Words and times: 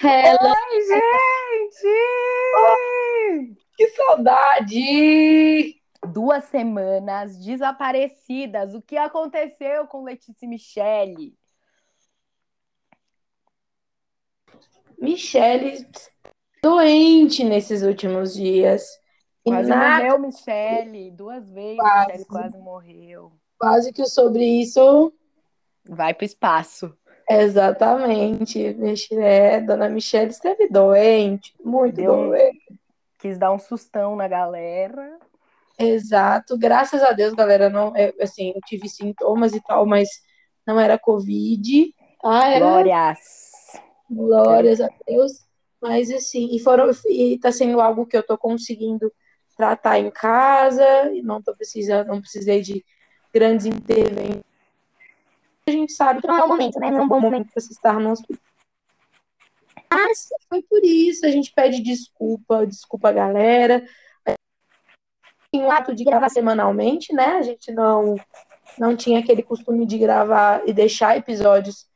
Hello! 0.00 0.54
Oi, 0.70 0.80
gente! 0.86 1.88
Que 3.76 3.88
saudade! 3.88 5.80
Duas 6.12 6.44
semanas 6.44 7.38
desaparecidas. 7.44 8.74
O 8.74 8.82
que 8.82 8.96
aconteceu 8.96 9.86
com 9.86 10.02
Letícia 10.02 10.44
e 10.44 10.48
Michele? 10.48 11.36
Michele 14.98 15.86
doente 16.62 17.44
nesses 17.44 17.82
últimos 17.82 18.34
dias. 18.34 18.86
Quase 19.44 19.68
nada, 19.68 20.04
morreu 20.04 20.18
Michele. 20.20 21.10
Duas 21.10 21.50
vezes 21.50 21.76
Quase. 21.76 22.06
Michele 22.06 22.24
quase 22.26 22.58
morreu. 22.58 23.32
quase 23.58 23.92
que 23.92 24.04
sobre 24.06 24.44
isso. 24.44 25.12
Vai 25.84 26.14
pro 26.14 26.24
espaço. 26.24 26.96
Exatamente. 27.28 28.76
É, 29.12 29.60
Dona 29.60 29.88
Michele 29.88 30.30
esteve 30.30 30.68
doente, 30.68 31.54
muito 31.62 31.96
Deu 31.96 32.14
doente. 32.14 32.80
Quis 33.18 33.38
dar 33.38 33.52
um 33.52 33.58
sustão 33.58 34.16
na 34.16 34.26
galera. 34.26 35.18
Exato. 35.78 36.58
Graças 36.58 37.02
a 37.02 37.12
Deus, 37.12 37.34
galera, 37.34 37.70
não, 37.70 37.94
é, 37.96 38.12
assim, 38.20 38.52
eu 38.54 38.60
tive 38.66 38.88
sintomas 38.88 39.52
e 39.52 39.60
tal, 39.60 39.86
mas 39.86 40.08
não 40.66 40.78
era 40.78 40.98
Covid. 40.98 41.94
Ah, 42.22 42.48
era 42.48 42.64
Glórias. 42.64 43.18
Glórias 44.10 44.80
a 44.80 44.88
Deus. 45.06 45.32
Mas 45.80 46.10
assim, 46.12 46.54
e 46.54 46.60
foram 46.60 46.90
e 47.08 47.38
tá 47.38 47.50
sendo 47.50 47.80
algo 47.80 48.06
que 48.06 48.16
eu 48.16 48.22
tô 48.22 48.38
conseguindo 48.38 49.12
tratar 49.56 49.98
em 49.98 50.10
casa, 50.10 50.84
e 51.12 51.22
não 51.22 51.42
tô 51.42 51.54
precisando, 51.54 52.06
não 52.06 52.20
precisei 52.20 52.60
de 52.60 52.84
grandes 53.34 53.66
intervenções. 53.66 54.51
A 55.68 55.70
gente 55.70 55.92
sabe 55.92 56.20
que 56.20 56.26
não 56.26 56.38
é 56.38 56.44
o 56.44 56.48
momento, 56.48 56.80
né? 56.80 56.90
Não 56.90 56.98
é 56.98 57.02
um 57.02 57.08
bom 57.08 57.20
momento 57.20 57.52
para 57.52 57.62
se 57.62 57.72
estar 57.72 57.98
no 58.00 58.10
hospital. 58.10 58.42
Mas 59.92 60.28
foi 60.48 60.62
por 60.62 60.82
isso, 60.82 61.26
a 61.26 61.30
gente 61.30 61.52
pede 61.52 61.80
desculpa, 61.82 62.66
desculpa 62.66 63.12
galera. 63.12 63.84
Tinha 65.52 65.66
um 65.66 65.70
ato 65.70 65.94
de 65.94 66.02
gravar 66.02 66.30
semanalmente, 66.30 67.12
né? 67.12 67.36
A 67.36 67.42
gente 67.42 67.70
não 67.70 68.16
não 68.78 68.96
tinha 68.96 69.20
aquele 69.20 69.42
costume 69.42 69.84
de 69.84 69.98
gravar 69.98 70.62
e 70.66 70.72
deixar 70.72 71.18
episódios 71.18 71.86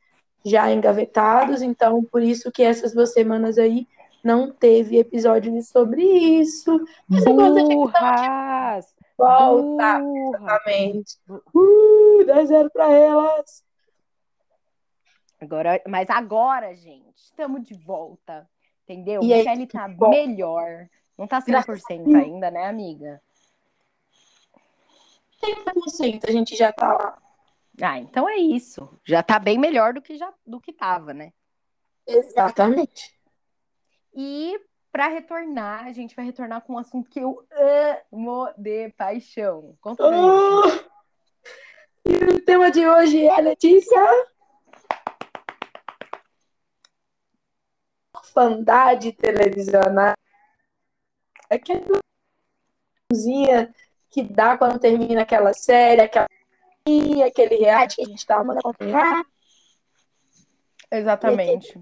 já 0.45 0.71
engavetados, 0.71 1.61
então 1.63 2.03
por 2.03 2.21
isso 2.21 2.51
que 2.51 2.61
essas 2.61 2.93
duas 2.93 3.13
semanas 3.13 3.57
aí 3.57 3.87
não 4.23 4.51
teve 4.51 4.97
episódio 4.97 5.61
sobre 5.63 6.03
isso. 6.03 6.85
Mas 7.07 7.25
é 7.25 7.29
Burras! 7.33 8.96
Volta, 9.17 9.99
Burras! 9.99 10.41
exatamente. 10.41 11.17
Uh, 11.29 12.25
10 12.25 12.49
0 12.49 12.69
para 12.71 12.91
elas. 12.91 13.65
Agora, 15.39 15.81
mas 15.87 16.09
agora, 16.09 16.73
gente, 16.75 17.17
estamos 17.17 17.63
de 17.63 17.73
volta. 17.75 18.49
Entendeu? 18.83 19.21
E 19.21 19.33
aí, 19.33 19.39
Michelle 19.39 19.67
tá 19.67 19.87
bom. 19.87 20.09
melhor. 20.09 20.87
Não 21.17 21.27
tá 21.27 21.41
100% 21.41 21.45
Graças 21.47 21.83
a 21.91 21.95
Deus. 21.95 22.15
ainda, 22.15 22.49
né, 22.49 22.65
amiga? 22.67 23.21
30% 25.41 26.25
a 26.27 26.31
gente 26.31 26.55
já 26.55 26.71
tá 26.71 26.93
lá. 26.93 27.17
Ah, 27.81 27.99
então 27.99 28.27
é 28.27 28.37
isso. 28.37 28.89
Já 29.03 29.21
tá 29.21 29.37
bem 29.37 29.57
melhor 29.57 29.93
do 29.93 30.01
que 30.01 30.17
já 30.17 30.33
do 30.45 30.59
que 30.59 30.73
tava, 30.73 31.13
né? 31.13 31.31
Exatamente. 32.07 33.13
E 34.15 34.59
pra 34.97 35.09
retornar, 35.09 35.85
a 35.85 35.93
gente 35.93 36.15
vai 36.15 36.25
retornar 36.25 36.61
com 36.61 36.73
um 36.73 36.79
assunto 36.79 37.07
que 37.07 37.19
eu 37.19 37.47
amo 38.11 38.51
de 38.57 38.89
paixão. 38.97 39.77
Conta. 39.79 40.03
Oh! 40.03 40.63
E 42.03 42.15
o 42.15 42.43
tema 42.43 42.71
de 42.71 42.83
hoje 42.83 43.23
é 43.27 43.39
Letícia. 43.39 44.01
Orfandade 48.11 49.11
televisional. 49.11 50.15
Aquela 51.47 51.99
cozinha 53.07 53.71
que 54.09 54.23
dá 54.23 54.57
quando 54.57 54.79
termina 54.79 55.21
aquela 55.21 55.53
série, 55.53 56.01
aquela 56.01 56.27
aquele 57.23 57.55
reality 57.57 57.97
que 57.97 58.01
a 58.01 58.05
gente 58.05 58.25
tá 58.25 58.37
amando 58.37 58.61
acompanhar. 58.61 59.23
Exatamente. 60.89 61.79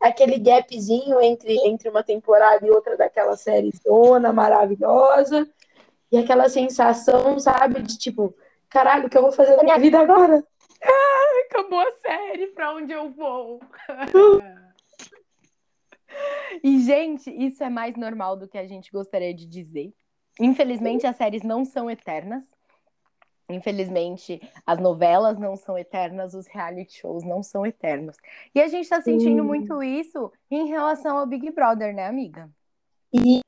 Aquele 0.00 0.38
gapzinho 0.38 1.20
entre, 1.20 1.56
entre 1.66 1.88
uma 1.88 2.02
temporada 2.02 2.66
e 2.66 2.70
outra 2.70 2.96
daquela 2.96 3.36
série 3.36 3.70
zona 3.82 4.32
maravilhosa. 4.32 5.48
E 6.12 6.18
aquela 6.18 6.48
sensação, 6.48 7.38
sabe, 7.38 7.82
de 7.82 7.98
tipo, 7.98 8.34
caralho, 8.68 9.06
o 9.06 9.10
que 9.10 9.18
eu 9.18 9.22
vou 9.22 9.32
fazer 9.32 9.56
na 9.56 9.64
minha 9.64 9.78
vida 9.78 9.98
agora? 9.98 10.44
Acabou 11.50 11.80
a 11.80 11.90
série, 11.92 12.48
pra 12.48 12.74
onde 12.74 12.92
eu 12.92 13.10
vou? 13.10 13.60
e, 16.62 16.78
gente, 16.80 17.30
isso 17.30 17.64
é 17.64 17.70
mais 17.70 17.96
normal 17.96 18.36
do 18.36 18.46
que 18.46 18.58
a 18.58 18.66
gente 18.66 18.92
gostaria 18.92 19.34
de 19.34 19.46
dizer. 19.46 19.92
Infelizmente, 20.38 21.06
as 21.06 21.16
séries 21.16 21.42
não 21.42 21.64
são 21.64 21.90
eternas. 21.90 22.44
Infelizmente, 23.48 24.40
as 24.66 24.78
novelas 24.78 25.38
não 25.38 25.56
são 25.56 25.76
eternas, 25.76 26.32
os 26.32 26.46
reality 26.46 27.00
shows 27.00 27.24
não 27.24 27.42
são 27.42 27.66
eternos. 27.66 28.16
E 28.54 28.60
a 28.60 28.68
gente 28.68 28.88
tá 28.88 29.02
sentindo 29.02 29.42
Sim. 29.42 29.48
muito 29.48 29.82
isso 29.82 30.32
em 30.50 30.66
relação 30.68 31.18
ao 31.18 31.26
Big 31.26 31.50
Brother, 31.50 31.94
né, 31.94 32.06
amiga? 32.06 32.48
E, 33.12 33.40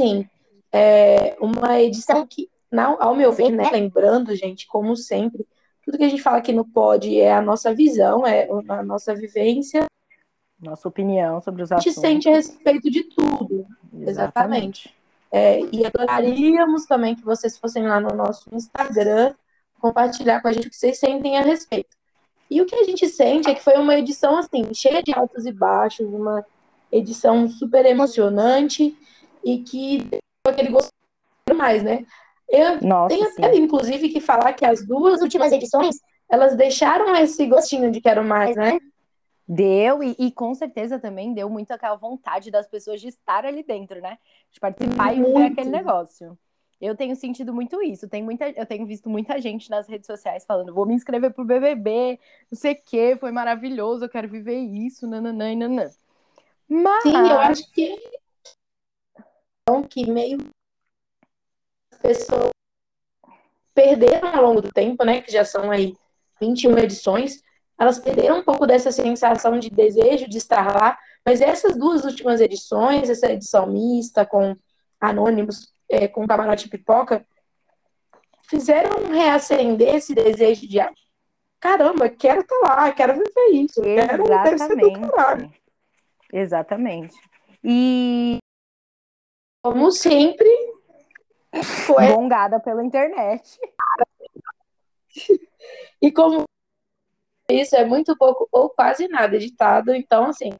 sim, 0.00 0.28
é 0.72 1.36
uma 1.40 1.80
edição 1.80 2.26
que, 2.26 2.50
não, 2.72 3.00
ao 3.00 3.14
meu 3.14 3.30
ver, 3.30 3.50
né, 3.50 3.68
lembrando, 3.70 4.34
gente, 4.34 4.66
como 4.66 4.96
sempre, 4.96 5.46
tudo 5.84 5.98
que 5.98 6.04
a 6.04 6.08
gente 6.08 6.22
fala 6.22 6.38
aqui 6.38 6.52
no 6.52 6.64
pod 6.64 7.18
é 7.20 7.32
a 7.32 7.42
nossa 7.42 7.74
visão, 7.74 8.26
é 8.26 8.48
a 8.68 8.82
nossa 8.82 9.14
vivência, 9.14 9.86
Nossa 10.60 10.88
opinião 10.88 11.40
sobre 11.40 11.62
os 11.62 11.70
a 11.70 11.76
gente 11.76 11.90
assuntos. 11.90 12.10
sente 12.10 12.28
a 12.28 12.32
respeito 12.32 12.90
de 12.90 13.04
tudo. 13.04 13.66
Exatamente. 14.00 14.94
É, 15.30 15.60
e 15.72 15.84
adoraríamos 15.84 16.86
também 16.86 17.14
que 17.14 17.24
vocês 17.24 17.58
fossem 17.58 17.86
lá 17.86 18.00
no 18.00 18.16
nosso 18.16 18.44
Instagram 18.52 19.34
compartilhar 19.78 20.40
com 20.40 20.48
a 20.48 20.52
gente 20.52 20.68
o 20.68 20.70
que 20.70 20.76
vocês 20.76 20.98
sentem 20.98 21.38
a 21.38 21.42
respeito. 21.42 21.96
E 22.50 22.60
o 22.62 22.66
que 22.66 22.74
a 22.74 22.84
gente 22.84 23.06
sente 23.08 23.48
é 23.48 23.54
que 23.54 23.62
foi 23.62 23.74
uma 23.74 23.94
edição 23.96 24.38
assim, 24.38 24.72
cheia 24.72 25.02
de 25.02 25.12
altos 25.12 25.44
e 25.44 25.52
baixos, 25.52 26.06
uma 26.08 26.44
edição 26.90 27.48
super 27.48 27.84
emocionante 27.84 28.96
e 29.44 29.58
que 29.58 29.98
deu 29.98 30.20
aquele 30.46 30.70
gosto 30.70 30.90
mais, 31.54 31.82
né? 31.82 32.06
Eu 32.48 32.80
Nossa, 32.80 33.14
tenho 33.14 33.30
sim. 33.30 33.44
até, 33.44 33.56
inclusive, 33.56 34.08
que 34.08 34.20
falar 34.20 34.54
que 34.54 34.64
as 34.64 34.86
duas 34.86 35.20
últimas 35.20 35.52
edições 35.52 35.96
elas 36.30 36.56
deixaram 36.56 37.14
esse 37.16 37.46
gostinho 37.46 37.90
de 37.90 38.00
quero 38.00 38.24
mais, 38.24 38.56
né? 38.56 38.78
Deu, 39.48 40.02
e, 40.02 40.14
e 40.18 40.30
com 40.30 40.54
certeza 40.54 40.98
também 40.98 41.32
deu 41.32 41.48
muito 41.48 41.70
aquela 41.70 41.96
vontade 41.96 42.50
das 42.50 42.66
pessoas 42.66 43.00
de 43.00 43.08
estar 43.08 43.46
ali 43.46 43.62
dentro, 43.62 44.00
né? 44.00 44.18
De 44.52 44.60
participar 44.60 45.14
e 45.14 45.22
ver 45.22 45.28
Muito. 45.28 45.52
aquele 45.52 45.70
negócio. 45.70 46.38
Eu 46.80 46.94
tenho 46.94 47.16
sentido 47.16 47.52
muito 47.52 47.82
isso. 47.82 48.08
Tem 48.08 48.22
muita, 48.22 48.50
eu 48.50 48.66
tenho 48.66 48.86
visto 48.86 49.08
muita 49.08 49.40
gente 49.40 49.70
nas 49.70 49.88
redes 49.88 50.06
sociais 50.06 50.44
falando: 50.44 50.74
vou 50.74 50.86
me 50.86 50.94
inscrever 50.94 51.32
pro 51.32 51.44
BBB, 51.44 52.20
não 52.50 52.58
sei 52.58 52.74
o 52.74 52.82
quê, 52.84 53.16
foi 53.18 53.32
maravilhoso, 53.32 54.04
eu 54.04 54.08
quero 54.08 54.28
viver 54.28 54.58
isso, 54.58 55.06
nananã 55.06 55.50
e 55.50 55.56
nanã. 55.56 55.90
Mas, 56.68 57.02
Sim, 57.02 57.16
eu 57.16 57.40
acho 57.40 57.72
que 57.72 57.96
então, 59.68 59.82
que 59.82 60.10
meio 60.10 60.38
as 61.92 61.98
pessoas 61.98 62.50
perderam 63.74 64.34
ao 64.34 64.42
longo 64.42 64.62
do 64.62 64.72
tempo, 64.72 65.04
né? 65.04 65.20
Que 65.20 65.30
já 65.30 65.44
são 65.44 65.70
aí 65.70 65.94
21 66.40 66.78
edições, 66.78 67.42
elas 67.78 67.98
perderam 67.98 68.38
um 68.38 68.42
pouco 68.42 68.66
dessa 68.66 68.90
sensação 68.90 69.58
de 69.58 69.70
desejo 69.70 70.28
de 70.28 70.38
estar 70.38 70.74
lá. 70.74 70.98
Mas 71.24 71.40
essas 71.40 71.76
duas 71.76 72.04
últimas 72.04 72.40
edições, 72.40 73.08
essa 73.08 73.30
edição 73.30 73.66
mista 73.66 74.26
com 74.26 74.56
anônimos, 75.00 75.72
é, 75.88 76.08
com 76.08 76.26
camarote 76.26 76.68
pipoca, 76.68 77.24
fizeram 78.48 79.06
reacender 79.12 79.94
esse 79.94 80.14
desejo 80.14 80.66
de 80.66 80.80
ah, 80.80 80.92
caramba, 81.60 82.08
quero 82.08 82.40
estar 82.40 82.58
lá, 82.62 82.92
quero 82.92 83.12
viver 83.14 83.50
isso, 83.52 83.80
quero 83.80 84.24
deve 84.24 84.58
ser 84.58 84.76
do 84.76 84.92
caralho. 85.00 85.52
exatamente. 86.32 87.16
E 87.62 88.38
Como 89.62 89.90
sempre, 89.92 90.48
foi 91.86 92.08
gongada 92.12 92.58
pela 92.58 92.84
internet. 92.84 93.58
E 96.00 96.12
como 96.12 96.47
isso 97.48 97.76
é 97.76 97.84
muito 97.84 98.16
pouco 98.16 98.48
ou 98.52 98.70
quase 98.70 99.08
nada 99.08 99.36
editado, 99.36 99.94
então 99.94 100.26
assim, 100.26 100.50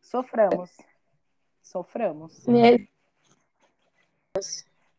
Soframos. 0.00 0.70
Soframos. 1.62 2.46
né, 2.46 2.86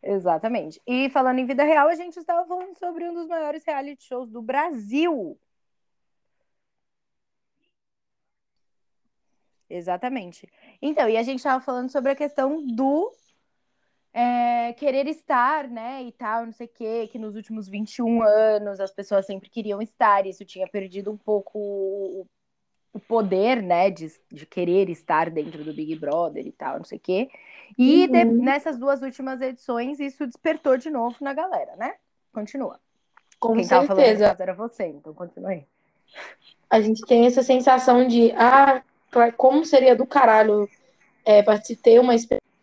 Exatamente. 0.01 0.81
E 0.85 1.09
falando 1.09 1.39
em 1.39 1.45
vida 1.45 1.63
real, 1.63 1.87
a 1.87 1.95
gente 1.95 2.17
estava 2.17 2.45
falando 2.45 2.77
sobre 2.77 3.07
um 3.07 3.13
dos 3.13 3.27
maiores 3.27 3.63
reality 3.65 4.03
shows 4.03 4.29
do 4.29 4.41
Brasil. 4.41 5.39
Exatamente. 9.69 10.47
Então, 10.81 11.09
e 11.09 11.17
a 11.17 11.23
gente 11.23 11.37
estava 11.37 11.63
falando 11.63 11.89
sobre 11.89 12.11
a 12.11 12.15
questão 12.15 12.63
do 12.65 13.11
é, 14.17 14.71
querer 14.73 15.07
estar, 15.07 15.67
né, 15.67 16.01
e 16.03 16.11
tal, 16.13 16.45
não 16.45 16.53
sei 16.53 16.67
o 16.67 16.69
quê, 16.69 17.09
que 17.11 17.19
nos 17.19 17.35
últimos 17.35 17.67
21 17.67 18.23
anos 18.23 18.79
as 18.79 18.89
pessoas 18.89 19.25
sempre 19.25 19.49
queriam 19.49 19.81
estar, 19.81 20.25
e 20.25 20.29
isso 20.29 20.45
tinha 20.45 20.65
perdido 20.65 21.11
um 21.11 21.17
pouco 21.17 21.59
o, 21.59 22.25
o 22.93 22.99
poder, 23.01 23.61
né, 23.61 23.91
de, 23.91 24.09
de 24.31 24.45
querer 24.45 24.89
estar 24.89 25.29
dentro 25.29 25.65
do 25.65 25.73
Big 25.73 25.93
Brother 25.97 26.47
e 26.47 26.51
tal, 26.53 26.77
não 26.77 26.85
sei 26.85 26.97
o 26.97 27.01
quê. 27.01 27.29
E 27.77 28.07
de, 28.07 28.23
Uhum. 28.23 28.41
nessas 28.41 28.77
duas 28.77 29.01
últimas 29.01 29.41
edições, 29.41 29.99
isso 29.99 30.25
despertou 30.25 30.77
de 30.77 30.89
novo 30.89 31.17
na 31.19 31.33
galera, 31.33 31.75
né? 31.75 31.95
Continua. 32.31 32.79
Com 33.37 33.55
Quem 33.55 33.65
certeza. 33.65 34.33
era 34.39 34.53
você, 34.53 34.87
então 34.87 35.13
continua 35.13 35.49
aí. 35.49 35.65
A 36.69 36.79
gente 36.79 37.01
tem 37.05 37.25
essa 37.25 37.43
sensação 37.43 38.07
de, 38.07 38.31
ah, 38.31 38.81
como 39.35 39.65
seria 39.65 39.93
do 39.93 40.05
caralho 40.05 40.69
é, 41.25 41.43
participar 41.43 41.81
ter 41.83 41.99
uma 41.99 42.15
experiência. 42.15 42.54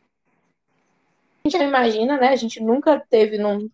A 1.45 1.49
gente 1.49 1.59
não 1.59 1.67
imagina, 1.69 2.17
né? 2.19 2.29
A 2.29 2.37
gente 2.37 2.63
nunca 2.63 3.01
teve 3.11 3.37
num 3.37 3.69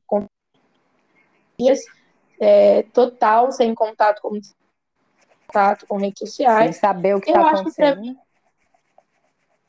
é, 2.41 2.83
total, 2.85 3.53
sem 3.53 3.75
contato 3.75 4.23
com 4.23 4.41
contato 5.47 5.87
com 5.87 5.97
redes 5.97 6.19
Sem 6.19 6.27
sociais. 6.27 6.77
saber 6.77 7.15
o 7.17 7.21
que 7.21 7.31
Eu 7.31 7.35
tá 7.35 7.41
acho 7.51 7.65
que 7.65 7.75
pra 7.75 7.89
acontecendo. 7.91 8.19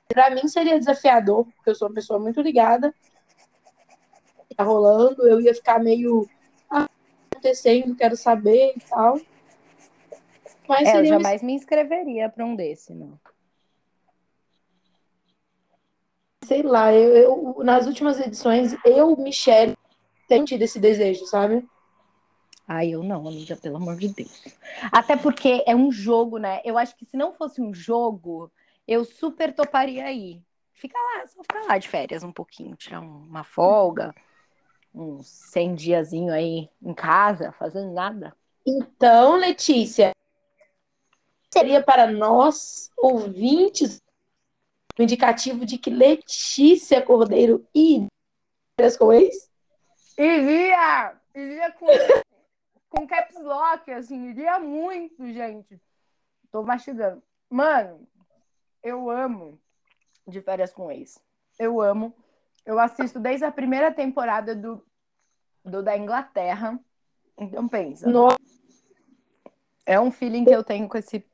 Pra 0.07 0.30
mim 0.31 0.48
seria 0.48 0.80
desafiador, 0.80 1.46
porque 1.46 1.69
eu 1.69 1.75
sou 1.75 1.88
uma 1.88 1.94
pessoa 1.94 2.19
muito 2.19 2.42
ligada. 2.42 2.94
Tá 4.56 4.63
rolando, 4.63 5.25
eu 5.28 5.40
ia 5.40 5.54
ficar 5.54 5.80
meio 5.80 6.28
ah, 6.69 6.86
tá 6.86 6.90
acontecendo, 7.31 7.95
quero 7.95 8.18
saber 8.18 8.74
e 8.75 8.80
tal. 8.81 9.19
Mas 10.68 10.90
É, 10.90 11.00
eu 11.00 11.06
jamais 11.06 11.42
me 11.42 11.54
inscreveria 11.54 12.30
pra 12.30 12.45
um 12.45 12.56
desse, 12.56 12.94
não. 12.94 13.18
Sei 16.50 16.63
lá, 16.63 16.92
eu, 16.92 17.16
eu- 17.16 17.63
nas 17.63 17.86
últimas 17.86 18.19
edições, 18.19 18.75
eu, 18.84 19.16
Michelle, 19.16 19.78
tenho 20.28 20.46
tido 20.46 20.63
esse 20.63 20.80
desejo, 20.80 21.24
sabe? 21.28 21.63
Ai, 22.68 22.90
eu 22.90 23.04
não, 23.04 23.28
amiga, 23.28 23.56
pelo 23.56 23.78
amor 23.78 23.98
de 23.98 24.07
Deus. 24.07 24.44
Até 24.92 25.16
porque 25.16 25.63
é 25.68 25.75
um 25.75 25.92
jogo, 25.92 26.40
né? 26.40 26.60
Eu 26.66 26.75
acho 26.75 26.96
que 26.96 27.06
se 27.06 27.16
não 27.16 27.34
fosse 27.36 27.62
um 27.62 27.72
jogo, 27.72 28.51
eu 28.88 29.06
super 29.06 29.54
toparia 29.54 30.06
aí. 30.06 30.42
Fica 30.74 30.98
lá, 30.98 31.28
só 31.28 31.44
ficar 31.44 31.62
lá 31.68 31.78
de 31.78 31.88
férias 31.88 32.24
um 32.24 32.31
pouquinho, 32.31 32.75
tirar 32.75 33.00
um- 33.02 33.28
uma 33.28 33.44
folga, 33.44 34.13
uns 34.94 35.28
100 35.28 35.75
diazinho 35.75 36.34
aí 36.34 36.68
em 36.81 36.95
casa, 36.95 37.52
fazendo 37.52 37.94
nada. 37.94 38.36
Então, 38.66 39.36
Letícia, 39.36 40.13
seria 41.54 41.84
para 41.84 42.12
nós, 42.12 42.90
ouvintes, 42.98 44.02
o 45.00 45.01
indicativo 45.01 45.66
de 45.66 45.78
que 45.78 45.90
Letícia 45.90 47.01
Cordeiro 47.01 47.66
e 47.74 48.06
com 48.98 49.13
ex? 49.13 49.50
Iria! 50.18 51.16
Iria 51.34 51.72
com, 51.72 51.88
com 52.90 53.07
caps 53.07 53.42
lock, 53.42 53.90
assim, 53.92 54.30
iria 54.30 54.60
muito, 54.60 55.25
gente. 55.31 55.80
Tô 56.51 56.63
mastigando. 56.63 57.24
Mano, 57.50 58.06
eu 58.84 59.10
amo 59.10 59.57
de 60.28 60.42
férias 60.42 60.74
com 60.74 60.92
ex. 60.92 61.18
Eu 61.57 61.80
amo. 61.80 62.13
Eu 62.66 62.78
assisto 62.78 63.19
desde 63.19 63.45
a 63.45 63.52
primeira 63.52 63.94
temporada 63.94 64.54
do, 64.54 64.86
do 65.63 65.81
da 65.81 65.98
Inglaterra. 65.98 66.78
Então 67.38 67.69
pensa. 67.69 68.10
Nossa, 68.10 68.38
É 69.86 69.98
um 69.98 70.12
feeling 70.12 70.44
que 70.44 70.54
eu 70.54 70.63
tenho 70.63 70.90
com 70.90 70.98
esse 70.98 71.25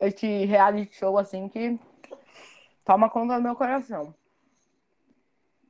esse 0.00 0.44
reality 0.44 0.94
show 0.94 1.18
assim 1.18 1.48
que 1.48 1.78
toma 2.84 3.10
conta 3.10 3.36
do 3.36 3.42
meu 3.42 3.54
coração. 3.54 4.14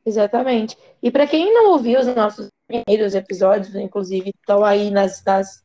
exatamente. 0.04 0.76
E 1.02 1.10
para 1.10 1.26
quem 1.26 1.52
não 1.52 1.72
ouviu 1.72 2.00
os 2.00 2.06
nossos 2.14 2.50
primeiros 2.66 3.14
episódios, 3.14 3.74
inclusive, 3.74 4.30
estão 4.30 4.64
aí 4.64 4.90
nas, 4.90 5.22
nas... 5.24 5.64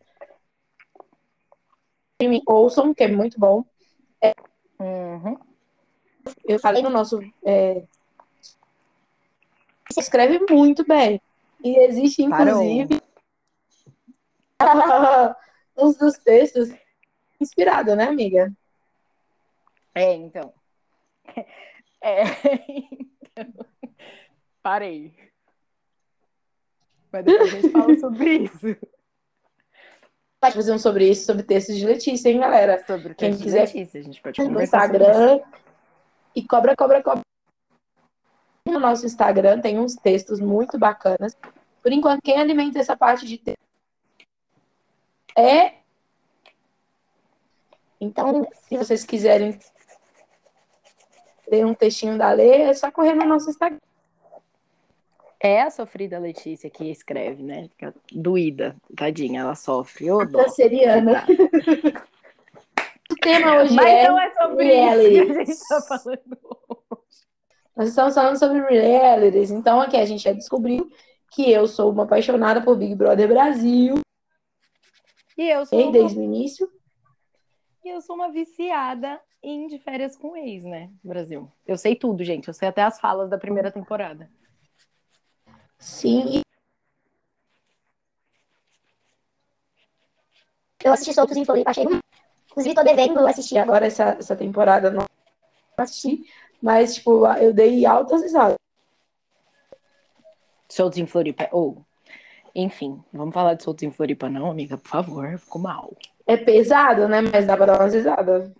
ouçam, 2.47 2.93
que 2.93 3.03
é 3.03 3.07
muito 3.07 3.39
bom. 3.39 3.63
Uhum. 4.79 5.37
Eu 6.45 6.59
falei 6.59 6.81
no 6.81 6.89
nosso. 6.89 7.19
É... 7.45 7.83
Você 9.89 9.99
escreve 9.99 10.45
muito 10.49 10.85
bem. 10.85 11.21
E 11.63 11.77
existe, 11.85 12.23
inclusive, 12.23 13.01
uns 15.77 15.97
dos 15.97 16.17
textos 16.17 16.69
inspirado, 17.43 17.95
né, 17.95 18.05
amiga? 18.05 18.51
É, 19.95 20.13
então. 20.13 20.53
É, 22.05 22.23
então. 22.67 23.65
Parei. 24.61 25.13
Mas 27.09 27.23
depois 27.23 27.53
a 27.53 27.61
gente 27.61 27.69
fala 27.71 27.97
sobre 27.97 28.29
isso. 28.39 28.75
Pode 30.41 30.55
fazer 30.55 30.73
um 30.73 30.77
sobre 30.77 31.09
isso, 31.09 31.25
sobre 31.25 31.43
textos 31.43 31.77
de 31.77 31.85
Letícia, 31.85 32.27
hein, 32.29 32.41
galera? 32.41 32.83
Sobre 32.85 33.13
o 33.13 33.15
Quem 33.15 33.37
quiser- 33.37 33.61
Letícia, 33.61 34.01
a 34.01 34.03
gente 34.03 34.21
pode 34.21 34.41
No 34.41 34.47
conversar 34.49 34.85
isso. 34.89 34.95
Instagram. 34.97 35.41
E 36.35 36.45
cobra, 36.45 36.75
cobra, 36.75 37.01
cobra. 37.01 37.21
No 38.67 38.79
nosso 38.79 39.05
Instagram 39.05 39.61
tem 39.61 39.79
uns 39.79 39.95
textos 39.95 40.41
muito 40.41 40.77
bacanas. 40.77 41.37
Por 41.81 41.93
enquanto, 41.93 42.21
quem 42.21 42.37
alimenta 42.37 42.79
essa 42.79 42.97
parte 42.97 43.25
de 43.25 43.37
texto 43.37 43.63
é. 45.37 45.75
Então, 48.03 48.45
se 48.67 48.77
vocês 48.77 49.03
quiserem 49.03 49.57
ler 51.49 51.65
um 51.65 51.73
textinho 51.73 52.17
da 52.17 52.31
Lê, 52.31 52.63
é 52.63 52.73
só 52.73 52.91
correr 52.91 53.13
no 53.13 53.25
nosso 53.25 53.49
Instagram. 53.49 53.79
É 55.39 55.61
a 55.61 55.69
sofrida 55.69 56.19
Letícia 56.19 56.69
que 56.69 56.89
escreve, 56.89 57.43
né? 57.43 57.67
Fica 57.69 57.93
doída, 58.11 58.75
tadinha, 58.95 59.41
ela 59.41 59.55
sofre. 59.55 60.09
Ô, 60.11 60.25
dó. 60.25 60.43
Canceriana. 60.43 61.25
O 63.11 63.15
tema 63.17 63.57
hoje 63.57 63.75
Mas 63.75 63.85
é. 63.85 64.07
não 64.07 64.19
é 64.19 64.31
sobre 64.31 64.73
isso 64.73 65.33
que 65.35 65.39
a 65.39 65.45
gente 65.45 65.67
tá 65.67 65.81
falando. 65.81 66.37
Nós 67.75 67.89
estamos 67.89 68.15
falando 68.15 68.39
sobre 68.39 68.59
realities. 68.59 69.51
Então, 69.51 69.81
aqui 69.81 69.97
a 69.97 70.05
gente 70.05 70.23
já 70.23 70.31
descobriu 70.31 70.89
que 71.29 71.51
eu 71.51 71.67
sou 71.67 71.91
uma 71.91 72.03
apaixonada 72.03 72.61
por 72.61 72.77
Big 72.77 72.95
Brother 72.95 73.27
Brasil, 73.27 73.95
E 75.37 75.49
eu 75.49 75.65
sou, 75.65 75.91
desde 75.91 76.17
o 76.17 76.23
início. 76.23 76.67
E 77.83 77.89
eu 77.89 78.01
sou 78.01 78.15
uma 78.15 78.31
viciada 78.31 79.19
em 79.41 79.67
de 79.67 79.77
férias 79.79 80.15
com 80.15 80.35
ex, 80.37 80.63
né? 80.63 80.89
Brasil. 81.03 81.51
Eu 81.67 81.77
sei 81.77 81.95
tudo, 81.95 82.23
gente. 82.23 82.47
Eu 82.47 82.53
sei 82.53 82.67
até 82.67 82.81
as 82.81 82.99
falas 82.99 83.29
da 83.29 83.37
primeira 83.37 83.71
temporada. 83.71 84.29
Sim, 85.77 86.43
Eu 90.83 90.91
assisti 90.91 91.13
soltos 91.13 91.37
em 91.37 91.45
Floripa, 91.45 91.71
achei. 91.71 91.85
Inclusive, 92.51 92.75
tô 92.75 92.83
devendo 92.83 93.25
assistir 93.25 93.57
agora. 93.57 93.77
agora 93.77 93.87
essa, 93.87 94.03
essa 94.19 94.35
temporada 94.35 94.91
não 94.91 95.05
assisti, 95.77 96.25
mas, 96.61 96.95
tipo, 96.95 97.25
eu 97.37 97.53
dei 97.53 97.85
altas 97.85 98.21
risadas. 98.21 98.57
Soltos 100.69 100.99
em 100.99 101.05
Floripa. 101.05 101.47
Ou, 101.53 101.85
enfim, 102.53 103.01
vamos 103.13 103.33
falar 103.33 103.53
de 103.53 103.63
soltos 103.63 103.83
em 103.83 103.91
Floripa, 103.91 104.29
não, 104.29 104.51
amiga? 104.51 104.77
Por 104.77 104.89
favor, 104.89 105.39
ficou 105.39 105.61
mal. 105.61 105.95
É 106.25 106.37
pesado, 106.37 107.07
né? 107.07 107.21
Mas 107.21 107.45
dá 107.45 107.55
pra 107.57 107.65
dar 107.65 107.79
umas 107.81 107.93
risadas. 107.93 108.51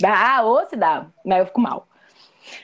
Dá, 0.00 0.42
ou 0.42 0.64
se 0.66 0.76
dá, 0.76 1.06
mas 1.24 1.40
eu 1.40 1.46
fico 1.46 1.60
mal. 1.60 1.88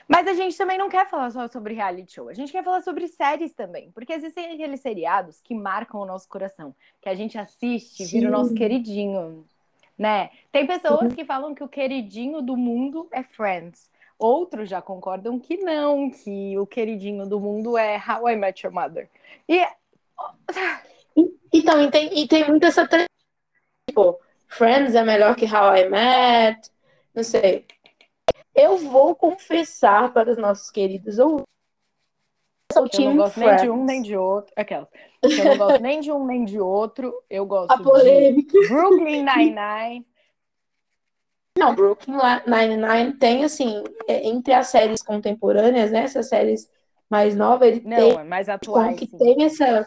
Mas 0.07 0.25
a 0.27 0.33
gente 0.33 0.57
também 0.57 0.77
não 0.77 0.87
quer 0.87 1.09
falar 1.09 1.29
só 1.31 1.47
sobre 1.49 1.73
reality 1.73 2.13
show, 2.13 2.29
a 2.29 2.33
gente 2.33 2.51
quer 2.51 2.63
falar 2.63 2.81
sobre 2.81 3.07
séries 3.09 3.53
também, 3.53 3.91
porque 3.91 4.13
existem 4.13 4.53
aqueles 4.53 4.79
seriados 4.79 5.41
que 5.41 5.53
marcam 5.53 5.99
o 5.99 6.05
nosso 6.05 6.27
coração, 6.29 6.73
que 7.01 7.09
a 7.09 7.15
gente 7.15 7.37
assiste, 7.37 8.05
vira 8.05 8.29
o 8.29 8.31
nosso 8.31 8.53
queridinho, 8.53 9.45
né? 9.97 10.29
Tem 10.51 10.65
pessoas 10.65 11.13
que 11.13 11.25
falam 11.25 11.53
que 11.53 11.63
o 11.63 11.67
queridinho 11.67 12.41
do 12.41 12.55
mundo 12.55 13.07
é 13.11 13.23
Friends. 13.23 13.91
Outros 14.17 14.69
já 14.69 14.81
concordam 14.81 15.37
que 15.37 15.57
não, 15.57 16.09
que 16.09 16.57
o 16.57 16.65
queridinho 16.65 17.27
do 17.27 17.39
mundo 17.39 17.77
é 17.77 17.97
How 17.97 18.29
I 18.29 18.35
Met 18.37 18.65
Your 18.65 18.73
Mother. 18.73 19.09
E 19.49 19.67
Então, 21.51 21.81
e 21.81 21.91
tem, 21.91 22.19
e 22.19 22.27
tem 22.27 22.47
muito 22.47 22.65
essa. 22.65 22.87
tre- 22.87 23.05
Tipo, 23.93 24.19
Friends 24.47 24.95
é 24.95 25.03
melhor 25.03 25.35
que 25.35 25.45
How 25.45 25.75
I 25.75 25.87
Met. 25.87 26.71
Não 27.13 27.23
sei. 27.23 27.67
Eu 28.55 28.77
vou 28.77 29.15
confessar 29.15 30.11
para 30.11 30.31
os 30.31 30.37
nossos 30.37 30.71
queridos 30.71 31.19
ouvintes. 31.19 31.45
Eu 32.71 32.81
não 33.11 33.17
gosto 33.17 33.39
nem 33.39 33.49
de 33.49 33.55
Friends. 33.55 33.69
um 33.69 33.85
nem 33.85 34.01
de 34.01 34.17
outro. 34.17 34.51
Aquela. 34.55 34.89
Que 35.21 35.39
eu 35.39 35.45
não 35.45 35.57
gosto 35.57 35.81
nem 35.81 36.01
de 36.01 36.11
um 36.11 36.25
nem 36.25 36.43
de 36.43 36.59
outro. 36.59 37.13
Eu 37.29 37.45
gosto 37.45 37.71
A 37.71 38.01
de. 38.01 38.47
Brooklyn 38.67 39.23
Nine-Nine. 39.23 40.07
Não, 41.55 41.75
Brooklyn 41.75 42.17
Nine-Nine 42.47 43.13
tem, 43.13 43.43
assim, 43.43 43.83
é, 44.07 44.27
entre 44.27 44.53
as 44.53 44.67
séries 44.67 45.03
contemporâneas, 45.03 45.91
né? 45.91 45.99
Essas 45.99 46.27
séries 46.29 46.67
mais 47.07 47.35
novas, 47.35 47.67
ele 47.67 47.81
Não, 47.87 47.95
tem 47.95 48.17
é 48.17 48.23
mais 48.23 48.49
atuais. 48.49 48.97
que 48.97 49.05
sim. 49.05 49.17
tem 49.19 49.43
essa, 49.43 49.85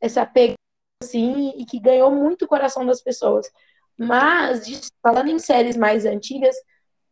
essa 0.00 0.24
pegada, 0.24 0.56
assim, 1.02 1.52
e 1.56 1.64
que 1.66 1.78
ganhou 1.78 2.10
muito 2.10 2.44
o 2.44 2.48
coração 2.48 2.86
das 2.86 3.02
pessoas. 3.02 3.50
Mas, 3.98 4.90
falando 5.02 5.28
em 5.28 5.38
séries 5.38 5.76
mais 5.76 6.04
antigas, 6.06 6.56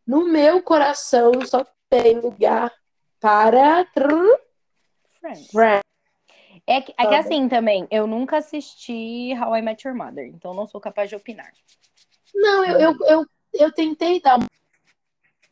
no 0.06 0.24
meu 0.26 0.62
coração 0.62 1.32
só 1.46 1.64
tem 1.88 2.18
lugar 2.18 2.72
para 3.20 3.84
Friends. 5.20 5.50
Friends. 5.50 5.82
É 6.66 6.80
que, 6.80 6.92
é 6.96 7.06
que 7.06 7.14
assim 7.14 7.48
também, 7.48 7.86
eu 7.90 8.06
nunca 8.06 8.38
assisti 8.38 9.32
How 9.34 9.56
I 9.56 9.62
Met 9.62 9.86
Your 9.86 9.96
Mother, 9.96 10.26
então 10.26 10.54
não 10.54 10.66
sou 10.66 10.80
capaz 10.80 11.08
de 11.10 11.16
opinar. 11.16 11.52
Não, 12.34 12.64
eu, 12.64 12.78
eu, 12.78 12.96
eu, 13.06 13.26
eu 13.54 13.72
tentei 13.72 14.20
dar. 14.20 14.38
um- 14.38 14.46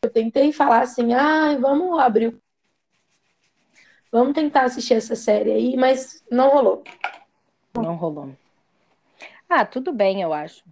Eu 0.03 0.11
tentei 0.11 0.53
falar 0.53 0.83
assim, 0.83 1.13
ah, 1.13 1.57
vamos 1.59 1.99
abrir. 1.99 2.29
o- 2.29 2.41
Vamos 4.11 4.33
tentar 4.33 4.63
assistir 4.63 4.95
essa 4.95 5.15
série 5.15 5.53
aí, 5.53 5.77
mas 5.77 6.25
não 6.31 6.49
rolou. 6.49 6.83
Não 7.83 7.97
rolou. 7.97 8.31
Ah, 9.49 9.65
tudo 9.65 9.93
bem, 9.93 10.23
eu 10.23 10.33
acho. 10.33 10.65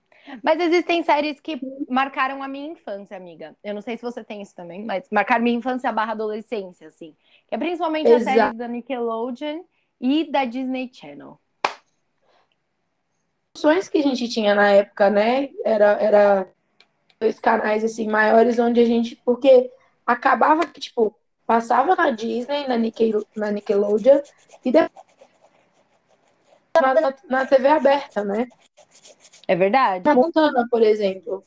Mas 0.42 0.60
existem 0.60 1.02
séries 1.02 1.38
que 1.38 1.60
marcaram 1.88 2.42
a 2.42 2.48
minha 2.48 2.72
infância, 2.72 3.16
amiga. 3.16 3.56
Eu 3.62 3.74
não 3.74 3.80
sei 3.80 3.96
se 3.96 4.02
você 4.02 4.24
tem 4.24 4.42
isso 4.42 4.54
também, 4.54 4.84
mas 4.84 5.08
marcaram 5.10 5.44
minha 5.44 5.56
infância 5.56 5.92
barra 5.92 6.12
adolescência, 6.12 6.88
assim. 6.88 7.14
Que 7.48 7.54
é 7.54 7.58
principalmente 7.58 8.08
as 8.08 8.22
Exato. 8.22 8.38
séries 8.38 8.58
da 8.58 8.68
Nickelodeon 8.68 9.62
e 10.00 10.30
da 10.30 10.44
Disney 10.44 10.90
Channel. 10.92 11.38
opções 13.56 13.88
que 13.88 13.98
a 13.98 14.02
gente 14.02 14.28
tinha 14.28 14.54
na 14.54 14.70
época, 14.70 15.08
né? 15.08 15.48
Era, 15.64 15.92
era 15.92 16.48
dois 17.18 17.40
canais 17.40 17.82
assim 17.82 18.06
maiores 18.06 18.58
onde 18.58 18.80
a 18.80 18.84
gente, 18.84 19.16
porque 19.24 19.70
acabava 20.06 20.66
que 20.66 20.78
tipo 20.78 21.16
passava 21.46 21.96
na 21.96 22.10
Disney, 22.10 22.68
na, 22.68 22.76
Nickel, 22.76 23.24
na 23.34 23.50
Nickelodeon 23.50 24.20
e 24.64 24.70
depois 24.70 25.05
na, 26.94 27.00
na, 27.00 27.14
na 27.28 27.46
TV 27.46 27.68
aberta, 27.68 28.24
né? 28.24 28.46
É 29.46 29.54
verdade? 29.54 30.04
Na 30.04 30.14
Montana, 30.14 30.66
por 30.70 30.82
exemplo, 30.82 31.46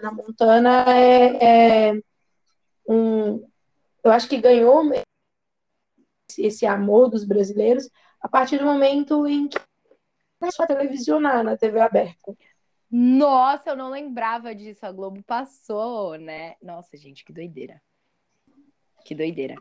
na 0.00 0.12
Montana 0.12 0.84
é, 0.88 1.88
é 1.90 2.02
um, 2.88 3.46
eu 4.04 4.10
acho 4.10 4.28
que 4.28 4.40
ganhou 4.40 4.90
esse, 6.28 6.42
esse 6.42 6.66
amor 6.66 7.08
dos 7.10 7.24
brasileiros 7.24 7.88
a 8.20 8.28
partir 8.28 8.58
do 8.58 8.64
momento 8.64 9.26
em 9.26 9.48
que 9.48 9.58
começou 10.38 10.64
a 10.64 10.66
televisionar 10.68 11.42
na 11.42 11.56
TV 11.56 11.80
aberta. 11.80 12.34
Nossa, 12.90 13.70
eu 13.70 13.76
não 13.76 13.90
lembrava 13.90 14.54
disso. 14.54 14.84
A 14.84 14.92
Globo 14.92 15.22
passou, 15.22 16.16
né? 16.16 16.56
Nossa, 16.60 16.96
gente, 16.96 17.24
que 17.24 17.32
doideira. 17.32 17.80
Que 19.04 19.14
doideira. 19.14 19.56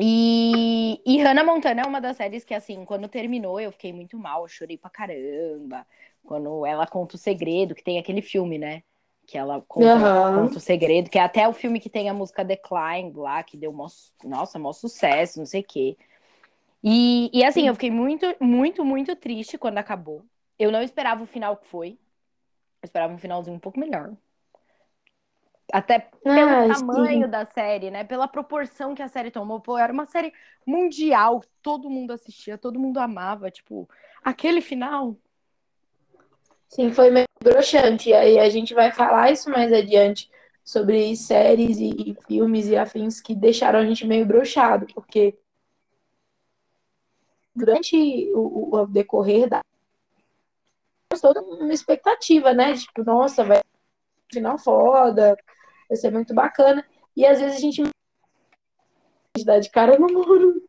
E, 0.00 1.00
e 1.06 1.18
Hannah 1.22 1.44
Montana 1.44 1.82
é 1.82 1.86
uma 1.86 2.00
das 2.00 2.16
séries 2.16 2.44
que, 2.44 2.54
assim, 2.54 2.84
quando 2.84 3.08
terminou, 3.08 3.60
eu 3.60 3.70
fiquei 3.72 3.92
muito 3.92 4.18
mal, 4.18 4.42
eu 4.42 4.48
chorei 4.48 4.76
pra 4.76 4.90
caramba. 4.90 5.86
Quando 6.24 6.66
ela 6.66 6.86
conta 6.86 7.16
o 7.16 7.18
segredo, 7.18 7.74
que 7.74 7.84
tem 7.84 7.98
aquele 7.98 8.22
filme, 8.22 8.58
né? 8.58 8.82
Que 9.26 9.38
ela 9.38 9.60
conta, 9.68 9.86
Aham. 9.86 10.34
conta 10.34 10.58
o 10.58 10.60
segredo, 10.60 11.10
que 11.10 11.18
é 11.18 11.22
até 11.22 11.46
o 11.48 11.52
filme 11.52 11.80
que 11.80 11.88
tem 11.88 12.08
a 12.08 12.14
música 12.14 12.44
Decline 12.44 13.12
lá, 13.14 13.42
que 13.42 13.56
deu 13.56 13.72
mó, 13.72 13.86
nossa, 14.24 14.58
mó 14.58 14.72
sucesso, 14.72 15.38
não 15.38 15.46
sei 15.46 15.60
o 15.60 15.64
quê. 15.64 15.96
E, 16.82 17.30
e 17.32 17.44
assim, 17.44 17.66
eu 17.68 17.74
fiquei 17.74 17.90
muito, 17.90 18.26
muito, 18.40 18.84
muito 18.84 19.16
triste 19.16 19.58
quando 19.58 19.78
acabou. 19.78 20.24
Eu 20.58 20.70
não 20.70 20.82
esperava 20.82 21.22
o 21.22 21.26
final 21.26 21.56
que 21.56 21.66
foi. 21.68 21.90
Eu 22.82 22.86
esperava 22.86 23.12
um 23.14 23.18
finalzinho 23.18 23.56
um 23.56 23.60
pouco 23.60 23.80
melhor. 23.80 24.16
Até 25.72 25.98
pelo 25.98 26.70
Ah, 26.70 26.74
tamanho 26.74 27.26
sim. 27.26 27.30
da 27.30 27.44
série, 27.44 27.90
né? 27.90 28.04
Pela 28.04 28.28
proporção 28.28 28.94
que 28.94 29.02
a 29.02 29.08
série 29.08 29.30
tomou. 29.30 29.60
Pô, 29.60 29.78
era 29.78 29.92
uma 29.92 30.06
série 30.06 30.32
mundial, 30.66 31.42
todo 31.62 31.90
mundo 31.90 32.12
assistia, 32.12 32.58
todo 32.58 32.78
mundo 32.78 32.98
amava. 32.98 33.50
Tipo, 33.50 33.88
aquele 34.22 34.60
final. 34.60 35.16
Sim, 36.68 36.92
foi 36.92 37.10
meio 37.10 37.26
broxante. 37.42 38.10
E 38.10 38.14
aí 38.14 38.38
a 38.38 38.48
gente 38.48 38.74
vai 38.74 38.92
falar 38.92 39.30
isso 39.30 39.50
mais 39.50 39.72
adiante 39.72 40.30
sobre 40.64 41.14
séries 41.14 41.78
e, 41.78 42.16
filmes 42.26 42.68
e 42.68 42.76
afins 42.76 43.20
que 43.20 43.34
deixaram 43.34 43.78
a 43.80 43.84
gente 43.84 44.06
meio 44.06 44.24
broxado, 44.24 44.86
porque 44.94 45.38
durante 47.54 48.32
o, 48.34 48.76
o 48.76 48.86
decorrer 48.86 49.48
da 49.48 49.60
toda 51.20 51.40
uma 51.42 51.72
expectativa, 51.72 52.52
né? 52.52 52.74
Tipo, 52.74 53.04
nossa, 53.04 53.44
vai 53.44 53.60
final 54.32 54.58
foda, 54.58 55.36
vai 55.88 55.96
ser 55.96 56.10
muito 56.10 56.34
bacana. 56.34 56.84
E 57.16 57.24
às 57.26 57.40
vezes 57.40 57.56
a 57.56 57.60
gente 57.60 57.82
dá 59.44 59.58
de 59.58 59.70
cara 59.70 59.98
no 59.98 60.06
muro. 60.06 60.62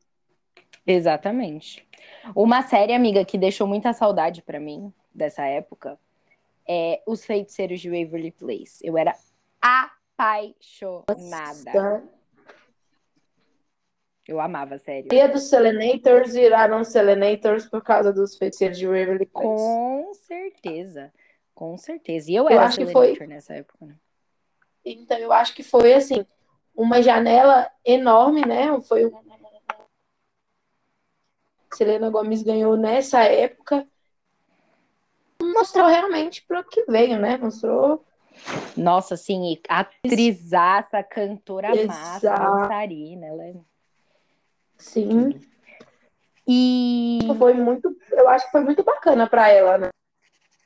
Exatamente. 0.85 1.87
Uma 2.35 2.61
série, 2.61 2.93
amiga, 2.93 3.25
que 3.25 3.37
deixou 3.37 3.67
muita 3.67 3.93
saudade 3.93 4.41
pra 4.41 4.59
mim 4.59 4.93
dessa 5.13 5.45
época 5.45 5.97
é 6.67 7.01
Os 7.05 7.25
Feiticeiros 7.25 7.79
de 7.79 7.89
Waverly 7.89 8.31
Place. 8.31 8.85
Eu 8.85 8.97
era 8.97 9.15
apaixonada. 9.61 12.03
Eu 14.27 14.39
amava 14.39 14.75
a 14.75 14.79
série. 14.79 15.07
E 15.11 15.27
dos 15.27 15.49
Selenators 15.49 16.33
viraram 16.33 16.83
Selenators 16.83 17.67
por 17.69 17.83
causa 17.83 18.11
dos 18.11 18.35
feiticeiros 18.35 18.77
de 18.77 18.87
Waverly 18.87 19.27
Place. 19.27 19.47
Com 19.47 20.11
certeza. 20.15 21.13
Com 21.53 21.77
certeza. 21.77 22.31
E 22.31 22.35
eu 22.35 22.45
Eu 22.45 22.49
era 22.49 22.65
acho 22.65 22.79
que 22.79 22.85
Selenator 22.87 23.17
foi- 23.17 23.27
nessa 23.27 23.53
época, 23.53 23.85
né? 23.85 23.95
Então, 24.85 25.17
eu 25.17 25.33
acho 25.33 25.55
que 25.55 25.63
foi 25.63 25.93
assim, 25.93 26.25
uma 26.75 27.01
janela 27.01 27.69
enorme, 27.83 28.45
né? 28.45 28.79
Foi 28.81 29.07
um... 29.07 29.25
Selena 31.73 32.09
Gomes 32.09 32.43
ganhou 32.43 32.77
nessa 32.77 33.23
época. 33.23 33.87
Mostrou 35.41 35.87
realmente 35.87 36.43
para 36.47 36.61
o 36.61 36.63
que 36.63 36.83
veio, 36.83 37.19
né? 37.19 37.37
Mostrou. 37.37 38.05
Nossa, 38.77 39.15
assim, 39.15 39.59
atrizaça, 39.67 41.01
cantora 41.03 41.69
massa, 41.85 42.27
Exato. 42.27 42.41
dançarina. 42.41 43.25
Ela 43.25 43.43
é... 43.45 43.53
Sim, 44.77 45.41
E 46.47 47.19
foi 47.37 47.53
muito. 47.53 47.95
Eu 48.11 48.29
acho 48.29 48.45
que 48.45 48.51
foi 48.51 48.61
muito 48.61 48.83
bacana 48.83 49.27
para 49.27 49.49
ela, 49.49 49.77
né? 49.77 49.89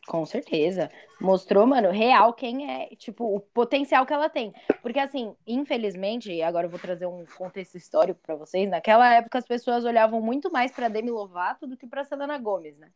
Com 0.08 0.26
certeza. 0.26 0.92
Mostrou, 1.20 1.68
mano, 1.68 1.92
real 1.92 2.34
quem 2.34 2.72
é, 2.72 2.96
tipo, 2.96 3.36
o 3.36 3.40
potencial 3.40 4.06
que 4.06 4.14
ela 4.14 4.30
tem. 4.30 4.54
Porque, 4.82 5.00
assim, 5.00 5.36
infelizmente, 5.46 6.32
e 6.32 6.42
agora 6.42 6.68
eu 6.68 6.70
vou 6.72 6.80
trazer 6.80 7.06
um 7.06 7.26
contexto 7.38 7.76
histórico 7.76 8.22
pra 8.22 8.36
vocês, 8.36 8.70
naquela 8.70 9.14
época 9.14 9.38
as 9.38 9.46
pessoas 9.46 9.84
olhavam 9.84 10.22
muito 10.22 10.52
mais 10.52 10.72
pra 10.72 10.88
Demi 10.88 11.12
Lovato 11.12 11.68
do 11.68 11.76
que 11.76 11.86
pra 11.86 12.06
Selena 12.06 12.38
Gomes, 12.38 12.80
né? 12.80 12.90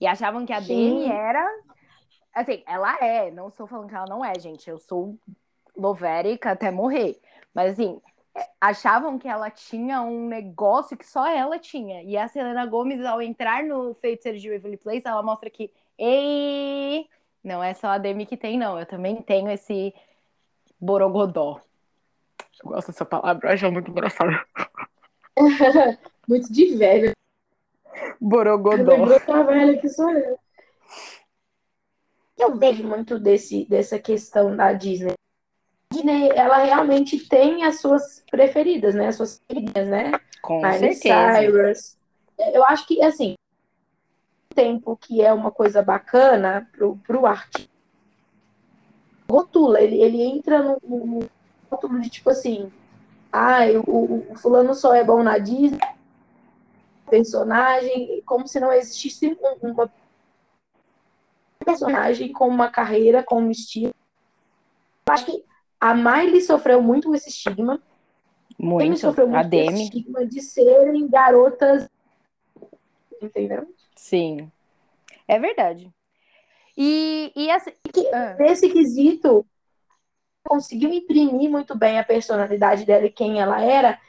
E 0.00 0.06
achavam 0.06 0.44
que 0.44 0.52
a 0.52 0.60
Sim. 0.60 0.68
Demi 0.68 1.06
era. 1.06 1.46
Assim, 2.34 2.62
ela 2.66 2.96
é, 3.00 3.30
não 3.30 3.48
estou 3.48 3.66
falando 3.66 3.88
que 3.88 3.94
ela 3.94 4.06
não 4.06 4.24
é, 4.24 4.38
gente. 4.38 4.68
Eu 4.68 4.78
sou 4.78 5.18
lovérica 5.76 6.50
até 6.52 6.70
morrer. 6.70 7.18
Mas, 7.54 7.72
assim, 7.72 8.00
é, 8.36 8.46
achavam 8.60 9.18
que 9.18 9.26
ela 9.26 9.50
tinha 9.50 10.02
um 10.02 10.28
negócio 10.28 10.96
que 10.96 11.06
só 11.06 11.26
ela 11.26 11.58
tinha. 11.58 12.02
E 12.02 12.16
a 12.16 12.28
Selena 12.28 12.66
Gomes, 12.66 13.04
ao 13.04 13.22
entrar 13.22 13.64
no 13.64 13.94
Feiticeiro 13.94 14.38
de 14.38 14.50
Waverly 14.50 14.76
Place, 14.76 15.08
ela 15.08 15.22
mostra 15.22 15.48
que 15.48 15.72
Ei! 15.98 17.08
Não 17.48 17.64
é 17.64 17.72
só 17.72 17.88
a 17.88 17.98
Demi 17.98 18.26
que 18.26 18.36
tem, 18.36 18.58
não. 18.58 18.78
Eu 18.78 18.84
também 18.84 19.22
tenho 19.22 19.50
esse 19.50 19.94
borogodó. 20.78 21.58
Eu 22.62 22.70
gosto 22.70 22.88
dessa 22.88 23.06
palavra, 23.06 23.48
eu 23.48 23.54
acho 23.54 23.72
muito 23.72 23.90
engraçada. 23.90 24.44
Muito 26.28 26.52
de 26.52 26.76
velho. 26.76 27.12
Borogodó. 28.20 28.92
Lembrou 28.92 29.18
que 29.18 29.30
a 29.30 29.42
velha 29.44 29.80
que 29.80 29.88
sou 29.88 30.10
eu. 30.10 30.38
Eu 32.36 32.56
vejo 32.56 32.86
muito 32.86 33.18
desse, 33.18 33.64
dessa 33.64 33.98
questão 33.98 34.54
da 34.54 34.74
Disney. 34.74 35.12
A 35.12 35.94
Disney, 35.94 36.28
ela 36.34 36.58
realmente 36.58 37.26
tem 37.28 37.64
as 37.64 37.80
suas 37.80 38.22
preferidas, 38.30 38.94
né? 38.94 39.06
As 39.06 39.16
suas 39.16 39.40
queridinhas, 39.48 39.88
né? 39.88 40.12
Com 40.42 40.60
Miley 40.60 40.92
certeza. 40.92 41.40
Cyrus. 41.40 41.96
Eu 42.52 42.64
acho 42.64 42.86
que, 42.86 43.02
assim, 43.02 43.34
tempo 44.58 44.96
que 44.96 45.22
é 45.22 45.32
uma 45.32 45.52
coisa 45.52 45.80
bacana 45.80 46.68
pro, 46.72 46.96
pro 47.06 47.26
arte. 47.26 47.70
Rotula, 49.30 49.80
ele, 49.80 50.02
ele 50.02 50.20
entra 50.20 50.60
no, 50.60 50.80
no, 50.82 51.30
rótulo 51.70 52.00
de 52.00 52.10
tipo 52.10 52.28
assim, 52.28 52.72
ah, 53.32 53.60
o, 53.86 53.90
o, 53.90 54.32
o 54.32 54.34
fulano 54.36 54.74
só 54.74 54.92
é 54.92 55.04
bom 55.04 55.22
na 55.22 55.38
Disney, 55.38 55.78
personagem, 57.08 58.20
como 58.26 58.48
se 58.48 58.58
não 58.58 58.72
existisse 58.72 59.38
um- 59.62 59.70
uma 59.70 59.88
personagem 61.64 62.32
com 62.32 62.48
uma 62.48 62.68
carreira, 62.68 63.22
com 63.22 63.40
um 63.40 63.52
estilo. 63.52 63.94
Eu 65.06 65.14
acho 65.14 65.26
que 65.26 65.44
a 65.78 65.94
Miley 65.94 66.40
sofreu 66.40 66.82
muito 66.82 67.08
com 67.08 67.14
esse 67.14 67.28
estigma. 67.28 67.80
Muito. 68.58 68.98
sofreu 68.98 69.26
A 69.26 69.44
muito 69.44 69.54
esse 69.54 69.66
Demi, 69.66 69.84
estigma 69.84 70.26
de 70.26 70.42
serem 70.42 71.06
garotas. 71.06 71.88
Entendeu? 73.22 73.68
Sim. 73.98 74.50
É 75.26 75.38
verdade. 75.38 75.92
E, 76.76 77.32
e 77.36 77.50
assim. 77.50 77.72
Ah, 78.12 78.36
Nesse 78.38 78.70
quesito, 78.70 79.46
conseguiu 80.44 80.92
imprimir 80.92 81.50
muito 81.50 81.76
bem 81.76 81.98
a 81.98 82.04
personalidade 82.04 82.84
dela 82.84 83.06
e 83.06 83.12
quem 83.12 83.40
ela 83.40 83.60
era, 83.62 84.00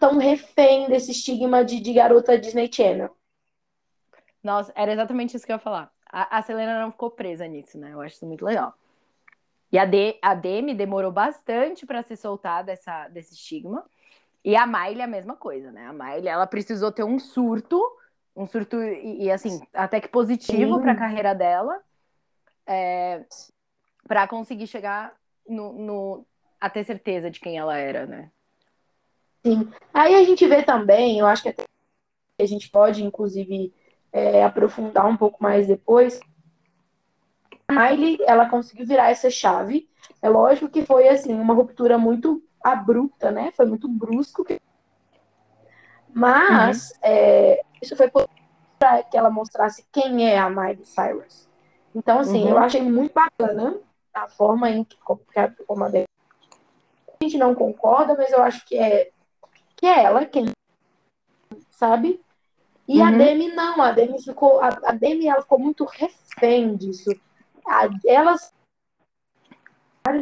tão 0.00 0.16
refém 0.16 0.88
desse 0.88 1.10
estigma 1.10 1.62
de, 1.62 1.80
de 1.80 1.92
garota 1.92 2.38
Disney 2.38 2.70
Channel. 2.72 3.14
nossa, 4.42 4.72
era 4.76 4.92
exatamente 4.92 5.36
isso 5.36 5.44
que 5.44 5.52
eu 5.52 5.56
ia 5.56 5.60
falar. 5.60 5.92
A, 6.10 6.38
a 6.38 6.42
Selena 6.42 6.80
não 6.80 6.92
ficou 6.92 7.10
presa 7.10 7.46
nisso, 7.46 7.78
né? 7.78 7.92
Eu 7.92 8.00
acho 8.00 8.14
isso 8.16 8.26
muito 8.26 8.44
legal. 8.44 8.74
E 9.72 9.78
a, 9.78 9.84
De, 9.84 10.18
a 10.22 10.34
Demi 10.34 10.74
demorou 10.74 11.10
bastante 11.12 11.84
pra 11.86 12.02
se 12.02 12.16
soltar 12.16 12.64
dessa, 12.64 13.08
desse 13.08 13.34
estigma. 13.34 13.84
E 14.44 14.56
a 14.56 14.66
Miley 14.66 15.02
a 15.02 15.06
mesma 15.06 15.36
coisa, 15.36 15.72
né? 15.72 15.86
A 15.86 15.92
Miley, 15.92 16.28
ela 16.28 16.46
precisou 16.46 16.92
ter 16.92 17.04
um 17.04 17.18
surto, 17.18 17.80
um 18.36 18.46
surto, 18.46 18.80
e, 18.82 19.24
e 19.24 19.30
assim, 19.30 19.60
até 19.72 20.00
que 20.00 20.08
positivo 20.08 20.80
para 20.80 20.92
a 20.92 20.96
carreira 20.96 21.34
dela, 21.34 21.80
é, 22.66 23.24
para 24.06 24.28
conseguir 24.28 24.66
chegar 24.66 25.14
no, 25.48 25.72
no, 25.72 26.26
a 26.60 26.68
ter 26.68 26.84
certeza 26.84 27.30
de 27.30 27.40
quem 27.40 27.56
ela 27.56 27.76
era, 27.78 28.06
né? 28.06 28.30
Sim. 29.44 29.70
Aí 29.94 30.14
a 30.14 30.24
gente 30.24 30.46
vê 30.46 30.62
também, 30.62 31.18
eu 31.18 31.26
acho 31.26 31.42
que 31.42 31.54
a 32.38 32.46
gente 32.46 32.68
pode, 32.68 33.02
inclusive, 33.02 33.72
é, 34.12 34.44
aprofundar 34.44 35.06
um 35.06 35.16
pouco 35.16 35.42
mais 35.42 35.66
depois. 35.66 36.20
A 37.68 37.72
Miley, 37.72 38.18
ela 38.26 38.48
conseguiu 38.48 38.86
virar 38.86 39.10
essa 39.10 39.30
chave. 39.30 39.88
É 40.20 40.28
lógico 40.28 40.68
que 40.68 40.84
foi, 40.84 41.08
assim, 41.08 41.32
uma 41.32 41.54
ruptura 41.54 41.96
muito 41.96 42.42
abrupta, 42.62 43.30
né? 43.30 43.52
Foi 43.56 43.66
muito 43.66 43.88
brusco. 43.88 44.44
Mas 46.12 46.90
uhum. 46.90 46.96
é, 47.02 47.62
isso 47.80 47.96
foi 47.96 48.10
para 48.78 49.02
que 49.04 49.16
ela 49.16 49.30
mostrasse 49.30 49.84
quem 49.92 50.28
é 50.28 50.38
a 50.38 50.48
Miley 50.48 50.84
Cyrus. 50.84 51.48
Então, 51.94 52.18
assim, 52.18 52.44
uhum. 52.44 52.50
eu 52.50 52.58
achei 52.58 52.82
muito 52.82 53.12
bacana 53.12 53.78
a 54.12 54.28
forma 54.28 54.70
em 54.70 54.84
que, 54.84 54.96
como, 54.98 55.20
como 55.66 55.84
a 55.84 55.90
gente 57.22 57.38
não 57.38 57.54
concorda, 57.54 58.14
mas 58.14 58.30
eu 58.30 58.42
acho 58.42 58.64
que 58.66 58.76
é 58.76 59.10
que 59.76 59.86
é 59.86 60.04
ela 60.04 60.24
quem 60.24 60.46
sabe? 61.70 62.20
E 62.88 62.98
uhum. 62.98 63.04
a 63.04 63.10
Demi 63.10 63.48
não, 63.48 63.82
a 63.82 63.92
Demi 63.92 64.22
ficou, 64.22 64.60
a, 64.60 64.68
a 64.84 64.92
Demi 64.92 65.26
ela 65.26 65.42
ficou 65.42 65.58
muito 65.58 65.84
refém 65.84 66.76
disso. 66.76 67.10
A, 67.66 67.88
elas 68.06 68.54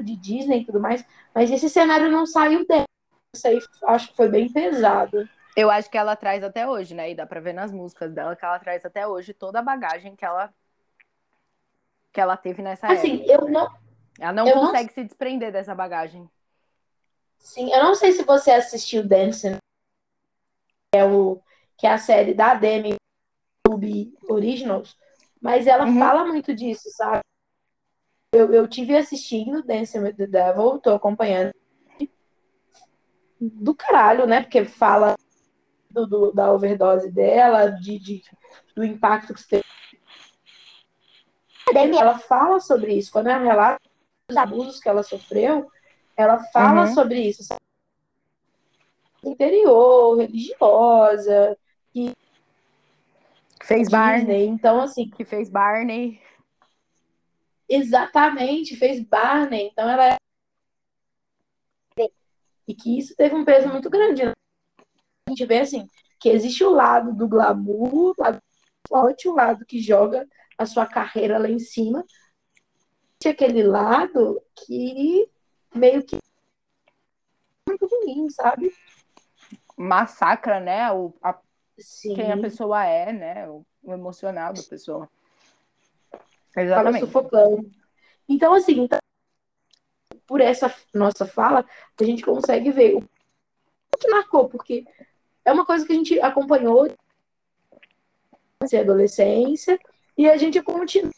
de 0.03 0.17
Disney 0.17 0.61
e 0.61 0.65
tudo 0.65 0.81
mais, 0.81 1.05
mas 1.35 1.51
esse 1.51 1.69
cenário 1.69 2.11
não 2.11 2.25
saiu 2.25 2.67
dela. 2.67 2.87
Isso 3.35 3.47
aí 3.47 3.61
acho 3.85 4.09
que 4.09 4.17
foi 4.17 4.29
bem 4.29 4.51
pesado. 4.51 5.29
Eu 5.57 5.71
acho 5.71 5.89
que 5.89 5.97
ela 5.97 6.17
traz 6.17 6.43
até 6.43 6.67
hoje, 6.67 6.95
né? 6.95 7.11
E 7.11 7.15
dá 7.15 7.27
pra 7.27 7.41
ver 7.41 7.53
nas 7.53 7.71
músicas 7.71 8.13
dela 8.13 8.35
que 8.35 8.45
ela 8.45 8.59
traz 8.59 8.85
até 8.85 9.07
hoje 9.07 9.33
toda 9.33 9.61
a 9.61 9.63
bagagem 9.63 10.17
que 10.17 10.25
ela 10.25 10.53
que 12.13 12.21
ela 12.21 12.37
teve 12.37 12.63
nessa 12.63 12.87
assim, 12.87 13.23
época. 13.23 13.33
eu 13.33 13.49
não. 13.51 13.69
Ela 14.21 14.33
não 14.33 14.51
consegue 14.53 14.89
não... 14.89 14.95
se 14.95 15.05
desprender 15.05 15.53
dessa 15.53 15.75
bagagem. 15.75 16.31
Sim, 17.39 17.73
eu 17.73 17.83
não 17.83 17.95
sei 17.95 18.13
se 18.13 18.23
você 18.23 18.53
assistiu 18.53 19.07
Dancing, 19.07 19.57
que 20.93 20.99
é, 20.99 21.05
o, 21.05 21.43
que 21.77 21.87
é 21.87 21.93
a 21.93 21.99
série 21.99 22.33
da 22.33 22.55
Demi 22.55 22.95
YouTube 23.67 24.17
Originals, 24.29 24.97
mas 25.41 25.67
ela 25.67 25.85
uhum. 25.85 25.99
fala 25.99 26.25
muito 26.25 26.55
disso, 26.55 26.89
sabe? 26.93 27.21
Eu, 28.33 28.53
eu 28.53 28.67
tive 28.67 28.97
assistindo 28.97 29.63
Dancing 29.63 29.99
with 29.99 30.15
the 30.15 30.27
Devil, 30.27 30.79
tô 30.79 30.95
acompanhando. 30.95 31.53
Do 33.41 33.75
caralho, 33.75 34.27
né? 34.27 34.41
Porque 34.43 34.65
fala 34.65 35.17
do, 35.95 36.07
do 36.07 36.33
da 36.33 36.53
overdose 36.53 37.11
dela, 37.11 37.69
de, 37.69 37.99
de, 37.99 38.23
do 38.75 38.85
impacto 38.85 39.33
que 39.33 39.41
você 39.41 39.63
teve 41.73 41.97
ela 41.97 42.19
fala 42.19 42.61
sobre 42.61 42.95
isso. 42.95 43.11
Quando 43.11 43.29
ela 43.29 43.43
relata 43.43 43.81
os 44.31 44.37
abusos 44.37 44.81
que 44.81 44.89
ela 44.89 45.03
sofreu, 45.03 45.71
ela 46.17 46.39
fala 46.53 46.87
uhum. 46.87 46.95
sobre 46.95 47.21
isso. 47.21 47.43
Sabe? 47.43 47.61
Interior, 49.23 50.19
religiosa, 50.19 51.57
que 51.93 52.15
fez 53.63 53.89
Disney. 53.89 53.99
Barney. 53.99 54.47
Então, 54.47 54.81
assim. 54.81 55.09
Que 55.09 55.25
fez 55.25 55.49
Barney. 55.49 56.21
Exatamente, 57.69 58.77
fez 58.77 59.03
Barney. 59.03 59.69
Então 59.73 59.89
ela 59.89 60.15
é. 60.15 60.17
E 62.67 62.75
que 62.75 62.99
isso 62.99 63.15
teve 63.17 63.35
um 63.35 63.45
peso 63.45 63.69
muito 63.69 63.89
grande. 63.91 64.25
Né? 64.25 64.33
A 65.35 65.37
gente 65.37 65.49
vê 65.49 65.59
assim, 65.59 65.89
que 66.21 66.29
existe 66.29 66.63
o 66.63 66.71
lado 66.71 67.13
do 67.13 67.27
glamour, 67.27 67.93
o 67.93 68.15
lado 68.17 68.41
forte, 68.87 69.29
o 69.29 69.35
lado 69.35 69.67
que 69.67 69.81
joga 69.81 70.29
a 70.57 70.65
sua 70.65 70.87
carreira 70.87 71.39
lá 71.39 71.51
em 71.51 71.59
cima. 71.59 72.05
Tinha 73.19 73.33
aquele 73.33 73.65
lado 73.65 74.41
que 74.55 75.29
meio 75.75 76.05
que 76.05 76.17
muito 77.69 77.85
ruim, 77.85 78.31
sabe? 78.31 78.73
Massacra, 79.77 80.61
né? 80.61 80.93
O, 80.93 81.13
a, 81.21 81.37
quem 82.15 82.31
a 82.31 82.41
pessoa 82.41 82.85
é, 82.85 83.13
né? 83.13 83.49
O, 83.49 83.67
o 83.83 83.93
emocional 83.93 84.53
da 84.53 84.63
pessoa. 84.63 85.11
Exatamente. 86.57 87.07
sufocando. 87.07 87.69
Então, 88.29 88.55
assim, 88.55 88.83
então, 88.83 89.01
por 90.29 90.41
essa 90.41 90.73
nossa 90.95 91.27
fala, 91.27 91.67
a 92.01 92.05
gente 92.05 92.23
consegue 92.23 92.71
ver 92.71 92.95
o 92.95 93.99
que 93.99 94.09
marcou, 94.09 94.49
porque 94.49 94.87
é 95.45 95.53
uma 95.53 95.65
coisa 95.65 95.87
que 95.87 95.93
a 95.93 95.97
gente 95.97 96.19
acompanhou 96.21 96.89
na 98.61 98.81
adolescência, 98.81 99.79
e 100.17 100.29
a 100.29 100.37
gente 100.37 100.63
continua 100.63 101.13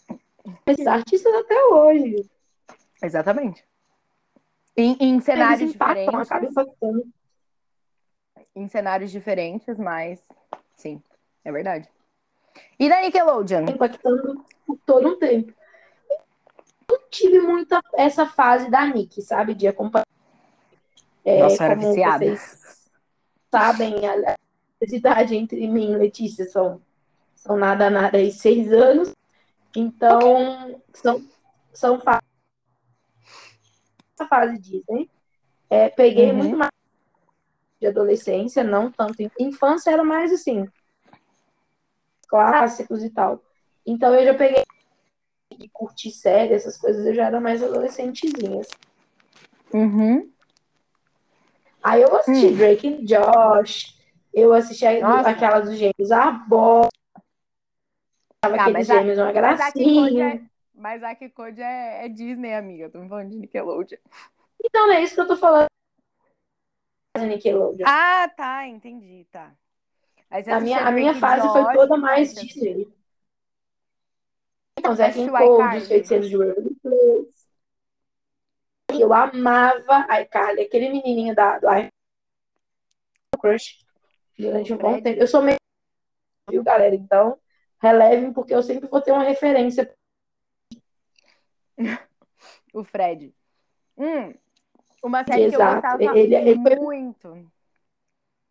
esses 0.66 0.86
artistas 0.86 1.32
até 1.34 1.64
hoje. 1.66 2.28
Exatamente. 3.02 3.64
Em, 4.76 4.96
em 5.00 5.20
cenários 5.20 5.74
impactam, 5.74 6.20
diferentes. 6.22 7.12
Em 8.54 8.68
cenários 8.68 9.10
diferentes, 9.10 9.78
mas 9.78 10.20
sim, 10.74 11.02
é 11.44 11.52
verdade. 11.52 11.88
E 12.78 12.88
da 12.88 13.00
Nickelodeon? 13.00 13.64
Impactando 13.68 14.44
por 14.66 14.78
todo 14.84 15.08
um 15.08 15.18
tempo. 15.18 15.52
Eu 16.88 16.98
tive 17.10 17.40
muita 17.40 17.80
essa 17.94 18.26
fase 18.26 18.70
da 18.70 18.86
Nick, 18.86 19.20
sabe? 19.22 19.54
De 19.54 19.66
acompanhar. 19.66 20.06
É, 21.24 21.40
Nossa, 21.40 21.64
era 21.64 21.74
viciada. 21.74 22.24
Vocês 22.24 22.75
sabem, 23.58 24.06
a 24.06 24.36
idade 24.80 25.36
entre 25.36 25.66
mim 25.66 25.92
e 25.92 25.96
Letícia 25.96 26.44
são 26.46 26.80
são 27.46 27.56
nada, 27.56 27.88
nada 27.88 28.18
aí, 28.18 28.32
seis 28.32 28.72
anos. 28.72 29.14
Então, 29.74 30.82
são, 30.92 31.24
são 31.72 32.00
fases. 32.00 32.26
Fase 34.28 34.58
Disney. 34.58 35.08
É, 35.70 35.88
peguei 35.88 36.30
uhum. 36.30 36.36
muito 36.36 36.56
mais 36.56 36.72
de 37.80 37.86
adolescência, 37.86 38.64
não 38.64 38.90
tanto 38.90 39.22
infância, 39.38 39.90
era 39.90 40.02
mais 40.02 40.32
assim, 40.32 40.66
clássicos 42.26 43.04
e 43.04 43.10
tal. 43.10 43.42
Então 43.84 44.14
eu 44.14 44.24
já 44.24 44.34
peguei 44.34 44.64
de 45.56 45.68
curtir 45.68 46.10
série, 46.10 46.54
essas 46.54 46.76
coisas, 46.76 47.04
eu 47.04 47.14
já 47.14 47.26
era 47.26 47.40
mais 47.40 47.62
adolescentezinha. 47.62 48.62
Uhum. 49.72 50.32
Aí 51.86 52.02
eu 52.02 52.16
assisti 52.16 52.46
hum. 52.46 52.56
Drake 52.56 52.88
e 52.88 53.04
Josh, 53.04 53.96
eu 54.34 54.52
assisti 54.52 55.00
Nossa. 55.00 55.30
aquela 55.30 55.60
dos 55.60 55.76
gêmeos, 55.76 56.10
a 56.10 56.32
Bob, 56.32 56.88
Tava 58.40 58.56
ah, 58.56 58.62
aqueles 58.62 58.86
gêmeos, 58.88 59.18
uma 59.18 59.32
gracinha. 59.32 60.50
Mas 60.74 61.02
a 61.02 61.14
Kikode 61.14 61.60
é, 61.60 62.04
é, 62.04 62.08
Disney, 62.08 62.54
amiga. 62.54 62.90
Tô 62.90 63.06
falando 63.06 63.30
de 63.30 63.36
Nickelodeon. 63.36 63.98
Então, 64.62 64.86
não 64.86 64.94
é 64.94 65.02
isso 65.02 65.14
que 65.14 65.20
eu 65.20 65.28
tô 65.28 65.36
falando. 65.36 65.68
Nickelodeon. 67.18 67.86
Ah, 67.88 68.28
tá. 68.36 68.66
Entendi, 68.66 69.26
tá. 69.30 69.52
A 70.28 70.60
minha, 70.60 70.80
a 70.80 70.90
minha 70.90 71.14
fase 71.14 71.42
George, 71.42 71.62
foi 71.62 71.74
toda 71.74 71.96
mais 71.96 72.34
Disney. 72.34 72.88
Então, 74.78 74.94
Zé 74.94 75.12
Code, 75.12 75.76
os 75.78 75.88
feiticeiros 75.88 76.28
de 76.28 76.36
Waverly 76.36 76.74
Place. 76.82 77.35
Eu 79.02 79.12
amava 79.12 80.06
a 80.08 80.20
iCarly, 80.22 80.62
aquele 80.62 80.90
menininho 80.90 81.34
da, 81.34 81.58
do 81.58 81.66
Crush 83.38 83.84
durante 84.38 84.72
um 84.72 84.76
bom 84.76 85.00
tempo. 85.00 85.20
Eu 85.20 85.26
sou 85.26 85.42
meio 85.42 85.56
viu, 86.48 86.62
galera? 86.62 86.94
Então, 86.94 87.38
relevem, 87.80 88.32
porque 88.32 88.54
eu 88.54 88.62
sempre 88.62 88.88
vou 88.88 89.00
ter 89.00 89.12
uma 89.12 89.24
referência. 89.24 89.92
o 92.72 92.84
Fred. 92.84 93.34
Hum, 93.96 94.34
uma 95.02 95.24
série 95.24 95.44
Exato. 95.44 95.56
que 95.56 95.62
eu 95.62 95.74
gostava 95.74 96.18
ele, 96.18 96.34
ele 96.34 96.62
foi... 96.62 96.76
muito. 96.76 97.50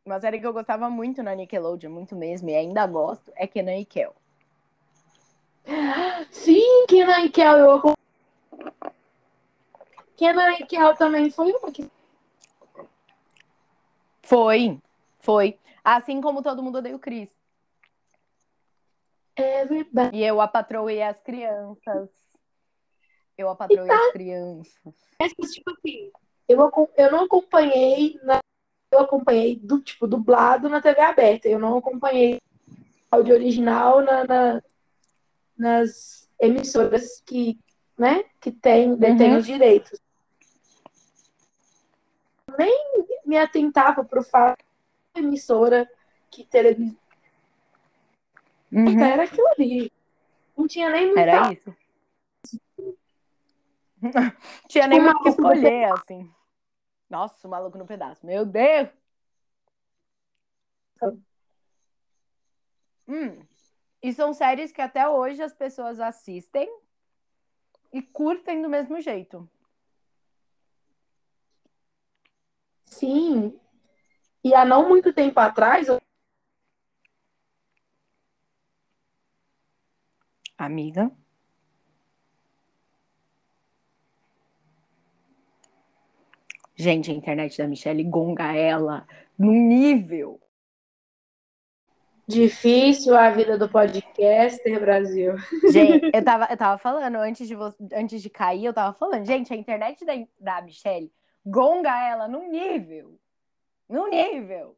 Uma 0.06 0.20
série 0.20 0.40
que 0.40 0.46
eu 0.46 0.54
gostava 0.54 0.90
muito 0.90 1.24
na 1.24 1.34
Nickelodeon, 1.34 1.92
muito 1.92 2.16
mesmo, 2.16 2.50
e 2.50 2.56
ainda 2.56 2.86
gosto, 2.86 3.32
é 3.36 3.48
Kenan 3.48 3.78
e 3.78 3.86
Kel. 3.86 4.16
Sim, 6.30 6.86
Kenan 6.88 7.22
e 7.22 7.30
Kel, 7.30 7.58
eu 7.58 7.96
Kenan 10.16 10.54
e 10.60 10.66
Kel 10.66 10.96
também 10.96 11.30
foi 11.30 11.52
uma 11.52 11.72
que... 11.72 11.90
Foi, 14.24 14.82
foi. 15.20 15.60
Assim 15.84 16.20
como 16.20 16.42
todo 16.42 16.64
mundo 16.64 16.80
odeia 16.80 16.96
o 16.96 17.00
Chris. 17.00 17.30
Everybody. 19.36 20.18
E 20.18 20.24
eu 20.24 20.42
apatroei 20.42 21.02
as 21.02 21.20
crianças. 21.22 22.10
Eu 23.38 23.50
apatroei 23.50 23.88
tá... 23.88 23.96
as 23.96 24.12
crianças. 24.12 24.94
É 25.20 25.28
tipo 25.30 25.72
assim, 25.72 26.12
eu, 26.48 26.90
eu 26.98 27.12
não 27.12 27.26
acompanhei 27.26 28.20
na, 28.24 28.40
eu 28.92 29.00
acompanhei 29.00 29.58
do 29.58 29.80
tipo 29.82 30.08
dublado 30.08 30.70
na 30.70 30.82
TV 30.82 31.02
aberta. 31.02 31.48
Eu 31.48 31.60
não 31.60 31.78
acompanhei 31.78 32.42
áudio 33.12 33.36
original 33.36 34.02
na, 34.02 34.24
na 34.26 34.62
nas 35.58 36.30
emissoras 36.40 37.22
que, 37.26 37.58
né, 37.98 38.24
que 38.42 38.52
tem, 38.52 38.96
detêm 38.96 39.32
uhum. 39.32 39.38
os 39.38 39.46
direitos. 39.46 40.00
Nem 42.58 43.06
me 43.26 43.38
atentava 43.38 44.04
pro 44.04 44.24
fato 44.24 44.64
da 45.14 45.22
emissora 45.22 45.90
que 46.30 46.44
televisão 46.44 46.98
Uhum, 48.72 49.00
era 49.00 49.24
aquilo 49.24 49.48
ali. 49.58 49.92
Não 50.58 50.68
tinha 50.68 50.90
nem 50.90 51.06
muita 51.06 51.22
Era 51.22 51.54
isso. 51.54 51.76
Tinha 54.68 54.88
nem 54.88 55.00
Tipo, 55.00 55.06
muito 55.06 55.20
o 55.20 55.24
que 55.24 55.30
escolher, 55.30 55.92
assim. 55.94 56.30
Nossa, 57.10 57.48
o 57.48 57.52
maluco 57.52 57.78
no 57.78 57.86
pedaço. 57.86 58.26
Meu 58.26 58.46
Deus! 58.46 58.90
Hum. 63.08 63.40
E 64.02 64.14
são 64.14 64.34
séries 64.34 64.72
que 64.72 64.82
até 64.82 65.08
hoje 65.08 65.42
as 65.42 65.54
pessoas 65.54 66.00
assistem 66.00 66.70
e 67.94 68.02
curtem 68.02 68.62
do 68.62 68.70
mesmo 68.70 69.00
jeito. 69.00 69.50
Sim. 73.00 73.54
E 74.44 74.54
há 74.54 74.64
não 74.66 74.88
muito 74.88 75.12
tempo 75.14 75.40
atrás, 75.40 75.88
eu- 75.88 76.00
Amiga. 80.58 81.12
Gente, 86.76 87.12
a 87.12 87.14
internet 87.14 87.58
da 87.58 87.68
Michelle 87.68 88.04
gonga 88.04 88.54
ela 88.56 89.06
num 89.38 89.68
nível. 89.68 90.40
difícil 92.28 93.16
a 93.16 93.30
vida 93.30 93.56
do 93.58 93.70
podcaster 93.70 94.80
Brasil. 94.80 95.36
Gente, 95.72 96.10
eu 96.12 96.24
tava, 96.26 96.48
eu 96.50 96.58
tava 96.58 96.78
falando, 96.80 97.18
antes 97.18 97.48
de, 97.48 97.54
vo- 97.56 97.76
antes 97.94 98.20
de 98.22 98.30
cair, 98.32 98.66
eu 98.66 98.74
tava 98.74 98.98
falando, 98.98 99.26
gente, 99.26 99.54
a 99.54 99.56
internet 99.56 100.04
da, 100.04 100.14
da 100.40 100.62
Michelle 100.64 101.12
gonga 101.46 101.96
ela 102.02 102.28
num 102.28 102.50
nível. 102.50 103.20
Num 103.88 104.10
nível. 104.10 104.76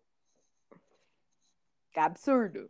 Que 1.92 2.00
absurdo. 2.00 2.70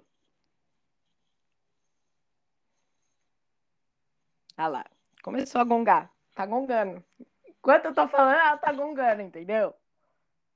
Olha 4.58 4.68
lá. 4.68 4.86
Começou 5.22 5.60
a 5.60 5.64
gongar. 5.64 6.12
Tá 6.34 6.46
gongando. 6.46 7.04
Enquanto 7.46 7.86
eu 7.86 7.94
tô 7.94 8.08
falando, 8.08 8.36
ela 8.36 8.58
tá 8.58 8.72
gongando, 8.72 9.22
entendeu? 9.22 9.74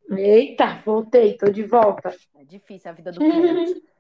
Eita, 0.10 0.82
voltei, 0.86 1.38
tô 1.38 1.50
de 1.50 1.64
volta. 1.64 2.16
É 2.36 2.44
difícil 2.44 2.92
a 2.92 2.94
vida 2.94 3.12
do 3.12 3.20
crente. 3.20 3.84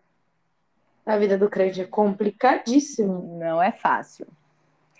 A 1.03 1.17
vida 1.17 1.35
do 1.35 1.49
crente 1.49 1.81
é 1.81 1.85
complicadíssima. 1.85 3.19
Não 3.19 3.61
é 3.61 3.71
fácil. 3.71 4.27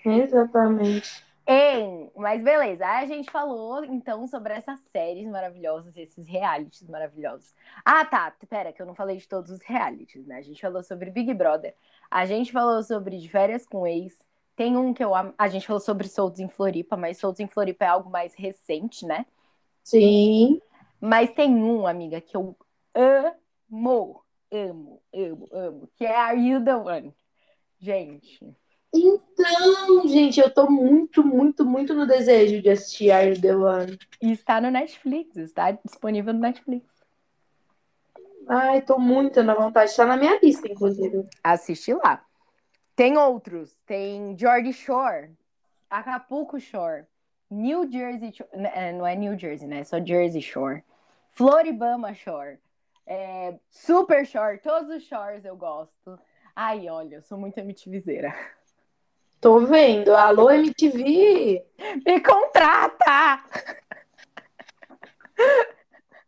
Exatamente. 0.04 1.24
Hein? 1.48 2.12
Mas 2.16 2.44
beleza, 2.44 2.86
a 2.86 3.06
gente 3.06 3.32
falou 3.32 3.84
então 3.84 4.28
sobre 4.28 4.54
essas 4.54 4.80
séries 4.92 5.28
maravilhosas, 5.28 5.98
esses 5.98 6.28
realities 6.28 6.88
maravilhosos. 6.88 7.54
Ah, 7.84 8.06
tá, 8.06 8.34
pera, 8.48 8.72
que 8.72 8.82
eu 8.82 8.86
não 8.86 8.96
falei 8.96 9.18
de 9.18 9.28
todos 9.28 9.50
os 9.50 9.62
realities, 9.62 10.26
né? 10.26 10.38
A 10.38 10.42
gente 10.42 10.62
falou 10.62 10.84
sobre 10.84 11.10
Big 11.10 11.34
Brother, 11.34 11.76
a 12.10 12.26
gente 12.26 12.52
falou 12.52 12.84
sobre 12.84 13.18
De 13.18 13.28
Férias 13.28 13.66
com 13.66 13.88
Ex, 13.88 14.18
tem 14.56 14.78
um 14.78 14.94
que 14.94 15.04
eu 15.04 15.16
amo, 15.16 15.34
a 15.38 15.48
gente 15.48 15.66
falou 15.66 15.80
sobre 15.80 16.08
Soltos 16.08 16.40
em 16.40 16.48
Floripa, 16.48 16.96
mas 16.96 17.18
Soltos 17.18 17.40
em 17.40 17.48
Floripa 17.48 17.86
é 17.86 17.88
algo 17.88 18.10
mais 18.10 18.34
recente, 18.36 19.06
né? 19.06 19.26
Sim. 19.84 20.62
Mas 21.00 21.32
tem 21.34 21.56
um, 21.56 21.88
amiga, 21.88 22.22
que 22.22 22.38
eu 22.38 22.56
amo, 22.94 24.24
amo, 24.52 25.02
amo, 25.12 25.50
amo, 25.52 25.90
que 25.96 26.06
é 26.06 26.16
Are 26.16 26.40
You 26.40 26.64
The 26.64 26.76
One? 26.76 27.16
Gente, 27.80 28.56
Então, 28.94 30.08
gente, 30.08 30.40
eu 30.40 30.54
tô 30.54 30.70
muito, 30.70 31.24
muito, 31.24 31.66
muito 31.66 31.94
no 31.94 32.06
desejo 32.06 32.62
de 32.62 32.70
assistir 32.70 33.12
Are 33.12 33.30
You 33.30 33.42
The 33.42 33.56
One. 33.56 34.00
e 34.22 34.32
está 34.32 34.60
no 34.60 34.70
Netflix, 34.70 35.38
está 35.38 35.72
disponível 35.72 36.34
no 36.34 36.40
Netflix. 36.40 36.86
Ai, 38.48 38.82
tô 38.82 39.00
muito 39.00 39.42
na 39.44 39.54
vontade. 39.54 39.96
Tá 39.96 40.06
na 40.06 40.18
minha 40.18 40.38
lista, 40.42 40.68
inclusive. 40.70 41.26
assiste 41.44 41.94
lá. 41.94 42.26
Tem 42.96 43.18
outros, 43.18 43.74
tem 43.86 44.38
Geordie 44.38 44.74
Shore, 44.74 45.32
Acapulco 45.90 46.60
Shore, 46.60 47.06
New 47.50 47.90
Jersey, 47.90 48.34
é, 48.52 48.92
não 48.92 49.08
é 49.08 49.16
New 49.16 49.40
Jersey, 49.40 49.68
né? 49.68 49.80
É 49.80 49.84
só 49.84 50.04
Jersey 50.04 50.42
Shore, 50.42 50.84
Floribama 51.32 52.14
Shore, 52.14 52.60
é, 53.08 53.56
Super 53.70 54.26
Shore, 54.26 54.60
todos 54.60 54.90
os 54.90 55.04
shores 55.04 55.46
eu 55.46 55.56
gosto. 55.56 56.20
Ai, 56.54 56.90
olha, 56.90 57.16
eu 57.16 57.22
sou 57.22 57.38
muito 57.38 57.58
MTVzeira. 57.58 58.36
Tô 59.42 59.60
vendo. 59.66 60.16
Alô, 60.16 60.50
MTV! 60.52 61.66
Me 62.06 62.22
contrata! 62.22 63.44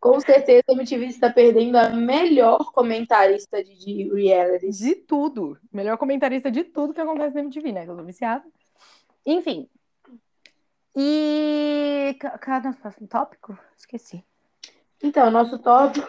Com 0.00 0.20
certeza 0.20 0.64
a 0.68 0.72
MTV 0.72 1.06
está 1.06 1.30
perdendo 1.30 1.76
a 1.76 1.88
melhor 1.90 2.72
comentarista 2.72 3.62
de, 3.64 3.74
de 3.76 4.10
reality. 4.12 4.68
De 4.68 4.94
tudo. 4.96 5.56
Melhor 5.72 5.96
comentarista 5.96 6.50
de 6.50 6.64
tudo 6.64 6.92
que 6.92 7.00
acontece 7.00 7.34
na 7.34 7.40
MTV, 7.42 7.72
né? 7.72 7.84
Que 7.84 7.90
eu 7.90 7.96
tô 7.96 8.02
viciada. 8.02 8.44
Enfim. 9.24 9.68
E. 10.94 12.16
ca- 12.20 12.38
Qual 12.38 12.56
é 12.56 12.60
o 12.60 12.64
nosso 12.64 12.80
próximo 12.80 13.06
tópico? 13.08 13.58
Esqueci. 13.78 14.22
Então, 15.02 15.30
nosso 15.30 15.58
tópico, 15.58 16.06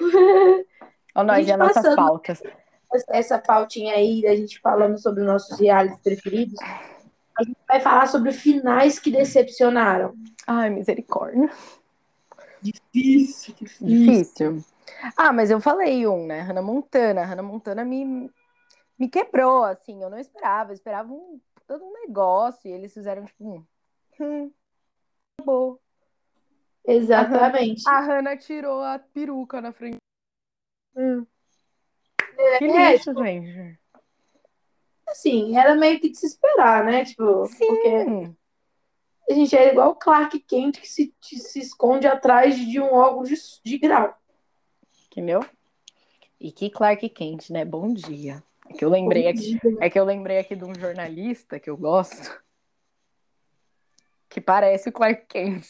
Ó, 1.15 1.23
nós 1.23 1.37
Gente, 1.45 1.49
e 1.49 1.51
as 1.53 1.59
nossas 1.59 1.95
pautas. 1.95 2.43
essa 3.09 3.39
pautinha 3.39 3.93
aí 3.95 4.21
da 4.21 4.35
gente 4.35 4.59
falando 4.59 4.97
sobre 4.97 5.21
os 5.21 5.27
nossos 5.27 5.59
realities 5.59 5.99
preferidos, 6.01 6.55
a 7.37 7.43
gente 7.43 7.57
vai 7.67 7.79
falar 7.79 8.07
sobre 8.07 8.31
finais 8.31 8.97
que 8.97 9.11
decepcionaram. 9.11 10.15
Ai, 10.47 10.69
misericórdia. 10.69 11.49
Difícil, 12.61 13.55
Difícil. 13.81 14.63
Ah, 15.15 15.31
mas 15.31 15.51
eu 15.51 15.59
falei 15.59 16.07
um, 16.07 16.25
né? 16.25 16.41
Hannah 16.41 16.61
Montana. 16.61 17.25
Hannah 17.25 17.43
Montana 17.43 17.83
me, 17.83 18.31
me 18.97 19.09
quebrou, 19.09 19.63
assim. 19.63 20.01
Eu 20.01 20.09
não 20.09 20.17
esperava. 20.17 20.71
Eu 20.71 20.75
esperava 20.75 21.11
um, 21.11 21.39
todo 21.67 21.83
um 21.83 21.93
negócio. 21.93 22.69
E 22.69 22.71
eles 22.71 22.93
fizeram, 22.93 23.25
tipo, 23.25 23.45
um. 23.45 23.65
Hum, 24.19 24.51
acabou. 25.37 25.81
Exatamente. 26.85 27.87
A 27.87 27.99
Hannah 27.99 28.37
tirou 28.37 28.81
a 28.81 28.97
peruca 28.97 29.59
na 29.59 29.71
frente. 29.71 29.97
Hum. 30.95 31.25
Que 32.57 32.65
É, 32.65 32.91
lixo, 32.93 33.13
gente. 33.13 33.79
Assim, 35.07 35.57
era 35.57 35.75
meio 35.75 35.99
que 35.99 36.09
de 36.09 36.17
se 36.17 36.25
esperar, 36.25 36.83
né? 36.83 37.05
Tipo, 37.05 37.47
porque 37.47 38.03
Sim. 38.03 38.35
a 39.29 39.33
gente 39.33 39.55
era 39.55 39.71
igual 39.71 39.91
o 39.91 39.95
Clark 39.95 40.37
Kent 40.41 40.79
que 40.79 40.87
se, 40.87 41.13
que 41.21 41.37
se 41.37 41.59
esconde 41.59 42.07
atrás 42.07 42.57
de 42.57 42.79
um 42.79 42.93
óculos 42.93 43.29
de, 43.29 43.35
de 43.63 43.77
grau. 43.77 44.15
Entendeu? 45.11 45.45
E 46.39 46.51
que 46.51 46.69
Clark 46.69 47.07
Kent, 47.09 47.49
né? 47.49 47.63
Bom 47.63 47.93
dia. 47.93 48.43
É 48.69 48.73
que 48.73 48.83
eu 48.83 48.89
lembrei 48.89 49.27
aqui. 49.27 49.59
É 49.79 49.89
que 49.89 49.99
eu 49.99 50.03
lembrei 50.03 50.39
aqui 50.39 50.55
de 50.55 50.65
um 50.65 50.73
jornalista 50.75 51.59
que 51.59 51.69
eu 51.69 51.77
gosto. 51.77 52.43
Que 54.27 54.41
parece 54.41 54.89
o 54.89 54.91
Clark 54.91 55.27
Kent. 55.27 55.65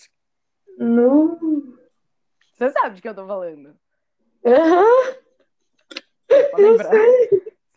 No... 0.77 1.77
Você 2.53 2.71
sabe 2.71 2.95
de 2.95 3.01
que 3.01 3.09
eu 3.09 3.13
tô 3.13 3.27
falando. 3.27 3.77
Aham, 4.45 5.15
Pra 6.27 6.57
lembrar. 6.57 6.91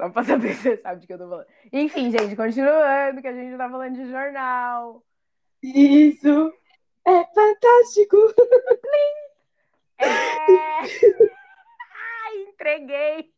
Só 0.00 0.08
pra 0.10 0.22
saber 0.22 0.54
se 0.54 0.62
você 0.62 0.76
sabe 0.76 1.00
de 1.00 1.06
que 1.08 1.12
eu 1.12 1.18
tô 1.18 1.28
falando. 1.28 1.46
Enfim, 1.72 2.10
gente, 2.10 2.36
continuando, 2.36 3.20
que 3.20 3.26
a 3.28 3.32
gente 3.32 3.56
tá 3.56 3.68
falando 3.68 3.94
de 3.96 4.08
jornal. 4.10 5.02
isso. 5.62 6.52
É 7.06 7.24
fantástico. 7.34 8.16
É... 9.98 10.06
Ai, 11.98 12.36
entreguei. 12.48 13.32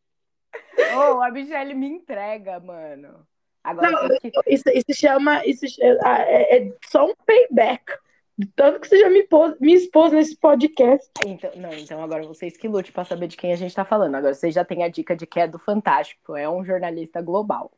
Oh, 0.95 1.21
a 1.21 1.31
Michelle 1.31 1.73
me 1.73 1.87
entrega, 1.87 2.59
mano. 2.59 3.25
Agora, 3.63 3.91
Não, 3.91 4.07
Isso, 4.47 4.69
isso 4.69 4.93
chama. 4.93 5.45
Isso 5.45 5.67
chama- 5.67 6.21
é, 6.25 6.57
é 6.57 6.73
só 6.85 7.05
um 7.05 7.15
payback. 7.25 7.83
Tanto 8.55 8.79
que 8.79 8.87
você 8.87 8.99
já 8.99 9.09
me, 9.09 9.23
pôs, 9.23 9.59
me 9.59 9.73
expôs 9.73 10.11
nesse 10.11 10.35
podcast. 10.37 11.09
Então, 11.25 11.51
não, 11.55 11.73
então 11.73 12.01
agora 12.01 12.25
vocês 12.25 12.57
que 12.57 12.67
lute 12.67 12.91
pra 12.91 13.05
saber 13.05 13.27
de 13.27 13.37
quem 13.37 13.53
a 13.53 13.55
gente 13.55 13.75
tá 13.75 13.85
falando. 13.85 14.15
Agora 14.15 14.33
vocês 14.33 14.53
já 14.53 14.65
têm 14.65 14.83
a 14.83 14.89
dica 14.89 15.15
de 15.15 15.27
que 15.27 15.39
é 15.39 15.47
do 15.47 15.59
Fantástico, 15.59 16.35
é 16.35 16.49
um 16.49 16.63
jornalista 16.63 17.21
global. 17.21 17.71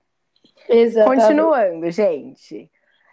Exatamente. 0.69 1.21
Continuando, 1.21 1.91
gente. 1.91 2.71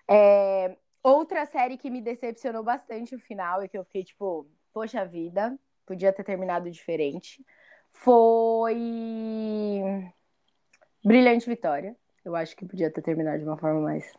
É, 0.08 0.76
Outra 1.02 1.46
série 1.46 1.78
que 1.78 1.88
me 1.88 2.02
decepcionou 2.02 2.62
bastante 2.62 3.14
o 3.14 3.18
final 3.18 3.64
e 3.64 3.68
que 3.68 3.78
eu 3.78 3.84
fiquei 3.84 4.04
tipo, 4.04 4.46
poxa 4.72 5.02
vida, 5.04 5.58
podia 5.86 6.12
ter 6.12 6.22
terminado 6.22 6.70
diferente, 6.70 7.44
foi 7.90 8.76
Brilhante 11.02 11.48
Vitória. 11.48 11.96
Eu 12.22 12.36
acho 12.36 12.54
que 12.54 12.66
podia 12.66 12.90
ter 12.90 13.00
terminado 13.00 13.38
de 13.38 13.44
uma 13.44 13.56
forma 13.56 13.80
mais. 13.80 14.12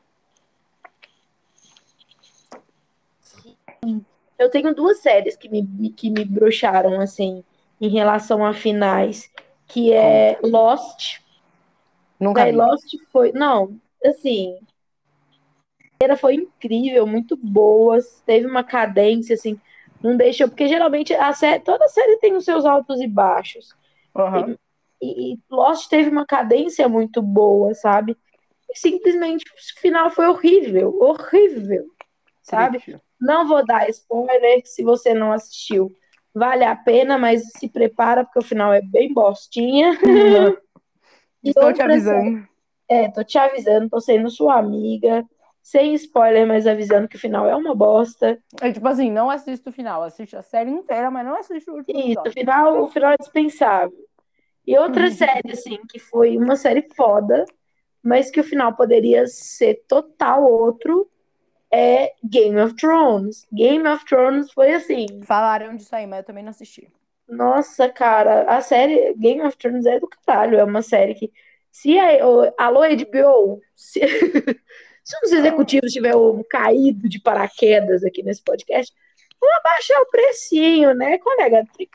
Eu 4.37 4.49
tenho 4.49 4.73
duas 4.75 4.99
séries 4.99 5.35
que 5.35 5.49
me, 5.49 5.89
que 5.91 6.09
me 6.09 6.23
broxaram, 6.25 6.99
assim, 6.99 7.43
em 7.79 7.89
relação 7.89 8.45
a 8.45 8.53
finais, 8.53 9.31
que 9.67 9.91
é 9.91 10.39
Lost. 10.43 11.19
Nunca 12.19 12.41
Daí 12.41 12.51
vi. 12.51 12.57
Lost 12.57 12.95
foi. 13.11 13.31
Não, 13.31 13.79
assim. 14.05 14.57
A 15.79 15.97
primeira 15.97 16.17
foi 16.17 16.35
incrível, 16.35 17.07
muito 17.07 17.35
boa. 17.35 17.97
Teve 18.25 18.45
uma 18.45 18.63
cadência, 18.63 19.33
assim. 19.33 19.59
Não 20.01 20.17
deixou, 20.17 20.47
porque 20.47 20.67
geralmente 20.67 21.13
a 21.13 21.33
série, 21.33 21.59
toda 21.59 21.87
série 21.87 22.17
tem 22.17 22.35
os 22.35 22.45
seus 22.45 22.65
altos 22.65 22.99
e 22.99 23.07
baixos. 23.07 23.69
Uhum. 24.15 24.57
E, 25.01 25.33
e 25.33 25.39
Lost 25.49 25.87
teve 25.87 26.09
uma 26.09 26.25
cadência 26.25 26.87
muito 26.89 27.21
boa, 27.21 27.73
sabe? 27.73 28.17
E 28.69 28.77
simplesmente 28.77 29.45
o 29.45 29.79
final 29.79 30.09
foi 30.09 30.27
horrível, 30.27 30.97
horrível, 30.99 31.85
sabe? 32.41 32.79
Triste. 32.79 33.01
Não 33.21 33.47
vou 33.47 33.63
dar 33.63 33.87
spoiler 33.89 34.61
se 34.65 34.83
você 34.83 35.13
não 35.13 35.31
assistiu. 35.31 35.91
Vale 36.33 36.63
a 36.63 36.75
pena, 36.75 37.17
mas 37.17 37.43
se 37.57 37.69
prepara 37.69 38.23
porque 38.23 38.39
o 38.39 38.43
final 38.43 38.73
é 38.73 38.81
bem 38.81 39.13
bostinha. 39.13 39.97
E 41.43 41.49
Estou 41.49 41.71
te 41.71 41.81
avisando. 41.81 42.47
É, 42.89 43.09
tô 43.09 43.23
te 43.23 43.37
avisando, 43.37 43.89
tô 43.89 44.01
sendo 44.01 44.29
sua 44.29 44.57
amiga, 44.57 45.25
sem 45.61 45.93
spoiler, 45.93 46.45
mas 46.45 46.67
avisando 46.67 47.07
que 47.07 47.15
o 47.15 47.19
final 47.19 47.47
é 47.47 47.55
uma 47.55 47.73
bosta. 47.73 48.37
É 48.61 48.71
tipo 48.71 48.87
assim, 48.87 49.11
não 49.11 49.29
assista 49.29 49.69
o 49.69 49.73
final, 49.73 50.03
assiste 50.03 50.35
a 50.35 50.41
série 50.41 50.71
inteira, 50.71 51.09
mas 51.09 51.25
não 51.25 51.35
assiste 51.37 51.69
o 51.69 51.75
último 51.75 51.99
Isso, 51.99 52.21
o 52.25 52.31
final, 52.31 52.83
o 52.83 52.87
final 52.89 53.11
é 53.11 53.17
dispensável. 53.17 53.97
E 54.65 54.77
outra 54.77 55.09
série, 55.09 55.51
assim, 55.51 55.79
que 55.89 55.99
foi 55.99 56.37
uma 56.37 56.55
série 56.55 56.87
foda, 56.95 57.45
mas 58.03 58.29
que 58.29 58.39
o 58.39 58.43
final 58.43 58.75
poderia 58.75 59.25
ser 59.27 59.83
total 59.87 60.43
outro, 60.43 61.09
é 61.71 62.13
Game 62.23 62.59
of 62.59 62.75
Thrones. 62.75 63.47
Game 63.51 63.87
of 63.87 64.05
Thrones 64.05 64.51
foi 64.51 64.73
assim, 64.73 65.05
Falaram 65.23 65.75
disso 65.75 65.95
aí, 65.95 66.05
mas 66.05 66.19
eu 66.19 66.25
também 66.25 66.43
não 66.43 66.51
assisti. 66.51 66.91
nossa, 67.27 67.87
cara, 67.89 68.43
a 68.43 68.61
série 68.61 69.13
Game 69.15 69.41
of 69.41 69.57
Thrones 69.57 69.85
é 69.85 69.99
do 69.99 70.07
caralho, 70.07 70.59
é 70.59 70.63
uma 70.63 70.81
série 70.81 71.15
que 71.15 71.31
se 71.71 71.97
a, 71.97 72.09
alô 72.57 72.81
HBO, 72.81 73.61
se, 73.75 73.99
se 75.03 75.17
um 75.17 75.21
dos 75.21 75.31
executivos 75.31 75.93
tiver 75.93 76.15
um 76.15 76.43
caído 76.43 77.07
de 77.07 77.19
paraquedas 77.21 78.03
aqui 78.03 78.21
nesse 78.21 78.43
podcast, 78.43 78.93
vamos 79.39 79.55
abaixar 79.57 80.01
o 80.01 80.09
precinho, 80.11 80.93
né, 80.93 81.17
colega? 81.17 81.59
R$ 81.59 81.87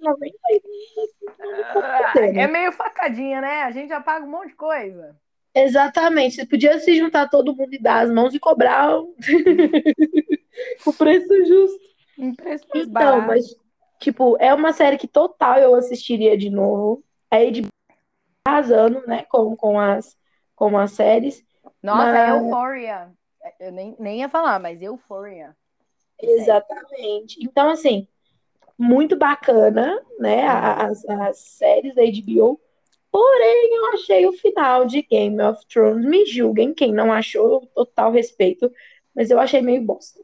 34,90 0.00 0.32
aí. 0.48 2.32
né? 2.32 2.42
É 2.42 2.46
meio 2.46 2.72
facadinha, 2.72 3.40
né? 3.40 3.62
A 3.64 3.70
gente 3.72 3.88
já 3.88 4.00
paga 4.00 4.24
um 4.24 4.30
monte 4.30 4.50
de 4.50 4.54
coisa. 4.54 5.16
Exatamente. 5.56 6.36
Você 6.36 6.46
podia 6.46 6.78
se 6.78 6.96
juntar 6.96 7.28
todo 7.28 7.54
mundo 7.54 7.72
e 7.74 7.78
dar 7.78 8.04
as 8.04 8.10
mãos 8.10 8.34
e 8.34 8.38
cobrar 8.38 8.98
o, 9.00 9.14
o 10.86 10.92
preço 10.92 11.44
justo. 11.46 11.86
Um 12.18 12.34
preço 12.34 12.64
Então, 12.74 12.88
barato. 12.92 13.26
mas, 13.26 13.44
tipo, 14.00 14.36
é 14.38 14.52
uma 14.54 14.72
série 14.72 14.96
que 14.98 15.08
total 15.08 15.58
eu 15.58 15.74
assistiria 15.74 16.36
de 16.36 16.50
novo. 16.50 17.02
A 17.30 17.36
HBO 17.38 17.68
arrasando, 18.46 19.02
né, 19.06 19.24
com, 19.28 19.56
com, 19.56 19.78
as, 19.80 20.16
com 20.54 20.76
as 20.78 20.92
séries. 20.92 21.42
Nossa, 21.82 22.12
mas- 22.12 22.42
Euphoria. 22.44 23.10
Eu 23.60 23.72
nem, 23.72 23.94
nem 23.98 24.20
ia 24.20 24.28
falar, 24.28 24.58
mas 24.58 24.80
Euphoria. 24.82 25.56
Exatamente. 26.20 27.38
Então, 27.44 27.68
assim, 27.70 28.06
muito 28.78 29.16
bacana, 29.16 30.00
né, 30.18 30.46
a- 30.46 30.86
as, 30.86 31.04
as 31.08 31.38
séries 31.38 31.94
da 31.94 32.02
HBO. 32.02 32.60
Porém, 33.16 33.74
eu 33.76 33.86
achei 33.94 34.26
o 34.26 34.32
final 34.34 34.84
de 34.84 35.00
Game 35.00 35.40
of 35.40 35.64
Thrones. 35.68 36.04
Me 36.04 36.26
julguem, 36.26 36.74
quem 36.74 36.92
não 36.92 37.10
achou, 37.10 37.66
total 37.74 38.12
respeito. 38.12 38.70
Mas 39.14 39.30
eu 39.30 39.40
achei 39.40 39.62
meio 39.62 39.80
bosta. 39.80 40.20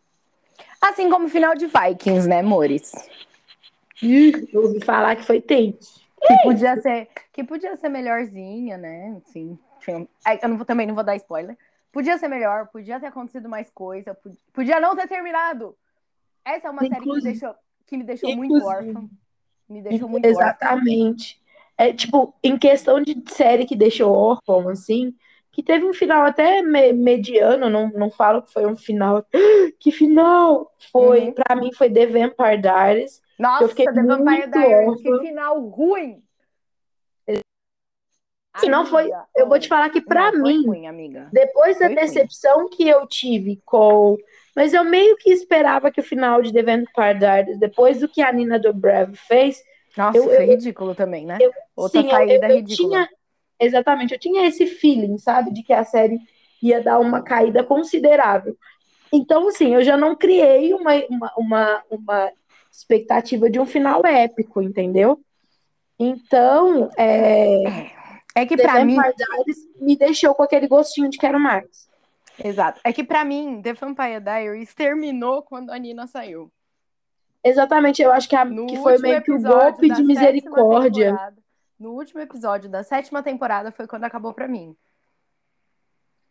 Assim 0.79 1.09
como 1.09 1.25
o 1.25 1.31
final 1.31 1.55
de 1.55 1.67
Vikings, 1.67 2.29
né, 2.29 2.41
amores? 2.41 2.93
Eu 4.03 4.63
ouvi 4.63 4.85
falar 4.85 5.17
que 5.17 5.23
foi 5.25 5.41
tenso. 5.41 6.03
Que 6.21 6.37
podia 6.43 6.77
ser, 6.83 7.09
que 7.33 7.43
podia 7.43 7.75
ser 7.77 7.89
melhorzinha, 7.89 8.77
né? 8.77 9.17
Assim, 9.27 9.59
eu 9.89 10.07
não 10.51 10.57
vou- 10.59 10.67
também 10.67 10.87
não 10.87 10.95
vou 10.95 11.03
dar 11.03 11.17
spoiler. 11.17 11.57
Podia 11.91 12.19
ser 12.19 12.29
melhor, 12.29 12.69
podia 12.69 13.01
ter 13.01 13.07
acontecido 13.07 13.49
mais 13.49 13.71
coisa, 13.71 14.15
pod- 14.15 14.37
podia 14.53 14.79
não 14.81 14.95
ter 14.95 15.09
terminado. 15.09 15.75
Essa 16.45 16.69
é 16.69 16.71
uma 16.71 16.81
série 16.83 16.95
que 16.95 17.01
me 17.01 17.07
Inclusive- 17.07 17.31
deixou, 17.39 17.55
que 17.87 17.97
me 17.97 18.05
deixou 18.05 18.37
muito 18.37 18.55
Inclusive. 18.57 18.89
órfã. 18.91 19.09
Me 19.69 19.81
deixou 19.83 20.09
muito 20.11 20.27
órfã. 20.27 20.41
Exatamente. 20.43 21.42
É 21.83 21.93
tipo, 21.93 22.33
em 22.45 22.57
questão 22.57 23.01
de 23.03 23.21
série 23.29 23.65
que 23.67 23.75
deixou 23.75 24.13
órfão, 24.15 24.69
assim, 24.69 25.13
que 25.51 25.63
teve 25.65 25.85
um 25.85 25.93
final 25.93 26.25
até 26.25 26.63
me- 26.63 26.93
mediano, 26.93 27.69
não, 27.69 27.89
não 27.91 28.09
falo 28.11 28.41
que 28.43 28.53
foi 28.53 28.65
um 28.67 28.77
final. 28.77 29.25
Que 29.81 29.91
final! 29.91 30.73
Foi, 30.93 31.21
Uhum. 31.27 31.33
pra 31.35 31.57
mim, 31.57 31.73
foi 31.73 31.91
The 31.91 32.07
Vampire 32.07 32.61
Diaries. 32.63 33.21
Nossa, 33.37 33.65
Eu 33.65 33.69
fiquei 33.69 33.87
The 33.87 33.93
Vampire 34.03 34.25
muito 34.25 34.51
Diaries, 34.53 35.03
que 35.03 35.11
órfã. 35.11 35.25
final 35.27 35.61
ruim! 35.69 36.23
Se 38.59 38.69
não 38.69 38.85
foi, 38.85 39.11
eu 39.35 39.49
vou 39.49 39.59
te 39.59 39.67
falar 39.67 39.89
que 39.91 40.01
foi 40.03 40.33
mim, 40.43 40.67
ruim, 40.67 40.83
depois 41.33 41.79
da 41.79 41.87
Foi 41.87 41.95
ruim. 41.97 42.05
decepção 42.05 42.69
que 42.69 42.87
eu 42.87 43.07
tive 43.07 43.61
com. 43.65 44.17
Mas 44.55 44.75
eu 44.75 44.85
meio 44.85 45.17
que 45.17 45.31
esperava 45.33 45.91
que 45.91 46.01
o 46.01 46.05
final 46.05 46.43
de 46.43 46.53
The 46.53 46.63
Vampire 46.63 47.19
Diaries, 47.19 47.59
depois 47.59 48.01
do 48.01 48.09
que 48.09 48.21
a 48.21 48.31
Nina 48.31 48.59
Dobrev 48.61 49.15
fez, 49.17 49.63
Nossa, 49.97 50.19
eu- 50.19 50.25
foi 50.29 50.47
ridículo 50.47 50.95
também, 50.95 51.27
né? 51.27 51.39
Outra 51.77 52.03
Sim, 52.03 52.11
eu- 52.11 52.17
saída 52.19 52.47
eu, 52.49 52.51
eu 52.51 52.57
ridícula. 52.57 52.89
tinha, 52.89 53.09
exatamente, 53.61 54.13
eu 54.15 54.19
tinha 54.19 54.47
esse 54.47 54.67
feeling, 54.67 55.19
sabe, 55.19 55.53
de 55.53 55.63
que 55.63 55.73
a 55.73 55.85
série 55.85 56.19
ia 56.63 56.83
dar 56.83 56.99
uma 56.99 57.23
caída 57.23 57.65
considerável. 57.65 58.57
Então, 59.13 59.49
assim, 59.49 59.75
eu 59.75 59.83
já 59.83 59.97
não 59.97 60.17
criei 60.17 60.73
uma, 60.73 60.95
uma, 61.09 61.33
uma, 61.37 61.83
uma 61.91 62.33
expectativa 62.71 63.51
de 63.51 63.61
um 63.61 63.67
final 63.67 64.05
épico, 64.07 64.63
entendeu? 64.63 65.21
Então, 65.99 66.91
é, 66.99 67.91
É 68.35 68.47
que 68.47 68.57
The 68.57 68.63
pra 68.63 68.85
mim, 68.85 68.97
Diaries 68.97 69.57
me 69.81 69.97
deixou 69.97 70.35
com 70.35 70.43
aquele 70.43 70.67
gostinho 70.67 71.11
de 71.11 71.19
quero 71.19 71.39
mais. 71.39 71.89
exato. 72.43 72.81
É 72.83 72.93
que 72.93 73.05
pra 73.05 73.25
mim, 73.25 73.61
The 73.63 73.75
Vampire 73.75 74.21
Diaries 74.21 74.75
terminou 74.75 75.43
quando 75.43 75.71
a 75.71 75.79
Nina 75.79 76.07
saiu. 76.07 76.51
Exatamente, 77.45 78.01
eu 78.03 78.13
acho 78.13 78.29
que, 78.29 78.37
a- 78.37 78.47
que 78.47 78.77
foi 78.77 78.99
meio 78.99 79.23
que 79.23 79.33
o 79.33 79.41
golpe 79.41 79.89
de 79.91 80.03
misericórdia. 80.03 81.35
No 81.79 81.93
último 81.93 82.21
episódio 82.21 82.71
da 82.71 82.85
sétima 82.85 83.23
temporada 83.23 83.73
foi 83.73 83.87
quando 83.87 84.05
acabou 84.05 84.33
pra 84.33 84.47
mim. 84.47 84.77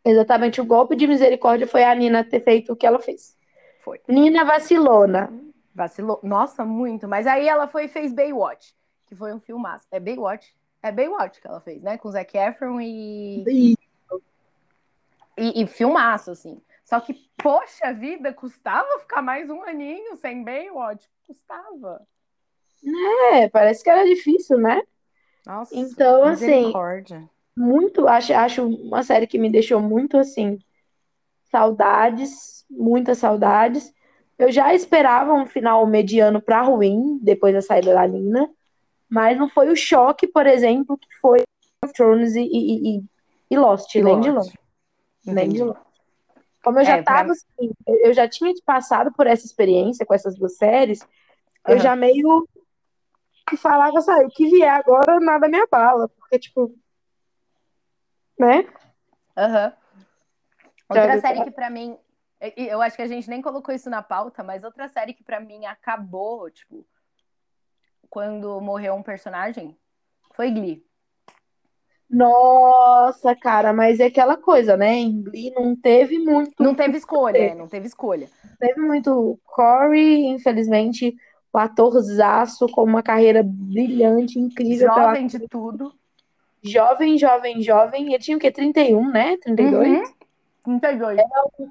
Exatamente, 0.04 0.62
o 0.62 0.66
golpe 0.66 0.96
de 0.96 1.06
misericórdia 1.06 1.68
foi 1.68 1.84
a 1.84 1.94
Nina 1.94 2.24
ter 2.24 2.40
feito 2.40 2.74
o 2.74 2.76
que 2.76 2.88
ela 2.88 3.00
fez. 3.00 3.38
Foi. 3.82 4.00
Nina 4.08 4.46
vacilona. 4.46 5.32
Vacilou. 5.76 6.20
Nossa, 6.24 6.64
muito. 6.66 7.08
Mas 7.08 7.28
aí 7.28 7.48
ela 7.48 7.68
foi 7.68 7.86
e 7.86 7.88
fez 7.88 8.14
Baywatch, 8.14 8.74
que 9.08 9.16
foi 9.16 9.34
um 9.34 9.40
filmaço. 9.40 9.86
É 9.92 10.00
Baywatch? 10.00 10.56
É 10.82 10.92
Baywatch 10.92 11.40
que 11.42 11.48
ela 11.48 11.60
fez, 11.62 11.82
né? 11.82 11.98
Com 11.98 12.10
Zac 12.10 12.36
Efron 12.38 12.80
e... 12.82 13.44
E 13.48 13.78
e, 15.38 15.64
e 15.64 15.68
filmaço, 15.68 16.32
assim. 16.32 16.62
Só 16.84 17.00
que, 17.00 17.14
poxa 17.42 17.94
vida, 17.94 18.34
custava 18.34 19.00
ficar 19.00 19.22
mais 19.22 19.50
um 19.50 19.64
aninho 19.64 20.16
sem 20.18 20.44
Baywatch? 20.44 21.10
Custava. 21.26 22.08
É, 23.34 23.50
parece 23.50 23.84
que 23.84 23.90
era 23.90 24.06
difícil, 24.06 24.58
né? 24.58 24.82
Nossa, 25.46 25.76
Então, 25.76 26.24
assim, 26.26 26.74
muito, 27.58 28.08
acho, 28.08 28.34
acho 28.34 28.68
uma 28.68 29.04
série 29.04 29.28
que 29.28 29.38
me 29.40 29.52
deixou 29.52 29.80
muito 29.82 30.18
assim, 30.18 30.60
saudades, 31.52 32.66
muitas 32.70 33.20
saudades. 33.20 33.94
Eu 34.38 34.52
já 34.52 34.74
esperava 34.74 35.34
um 35.34 35.46
final 35.46 35.86
mediano 35.88 36.42
pra 36.42 36.62
ruim 36.62 37.20
depois 37.22 37.54
da 37.54 37.62
saída 37.62 37.94
da 37.94 38.08
Nina, 38.08 38.50
mas 39.10 39.38
não 39.38 39.50
foi 39.50 39.70
o 39.70 39.76
choque, 39.76 40.28
por 40.28 40.48
exemplo, 40.48 40.98
que 40.98 41.08
foi 41.22 41.44
Thrones 41.96 42.36
e, 42.36 42.42
e, 42.42 42.98
e- 43.00 43.04
e 43.52 43.58
Lost, 43.58 43.96
nem 43.96 44.20
de 44.20 44.32
longe, 44.32 44.58
nem 45.26 45.52
de 45.52 45.64
longe. 45.64 45.80
Como 46.64 46.80
eu 46.80 46.86
já 46.86 46.98
É, 46.98 47.04
pra- 47.04 47.16
tava 47.18 47.32
assim, 47.32 47.72
eu 47.88 47.96
eu 48.06 48.14
já 48.14 48.28
tinha 48.28 48.54
passado 48.66 49.12
por 49.14 49.26
essa 49.28 49.46
experiência 49.46 50.06
com 50.06 50.14
essas 50.14 50.36
duas 50.36 50.58
séries, 50.58 51.00
eu 51.68 51.76
Aham. 51.76 51.84
já 51.84 51.96
meio 51.96 52.48
que 53.50 53.58
falava, 53.58 54.00
sabe, 54.02 54.26
o 54.26 54.30
que 54.30 54.48
vier 54.48 54.70
agora 54.74 55.20
nada 55.20 55.48
me 55.48 55.60
abala, 55.60 56.08
porque 56.10 56.40
tipo, 56.40 56.74
né? 58.40 58.64
Aham. 59.38 59.74
Outra 60.90 61.20
Sabe, 61.20 61.22
série 61.22 61.44
que 61.44 61.52
pra 61.52 61.70
mim, 61.70 61.98
eu 62.56 62.82
acho 62.82 62.96
que 62.96 63.02
a 63.02 63.08
gente 63.08 63.30
nem 63.30 63.42
colocou 63.42 63.74
isso 63.74 63.90
na 63.90 64.02
pauta, 64.02 64.44
mas 64.44 64.64
outra 64.64 64.88
série 64.88 65.14
que 65.14 65.24
pra 65.24 65.40
mim 65.40 65.66
acabou, 65.66 66.50
tipo, 66.50 66.86
quando 68.10 68.60
morreu 68.62 68.94
um 68.96 69.04
personagem, 69.04 69.78
foi 70.34 70.52
Glee. 70.52 70.86
Nossa, 72.12 73.36
cara, 73.36 73.72
mas 73.72 74.00
é 74.00 74.06
aquela 74.06 74.36
coisa, 74.38 74.76
né? 74.76 74.96
Em 74.96 75.22
Glee 75.24 75.52
não 75.56 75.76
teve 75.76 76.20
muito, 76.20 76.52
Não 76.62 76.76
teve 76.76 76.98
escolha, 76.98 77.40
né? 77.40 77.56
não 77.56 77.68
teve 77.68 77.88
escolha. 77.88 78.28
teve 78.60 78.82
muito 78.82 79.40
Corey, 79.46 80.26
infelizmente, 80.28 81.16
o 81.54 81.58
atorzaço 81.58 82.68
com 82.68 82.84
uma 82.84 83.02
carreira 83.02 83.42
brilhante, 83.44 84.40
incrível, 84.40 84.90
pela- 84.94 85.14
Jovem 85.14 85.28
de 85.28 85.48
tudo. 85.48 85.94
jovem, 86.64 87.18
jovem, 87.18 87.62
jovem. 87.62 88.08
Ele 88.08 88.20
tinha 88.20 88.38
o 88.38 88.40
quê? 88.40 88.52
31, 88.52 89.10
né? 89.10 89.38
32? 89.38 89.90
Uhum. 89.90 90.04
32. 90.64 91.22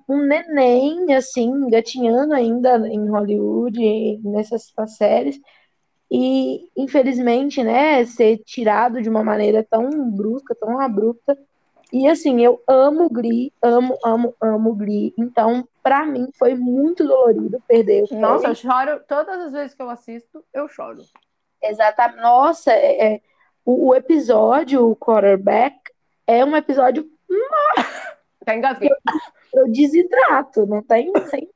Um 0.09 0.27
neném, 0.27 1.15
assim, 1.15 1.45
engatinhando 1.49 2.35
ainda 2.35 2.77
em 2.89 3.09
Hollywood, 3.09 4.19
nessas 4.25 4.73
séries. 4.97 5.39
E, 6.11 6.69
infelizmente, 6.77 7.63
né, 7.63 8.05
ser 8.05 8.39
tirado 8.39 9.01
de 9.01 9.09
uma 9.09 9.23
maneira 9.23 9.65
tão 9.69 9.89
brusca, 10.11 10.55
tão 10.55 10.81
abrupta. 10.81 11.39
E, 11.93 12.09
assim, 12.09 12.41
eu 12.45 12.61
amo 12.69 13.09
Glee, 13.09 13.53
amo, 13.63 13.97
amo, 14.05 14.35
amo 14.41 14.75
Glee. 14.75 15.15
Então, 15.17 15.67
pra 15.83 16.05
mim 16.05 16.29
foi 16.39 16.55
muito 16.55 17.07
dolorido 17.07 17.63
perder 17.67 18.05
o 18.11 18.17
Nossa, 18.19 18.49
eu 18.49 18.55
choro. 18.55 19.01
Todas 19.09 19.41
as 19.41 19.53
vezes 19.53 19.75
que 19.75 19.83
eu 19.83 19.91
assisto, 19.91 20.45
eu 20.53 20.69
choro. 20.69 21.03
Exatamente. 21.63 22.21
Nossa, 22.23 22.73
é, 22.73 23.15
é- 23.15 23.21
o, 23.65 23.89
o 23.89 23.95
episódio, 23.95 24.89
o 24.89 24.97
quarterback, 24.97 25.77
é 26.27 26.45
um 26.45 26.57
episódio 26.57 27.09
Tá 28.45 28.55
engasguei. 28.57 28.89
eu 29.53 29.71
desidrato, 29.71 30.67
não 30.67 30.83
tem, 30.83 31.13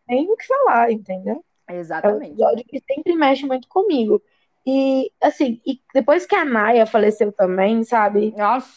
nem 0.06 0.30
o 0.30 0.36
que 0.36 0.46
falar, 0.46 0.92
entendeu? 0.92 1.42
É 1.66 1.72
um 1.72 1.76
Exatamente. 1.76 2.32
episódio 2.32 2.64
que 2.66 2.82
sempre 2.86 3.14
mexe 3.16 3.46
muito 3.46 3.66
comigo. 3.68 4.20
E, 4.66 5.10
assim, 5.22 5.60
e 5.66 5.80
depois 5.92 6.24
que 6.26 6.34
a 6.34 6.44
Naya 6.44 6.86
faleceu 6.86 7.30
também, 7.32 7.84
sabe? 7.84 8.32
Nossa. 8.36 8.68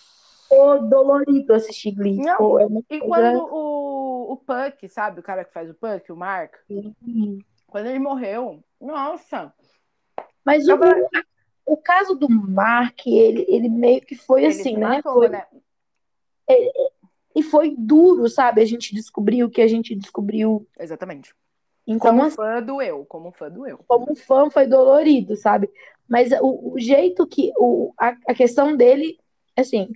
Ficou 0.44 0.82
dolorido 0.88 1.54
assistir 1.54 1.92
Glee. 1.92 2.18
Não, 2.18 2.38
Pô, 2.38 2.60
é 2.60 2.66
E 2.90 3.00
coisa- 3.00 3.06
quando 3.06 3.54
o, 3.54 4.34
o 4.34 4.38
Puck, 4.38 4.88
sabe? 4.90 5.20
O 5.20 5.24
cara 5.24 5.44
que 5.44 5.54
faz 5.54 5.70
o 5.70 5.74
Puck, 5.74 6.10
o 6.12 6.16
Mark, 6.16 6.56
quando 7.68 7.86
ele 7.88 8.00
morreu, 8.00 8.64
nossa. 8.80 9.54
Mas 10.46 10.68
o, 10.68 10.74
Agora- 10.74 11.10
o 11.66 11.76
caso 11.76 12.16
do 12.16 12.30
Mark, 12.30 13.06
ele, 13.06 13.46
ele 13.50 13.68
meio 13.68 14.00
que 14.02 14.16
foi 14.16 14.44
ele 14.46 14.54
assim, 14.62 14.78
né? 14.78 14.88
matou, 14.98 15.14
Foi- 15.16 15.30
né? 15.30 15.46
E 17.36 17.44
foi 17.44 17.76
duro, 17.78 18.28
sabe? 18.30 18.62
A 18.62 18.66
gente 18.66 18.96
descobriu 18.96 19.48
o 19.48 19.50
que 19.50 19.62
a 19.62 19.68
gente 19.68 19.94
descobriu 19.96 20.66
Exatamente. 20.80 21.36
Como, 21.96 22.30
fã 22.30 22.62
doeu, 22.62 23.06
como 23.06 23.32
fã 23.32 23.50
doeu. 23.50 23.80
como 23.88 24.16
fã 24.16 24.50
foi 24.50 24.68
dolorido, 24.68 25.36
sabe? 25.36 25.70
Mas 26.08 26.32
o, 26.42 26.74
o 26.74 26.80
jeito 26.80 27.26
que. 27.28 27.52
O, 27.58 27.94
a, 27.98 28.16
a 28.28 28.34
questão 28.34 28.76
dele, 28.76 29.18
assim, 29.56 29.90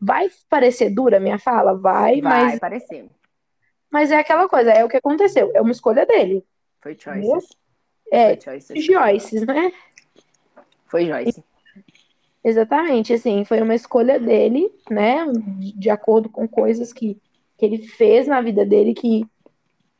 vai 0.00 0.28
parecer 0.48 0.90
dura 0.90 1.16
a 1.16 1.20
minha 1.20 1.38
fala? 1.38 1.74
Vai, 1.78 2.20
Vai 2.20 2.44
mas, 2.50 2.60
parecer. 2.60 3.08
mas 3.90 4.10
é 4.10 4.18
aquela 4.18 4.48
coisa, 4.48 4.70
é 4.72 4.84
o 4.84 4.88
que 4.88 4.96
aconteceu, 4.96 5.50
é 5.54 5.60
uma 5.60 5.70
escolha 5.72 6.04
dele. 6.04 6.44
Foi 6.80 6.96
choices. 6.98 7.48
É, 8.10 8.34
Foi 8.34 8.40
choices. 8.40 8.84
Joyce, 8.84 9.46
né? 9.46 9.72
Foi 10.86 11.06
Joyce. 11.06 11.42
Exatamente, 12.44 13.12
assim, 13.12 13.44
foi 13.44 13.60
uma 13.62 13.74
escolha 13.74 14.18
dele, 14.18 14.70
né? 14.90 15.24
De 15.58 15.72
de 15.78 15.90
acordo 15.90 16.28
com 16.28 16.46
coisas 16.48 16.92
que, 16.92 17.20
que 17.56 17.64
ele 17.64 17.78
fez 17.86 18.26
na 18.26 18.40
vida 18.42 18.66
dele 18.66 18.92
que 18.94 19.24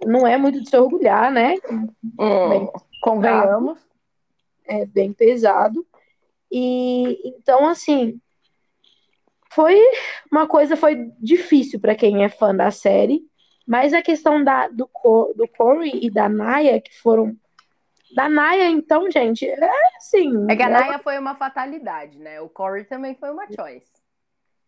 não 0.05 0.27
é 0.27 0.37
muito 0.37 0.61
de 0.61 0.69
se 0.69 0.77
orgulhar, 0.77 1.31
né? 1.31 1.55
Bem, 2.03 2.71
Convenhamos. 3.03 3.79
é 4.67 4.87
bem 4.87 5.13
pesado. 5.13 5.87
E 6.51 7.19
então, 7.25 7.69
assim, 7.69 8.21
foi 9.53 9.79
uma 10.31 10.47
coisa, 10.47 10.77
foi 10.77 11.11
difícil 11.19 11.81
para 11.81 11.95
quem 11.95 12.25
é 12.25 12.29
fã 12.29 12.55
da 12.55 12.71
série, 12.71 13.23
mas 13.67 13.93
a 13.93 14.03
questão 14.03 14.43
da, 14.43 14.69
do, 14.69 14.89
do 15.35 15.49
Corey 15.57 15.93
e 16.03 16.11
da 16.11 16.29
Naya, 16.29 16.81
que 16.81 16.99
foram. 17.01 17.37
Da 18.15 18.29
Naya, 18.29 18.69
então, 18.69 19.11
gente, 19.11 19.49
é 19.49 19.71
assim. 19.97 20.47
É 20.51 20.57
que 20.57 20.63
a 20.63 20.69
Naya 20.69 20.99
foi 20.99 21.19
uma 21.19 21.35
fatalidade, 21.35 22.19
né? 22.19 22.41
O 22.41 22.49
Corey 22.49 22.85
também 22.85 23.15
foi 23.15 23.31
uma 23.31 23.47
choice. 23.47 24.03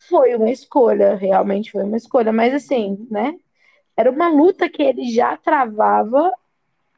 Foi 0.08 0.34
uma 0.34 0.50
escolha, 0.50 1.14
realmente 1.14 1.70
foi 1.70 1.84
uma 1.84 1.96
escolha, 1.96 2.32
mas 2.32 2.54
assim, 2.54 3.06
né? 3.10 3.38
Era 3.96 4.10
uma 4.10 4.28
luta 4.28 4.68
que 4.68 4.82
ele 4.82 5.10
já 5.10 5.36
travava 5.36 6.32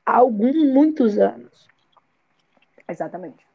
há 0.04 0.16
alguns, 0.16 0.56
muitos 0.72 1.18
anos. 1.18 1.68
Exatamente. 2.88 3.46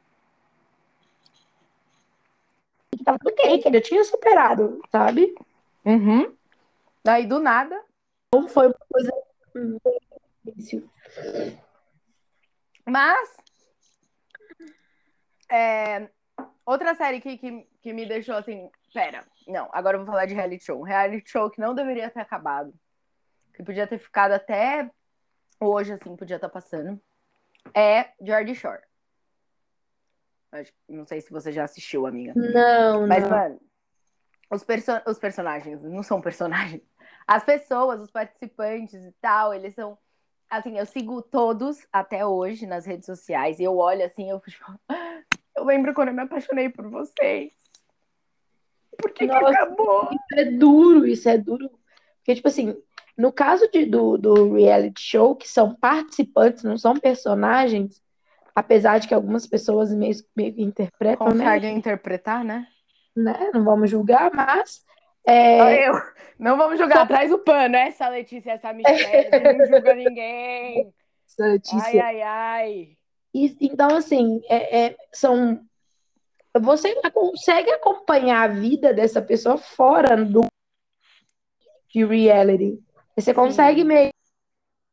E 2.94 3.04
tava 3.04 3.18
tudo 3.18 3.36
bem, 3.36 3.60
que 3.60 3.68
ele 3.68 3.78
já 3.78 3.84
tinha 3.84 4.04
superado, 4.04 4.82
sabe? 4.92 5.34
Uhum. 5.86 6.36
Daí, 7.04 7.26
do 7.26 7.40
nada, 7.40 7.82
Então 8.28 8.48
foi 8.48 8.68
uma 8.68 8.76
coisa 8.92 9.12
difícil. 10.46 10.88
Mas. 12.86 13.38
é, 15.50 16.10
outra 16.66 16.94
série 16.94 17.22
que, 17.22 17.38
que, 17.38 17.68
que 17.82 17.94
me 17.94 18.06
deixou 18.06 18.36
assim. 18.36 18.70
Pera, 18.94 19.26
não, 19.48 19.70
agora 19.72 19.96
eu 19.98 20.02
vou 20.02 20.12
falar 20.12 20.26
de 20.26 20.34
reality 20.34 20.64
show. 20.64 20.80
Um 20.80 20.84
reality 20.84 21.30
show 21.30 21.50
que 21.50 21.62
não 21.62 21.74
deveria 21.74 22.10
ter 22.10 22.20
acabado. 22.20 22.74
Que 23.54 23.64
podia 23.64 23.88
ter 23.88 23.98
ficado 23.98 24.32
até 24.32 24.90
hoje, 25.60 25.94
assim, 25.94 26.16
podia 26.16 26.36
estar 26.38 26.50
passando. 26.50 27.00
É 27.76 28.12
Geordie 28.22 28.56
Shore. 28.56 28.82
Não 30.88 31.06
sei 31.06 31.22
se 31.22 31.32
você 31.32 31.52
já 31.52 31.64
assistiu, 31.64 32.06
amiga. 32.06 32.34
Não, 32.36 33.08
Mas, 33.08 33.24
não. 33.24 33.30
mano, 33.30 33.62
os, 34.50 34.64
perso- 34.64 35.02
os 35.08 35.18
personagens 35.18 35.82
não 35.82 36.04
são 36.04 36.20
personagens. 36.22 36.82
As 37.26 37.44
pessoas, 37.44 38.02
os 38.02 38.12
participantes 38.12 39.02
e 39.04 39.12
tal, 39.22 39.54
eles 39.54 39.74
são. 39.74 39.98
Assim, 40.50 40.78
eu 40.78 40.86
sigo 40.86 41.22
todos 41.22 41.88
até 41.94 42.26
hoje 42.26 42.66
nas 42.66 42.86
redes 42.86 43.06
sociais 43.06 43.60
e 43.60 43.64
eu 43.64 43.78
olho 43.78 44.04
assim, 44.04 44.30
eu 44.30 44.40
fico. 44.40 44.66
Eu 45.54 45.66
lembro 45.66 45.94
quando 45.94 46.08
eu 46.08 46.14
me 46.14 46.22
apaixonei 46.22 46.70
por 46.70 46.90
vocês. 46.90 47.52
Por 48.98 49.12
que, 49.12 49.28
que 49.28 49.34
Nossa. 49.34 49.50
acabou? 49.50 50.10
Isso 50.10 50.40
é 50.40 50.46
duro, 50.46 51.06
isso 51.06 51.30
é 51.30 51.38
duro. 51.38 51.70
Porque, 52.18 52.36
tipo 52.36 52.48
assim, 52.48 52.82
no 53.18 53.32
caso 53.32 53.70
de- 53.72 53.86
do, 53.86 54.18
do 54.18 54.54
reality 54.54 55.02
show, 55.02 55.36
que 55.36 55.48
são 55.48 55.76
participantes, 55.76 56.64
não 56.64 56.78
são 56.78 56.96
personagens, 56.96 58.02
apesar 58.56 59.00
de 59.00 59.08
que 59.08 59.14
algumas 59.14 59.46
pessoas 59.48 59.94
meio, 59.94 60.16
meio 60.36 60.54
que 60.54 60.62
interpretam, 60.64 61.28
né? 61.28 61.46
Conseguem 61.46 61.78
interpretar, 61.78 62.44
né? 62.44 62.68
né? 63.16 63.52
Não 63.54 63.64
vamos 63.64 63.90
julgar, 63.90 64.32
mas. 64.34 64.84
é, 65.26 65.88
Eu. 65.90 65.94
Não 66.40 66.58
vamos 66.58 66.80
jogar 66.80 67.02
atrás 67.02 67.32
o 67.32 67.38
pano, 67.38 67.76
essa 67.76 68.10
Letícia, 68.10 68.54
essa 68.54 68.74
Michelle, 68.74 69.30
não 69.58 69.66
julga 69.68 69.94
ninguém. 69.94 70.92
essa 71.28 71.86
Ai, 71.86 72.00
ai, 72.00 72.22
ai. 72.22 72.98
E, 73.34 73.56
então, 73.62 73.96
assim, 73.96 74.42
é, 74.50 74.86
é- 74.88 74.96
são. 75.14 75.62
Você 76.60 76.94
consegue 77.12 77.70
acompanhar 77.72 78.42
a 78.42 78.54
vida 78.54 78.94
dessa 78.94 79.22
pessoa 79.22 79.58
fora 79.58 80.18
do 80.18 80.42
de 81.94 82.04
reality. 82.06 82.80
Você 83.22 83.34
consegue 83.34 83.82
Sim. 83.82 83.88
meio. 83.88 84.10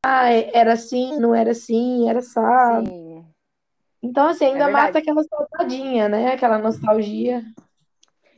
Ah, 0.04 0.30
era 0.30 0.74
assim, 0.74 1.18
não 1.18 1.34
era 1.34 1.50
assim, 1.50 2.08
era 2.08 2.22
sabe. 2.22 2.88
Sim. 2.88 3.26
Então, 4.02 4.28
assim, 4.28 4.46
ainda 4.46 4.68
É 4.68 4.70
mata 4.70 4.98
aquela 4.98 5.22
saudadinha, 5.24 6.08
né? 6.08 6.32
Aquela 6.32 6.58
nostalgia. 6.58 7.42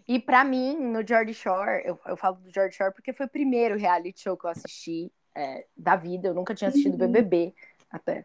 E 0.08 0.18
pra 0.18 0.42
mim, 0.42 0.76
no 0.76 1.06
Geordie 1.06 1.34
Shore, 1.34 1.82
eu, 1.84 2.00
eu 2.06 2.16
falo 2.16 2.36
do 2.36 2.52
Geordie 2.52 2.74
Shore 2.74 2.92
porque 2.92 3.12
foi 3.12 3.26
o 3.26 3.30
primeiro 3.30 3.76
reality 3.76 4.22
show 4.22 4.36
que 4.36 4.46
eu 4.46 4.50
assisti 4.50 5.12
é, 5.34 5.66
da 5.76 5.96
vida. 5.96 6.28
Eu 6.28 6.34
nunca 6.34 6.54
tinha 6.54 6.68
assistido 6.68 6.92
Uhum. 6.92 6.98
BBB 7.12 7.54
até. 7.90 8.24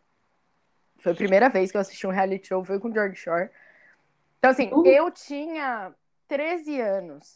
Foi 0.97 1.11
a 1.11 1.15
primeira 1.15 1.49
vez 1.49 1.71
que 1.71 1.77
eu 1.77 1.81
assisti 1.81 2.07
um 2.07 2.11
reality 2.11 2.47
show, 2.47 2.63
foi 2.63 2.79
com 2.79 2.87
o 2.87 2.93
Geordie 2.93 3.17
Shore. 3.17 3.49
Então, 4.39 4.49
assim, 4.49 4.71
Uh. 4.73 4.85
eu 4.87 5.11
tinha 5.11 5.93
13 6.27 6.79
anos. 6.79 7.35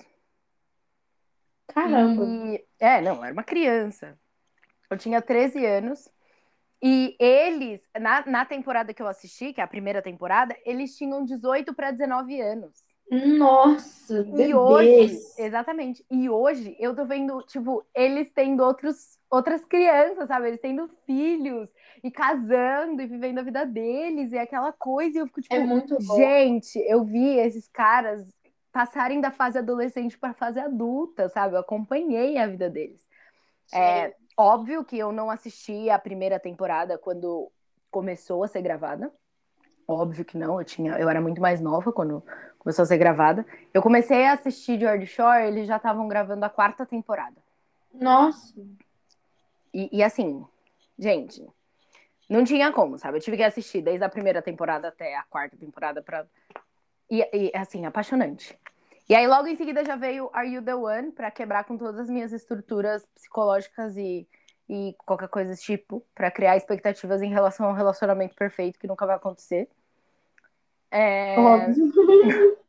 Caramba. 1.74 2.26
E, 2.26 2.66
é, 2.80 3.02
não, 3.02 3.24
era 3.24 3.34
uma 3.34 3.44
criança. 3.44 4.20
Eu 4.90 4.98
tinha 4.98 5.22
13 5.22 5.66
anos. 5.66 6.10
E 6.84 7.16
eles, 7.20 7.82
na, 8.00 8.26
na 8.28 8.46
temporada 8.46 8.94
que 8.94 9.02
eu 9.02 9.08
assisti, 9.08 9.54
que 9.54 9.62
é 9.62 9.64
a 9.66 9.68
primeira 9.68 10.02
temporada, 10.02 10.56
eles 10.66 10.98
tinham 10.98 11.26
18 11.26 11.74
para 11.74 11.92
19 11.92 12.42
anos. 12.42 12.84
Nossa, 13.12 14.24
E 14.32 14.54
hoje, 14.54 15.24
exatamente. 15.38 16.06
E 16.10 16.30
hoje 16.30 16.76
eu 16.80 16.96
tô 16.96 17.06
vendo, 17.06 17.42
tipo, 17.44 17.84
eles 17.96 18.30
tendo 18.32 18.64
outros, 18.64 19.18
outras 19.30 19.66
crianças, 19.66 20.28
sabe? 20.28 20.50
Eles 20.50 20.62
tendo 20.62 20.88
filhos 21.06 21.70
e 22.04 22.12
casando 22.12 23.02
e 23.02 23.08
vivendo 23.08 23.40
a 23.40 23.44
vida 23.44 23.66
deles 23.66 24.32
e 24.32 24.38
aquela 24.38 24.72
coisa. 24.72 25.18
E 25.18 25.22
eu 25.22 25.28
fico, 25.28 25.42
tipo, 25.42 25.56
É 25.56 25.60
muito 25.60 25.98
bom. 26.06 26.16
gente, 26.16 26.78
eu 26.88 27.04
vi 27.04 27.38
esses 27.40 27.68
caras 27.68 28.24
passarem 28.80 29.20
da 29.20 29.30
fase 29.30 29.58
adolescente 29.58 30.18
pra 30.18 30.34
fase 30.34 30.58
adulta, 30.58 31.28
sabe? 31.28 31.54
Eu 31.54 31.60
acompanhei 31.60 32.38
a 32.38 32.48
vida 32.48 32.70
deles. 32.70 33.06
É, 33.74 34.16
óbvio 34.38 34.86
que 34.86 34.98
eu 34.98 35.12
não 35.12 35.30
assisti 35.30 35.90
a 35.90 36.00
primeira 36.00 36.40
temporada 36.40 36.98
quando 36.98 37.52
começou 37.92 38.42
a 38.42 38.48
ser 38.48 38.62
gravada. 38.62 39.12
Óbvio 39.86 40.24
que 40.24 40.38
não, 40.38 40.62
eu 40.62 40.66
tinha, 40.66 40.98
eu 40.98 41.10
era 41.10 41.20
muito 41.20 41.42
mais 41.42 41.60
nova 41.60 41.92
quando 41.92 42.24
começou 42.58 42.84
a 42.84 42.86
ser 42.86 42.98
gravada. 42.98 43.46
Eu 43.74 43.82
comecei 43.82 44.24
a 44.24 44.32
assistir 44.32 44.80
Geordie 44.80 45.08
Shore, 45.08 45.48
eles 45.48 45.68
já 45.68 45.76
estavam 45.76 46.08
gravando 46.08 46.46
a 46.46 46.50
quarta 46.50 46.86
temporada. 46.86 47.36
Nossa. 47.94 48.54
E, 49.74 49.90
e 49.92 50.02
assim, 50.02 50.48
gente, 50.98 51.46
não 52.30 52.46
tinha 52.46 52.72
como, 52.72 52.98
sabe? 52.98 53.18
Eu 53.18 53.22
tive 53.22 53.36
que 53.36 53.44
assistir 53.44 53.82
desde 53.82 54.06
a 54.06 54.10
primeira 54.10 54.42
temporada 54.42 54.88
até 54.88 55.18
a 55.18 55.24
quarta 55.24 55.58
temporada 55.58 56.02
pra. 56.02 56.26
E, 57.10 57.28
e 57.34 57.52
assim, 57.56 57.86
apaixonante. 57.86 58.58
E 59.08 59.16
aí, 59.16 59.26
logo 59.26 59.48
em 59.48 59.56
seguida, 59.56 59.84
já 59.84 59.96
veio 59.96 60.30
Are 60.32 60.48
You 60.48 60.62
the 60.62 60.76
One 60.76 61.12
pra 61.12 61.32
quebrar 61.32 61.64
com 61.64 61.78
todas 61.78 62.00
as 62.00 62.10
minhas 62.10 62.32
estruturas 62.32 63.06
psicológicas 63.16 63.98
e, 63.98 64.28
e 64.70 64.96
qualquer 65.00 65.30
coisa 65.30 65.50
desse 65.50 65.64
tipo, 65.64 66.06
pra 66.14 66.30
criar 66.30 66.56
expectativas 66.56 67.22
em 67.24 67.32
relação 67.32 67.66
ao 67.66 67.74
relacionamento 67.74 68.36
perfeito 68.36 68.78
que 68.78 68.86
nunca 68.88 69.08
vai 69.08 69.16
acontecer. 69.16 69.68
É... 70.92 71.36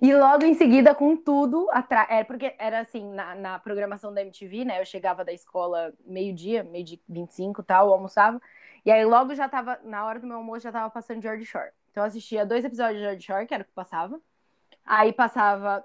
E 0.00 0.14
logo 0.14 0.44
em 0.44 0.54
seguida, 0.54 0.94
com 0.94 1.16
tudo 1.16 1.68
atrás. 1.70 2.08
É, 2.10 2.24
porque 2.24 2.54
era 2.58 2.80
assim, 2.80 3.12
na, 3.12 3.34
na, 3.34 3.58
programação 3.58 4.12
da 4.12 4.22
MTV, 4.22 4.64
né? 4.64 4.80
Eu 4.80 4.86
chegava 4.86 5.24
da 5.24 5.32
escola 5.32 5.92
meio-dia, 6.06 6.62
meio-dia 6.64 6.98
25 7.08 7.60
e 7.60 7.64
tal, 7.64 7.92
almoçava. 7.92 8.40
E 8.84 8.90
aí 8.90 9.04
logo 9.04 9.34
já 9.34 9.48
tava, 9.48 9.78
na 9.84 10.04
hora 10.06 10.18
do 10.18 10.26
meu 10.26 10.38
almoço, 10.38 10.62
já 10.62 10.72
tava 10.72 10.88
passando 10.90 11.20
George 11.22 11.44
Shore. 11.44 11.70
Então 11.90 12.04
eu 12.04 12.08
assistia 12.08 12.46
dois 12.46 12.64
episódios 12.64 12.98
de 12.98 13.04
George 13.04 13.22
Shore, 13.22 13.46
que 13.46 13.54
era 13.54 13.62
o 13.62 13.66
que 13.66 13.72
passava. 13.72 14.20
Aí 14.84 15.12
passava 15.12 15.84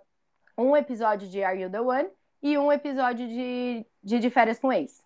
um 0.57 0.75
episódio 0.75 1.27
de 1.27 1.43
Are 1.43 1.59
You 1.59 1.69
the 1.69 1.81
One 1.81 2.09
e 2.41 2.57
um 2.57 2.71
episódio 2.71 3.27
de, 3.27 3.85
de, 4.03 4.19
de 4.19 4.29
Férias 4.29 4.59
com 4.59 4.71
Ex. 4.71 5.03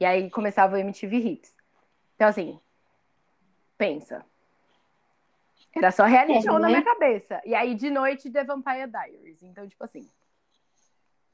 E 0.00 0.04
aí 0.04 0.30
começava 0.30 0.74
o 0.74 0.78
MTV 0.78 1.16
Hits. 1.16 1.54
Então, 2.16 2.28
assim, 2.28 2.60
pensa. 3.76 4.24
Era 5.74 5.90
só 5.90 6.04
reality 6.04 6.38
é, 6.38 6.42
show 6.42 6.54
na 6.54 6.68
né? 6.68 6.68
minha 6.68 6.84
cabeça. 6.84 7.40
E 7.44 7.54
aí, 7.54 7.74
de 7.74 7.90
noite, 7.90 8.30
The 8.30 8.44
Vampire 8.44 8.90
Diaries. 8.90 9.42
Então, 9.42 9.66
tipo 9.66 9.82
assim. 9.84 10.08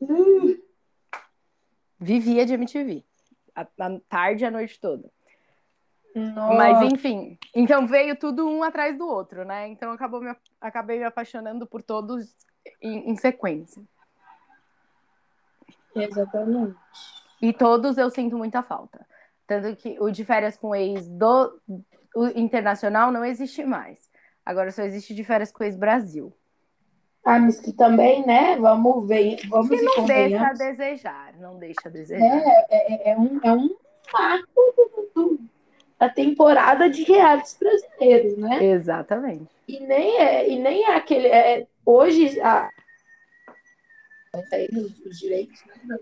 Hum. 0.01 0.59
Vivia 1.99 2.47
de 2.47 2.55
MTV. 2.55 3.05
A, 3.55 3.62
a 3.62 4.01
tarde 4.09 4.45
e 4.45 4.47
a 4.47 4.51
noite 4.51 4.80
toda. 4.80 5.11
Nossa. 6.18 6.54
Mas, 6.54 6.92
enfim. 6.92 7.38
Então, 7.54 7.86
veio 7.86 8.16
tudo 8.16 8.48
um 8.48 8.62
atrás 8.62 8.96
do 8.96 9.06
outro, 9.06 9.44
né? 9.44 9.68
Então, 9.68 9.92
acabou 9.92 10.20
me, 10.20 10.34
acabei 10.60 10.98
me 10.98 11.04
apaixonando 11.04 11.66
por 11.66 11.82
todos 11.82 12.34
em, 12.82 13.10
em 13.10 13.16
sequência. 13.16 13.82
Exatamente. 15.94 16.76
E 17.40 17.52
todos 17.52 17.98
eu 17.98 18.10
sinto 18.10 18.36
muita 18.36 18.62
falta. 18.62 19.06
Tanto 19.46 19.74
que 19.76 19.96
o 20.00 20.10
de 20.10 20.24
férias 20.24 20.56
com 20.56 20.74
ex 20.74 21.08
do 21.08 21.60
internacional 22.34 23.10
não 23.10 23.24
existe 23.24 23.64
mais. 23.64 24.10
Agora 24.44 24.70
só 24.70 24.82
existe 24.82 25.14
de 25.14 25.24
férias 25.24 25.52
com 25.52 25.64
ex-Brasil. 25.64 26.32
Ah, 27.24 27.38
mas 27.38 27.60
que 27.60 27.72
também, 27.72 28.26
né? 28.26 28.56
Vamos 28.56 29.06
ver. 29.06 29.38
Vamos 29.48 29.68
que 29.68 29.82
não 29.82 30.06
deixa 30.06 30.46
a 30.46 30.52
desejar, 30.52 31.34
não 31.38 31.58
deixa 31.58 31.80
a 31.84 31.90
desejar. 31.90 32.24
É, 32.24 32.66
é, 32.70 33.12
é 33.12 33.18
um, 33.18 33.40
é 33.42 33.52
um 33.52 33.68
marco 34.12 34.60
da 35.99 36.09
temporada 36.09 36.88
de 36.88 37.03
reais 37.03 37.57
brasileiros, 37.59 38.38
né? 38.38 38.64
Exatamente. 38.64 39.49
E 39.66 39.80
nem 39.80 40.16
é, 40.18 40.49
e 40.49 40.59
nem 40.59 40.84
é 40.84 40.94
aquele. 40.94 41.28
É, 41.28 41.66
hoje, 41.84 42.40
a, 42.40 42.70
os, 44.72 45.07
os 45.07 45.18
direitos 45.18 45.62
né, 45.84 45.99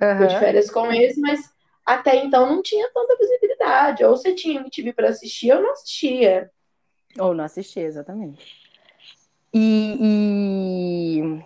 uhum. 0.00 0.26
de 0.26 0.38
férias 0.38 0.70
com 0.70 0.90
eles, 0.92 1.18
mas 1.18 1.52
até 1.84 2.16
então 2.16 2.48
não 2.48 2.62
tinha 2.62 2.88
tanta 2.92 3.16
visibilidade. 3.16 4.04
Ou 4.04 4.16
você 4.16 4.34
tinha 4.34 4.60
MTV 4.60 4.92
para 4.92 5.08
assistir, 5.08 5.52
ou 5.52 5.60
não 5.60 5.72
assistia. 5.72 6.50
Ou 7.18 7.34
não 7.34 7.44
assisti, 7.44 7.80
exatamente. 7.80 8.64
E, 9.52 9.96
e... 10.00 11.44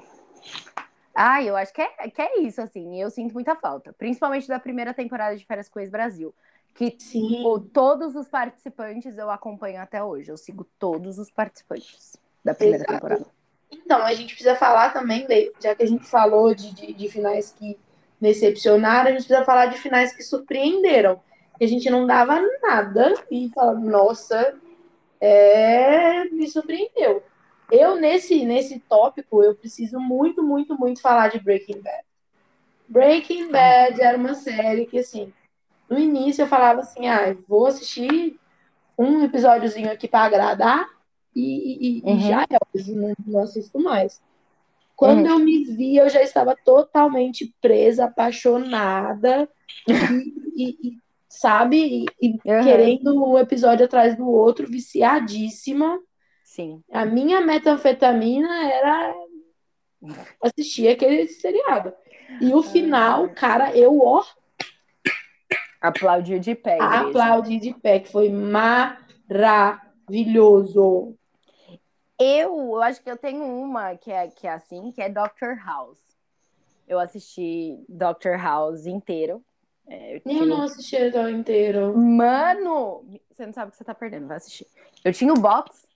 Ah, 1.14 1.42
eu 1.42 1.56
acho 1.56 1.72
que 1.72 1.82
é, 1.82 2.10
que 2.10 2.22
é 2.22 2.40
isso, 2.40 2.60
assim. 2.60 3.00
Eu 3.00 3.10
sinto 3.10 3.34
muita 3.34 3.56
falta. 3.56 3.92
Principalmente 3.92 4.46
da 4.46 4.60
primeira 4.60 4.94
temporada 4.94 5.36
de 5.36 5.44
Férias 5.44 5.68
com 5.68 5.84
Brasil. 5.90 6.34
Que 6.74 6.94
Sim. 6.98 7.42
todos 7.72 8.14
os 8.14 8.28
participantes 8.28 9.18
eu 9.18 9.30
acompanho 9.30 9.80
até 9.80 10.02
hoje. 10.02 10.30
Eu 10.30 10.36
sigo 10.36 10.64
todos 10.78 11.18
os 11.18 11.30
participantes 11.30 12.16
da 12.44 12.54
primeira 12.54 12.84
Exato. 12.84 12.94
temporada. 12.94 13.26
Então, 13.70 14.02
a 14.02 14.14
gente 14.14 14.34
precisa 14.34 14.54
falar 14.54 14.92
também, 14.92 15.26
já 15.60 15.74
que 15.74 15.82
a 15.82 15.86
gente 15.86 16.06
falou 16.06 16.54
de, 16.54 16.72
de, 16.74 16.92
de 16.92 17.08
finais 17.08 17.50
que 17.50 17.78
decepcionaram, 18.20 19.08
a 19.08 19.12
gente 19.12 19.24
precisa 19.24 19.44
falar 19.44 19.66
de 19.66 19.78
finais 19.78 20.12
que 20.12 20.22
surpreenderam. 20.22 21.20
Que 21.58 21.64
a 21.64 21.68
gente 21.68 21.90
não 21.90 22.06
dava 22.06 22.40
nada 22.62 23.14
e 23.30 23.50
falava, 23.50 23.80
nossa, 23.80 24.54
é, 25.20 26.24
me 26.26 26.48
surpreendeu. 26.48 27.22
Eu, 27.70 27.96
nesse, 27.96 28.44
nesse 28.44 28.78
tópico, 28.78 29.42
eu 29.42 29.54
preciso 29.54 30.00
muito, 30.00 30.42
muito, 30.42 30.78
muito 30.78 31.02
falar 31.02 31.28
de 31.28 31.40
Breaking 31.40 31.80
Bad. 31.82 32.04
Breaking 32.88 33.50
Bad 33.50 34.00
era 34.00 34.16
uma 34.16 34.34
série 34.34 34.86
que, 34.86 34.98
assim, 34.98 35.32
no 35.88 35.98
início 35.98 36.42
eu 36.42 36.46
falava 36.46 36.80
assim, 36.80 37.08
ah, 37.08 37.36
vou 37.46 37.66
assistir 37.66 38.38
um 38.98 39.22
episódiozinho 39.24 39.90
aqui 39.90 40.08
para 40.08 40.24
agradar 40.24 40.88
e, 41.34 42.00
e, 42.00 42.02
uhum. 42.02 42.16
e 42.16 42.20
já 42.20 42.42
é, 42.42 42.94
não, 42.94 43.14
não 43.26 43.40
assisto 43.40 43.78
mais. 43.78 44.20
Quando 44.96 45.26
uhum. 45.26 45.32
eu 45.32 45.38
me 45.38 45.64
vi, 45.64 45.96
eu 45.96 46.08
já 46.08 46.20
estava 46.20 46.56
totalmente 46.56 47.54
presa, 47.60 48.06
apaixonada 48.06 49.48
e, 50.56 50.76
e, 50.82 50.98
sabe? 51.28 52.06
E, 52.20 52.30
uhum. 52.44 52.64
querendo 52.64 53.24
um 53.24 53.38
episódio 53.38 53.84
atrás 53.84 54.16
do 54.16 54.28
outro, 54.28 54.66
viciadíssima. 54.66 56.00
Sim. 56.42 56.82
A 56.90 57.06
minha 57.06 57.40
metanfetamina 57.40 58.72
era 58.72 59.14
assistir 60.42 60.88
aquele 60.88 61.28
seriado. 61.28 61.92
E 62.40 62.52
o 62.52 62.62
final, 62.62 63.28
cara, 63.30 63.76
eu, 63.76 64.00
ó. 64.00 64.24
Aplaudiu 65.80 66.40
de 66.40 66.54
pé. 66.54 66.78
Aplaudi 66.80 67.58
de 67.58 67.72
pé, 67.72 68.00
que 68.00 68.10
foi 68.10 68.28
maravilhoso. 68.30 71.16
Eu, 72.18 72.58
eu 72.58 72.82
acho 72.82 73.02
que 73.02 73.10
eu 73.10 73.16
tenho 73.16 73.44
uma 73.44 73.96
que 73.96 74.10
é, 74.10 74.28
que 74.28 74.46
é 74.46 74.52
assim, 74.52 74.90
que 74.90 75.00
é 75.00 75.08
Doctor 75.08 75.56
House. 75.64 76.00
Eu 76.86 76.98
assisti 76.98 77.82
Doctor 77.88 78.36
House 78.36 78.86
inteiro. 78.86 79.42
É, 79.86 80.16
eu, 80.16 80.20
tinha... 80.20 80.42
eu 80.42 80.46
não 80.46 80.62
assisti 80.62 80.96
ele 80.96 81.30
inteiro. 81.30 81.96
Mano, 81.96 83.04
você 83.30 83.46
não 83.46 83.52
sabe 83.52 83.68
o 83.68 83.70
que 83.70 83.78
você 83.78 83.84
tá 83.84 83.94
perdendo, 83.94 84.26
vai 84.26 84.38
assistir. 84.38 84.66
Eu 85.04 85.12
tinha 85.12 85.32
o 85.32 85.38
box. 85.38 85.86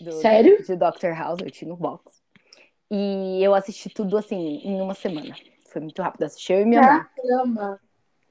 Do, 0.00 0.12
Sério? 0.12 0.62
De 0.62 0.74
Doctor 0.74 1.14
House, 1.14 1.40
eu 1.40 1.50
tinha 1.50 1.72
o 1.72 1.76
box. 1.76 2.22
E 2.90 3.42
eu 3.42 3.54
assisti 3.54 3.90
tudo 3.90 4.16
assim, 4.16 4.60
em 4.64 4.80
uma 4.80 4.94
semana. 4.94 5.34
Foi 5.70 5.82
muito 5.82 6.00
rápido 6.00 6.22
assistir, 6.22 6.54
eu 6.54 6.60
e 6.60 6.64
minha 6.64 7.06
mãe. 7.46 7.76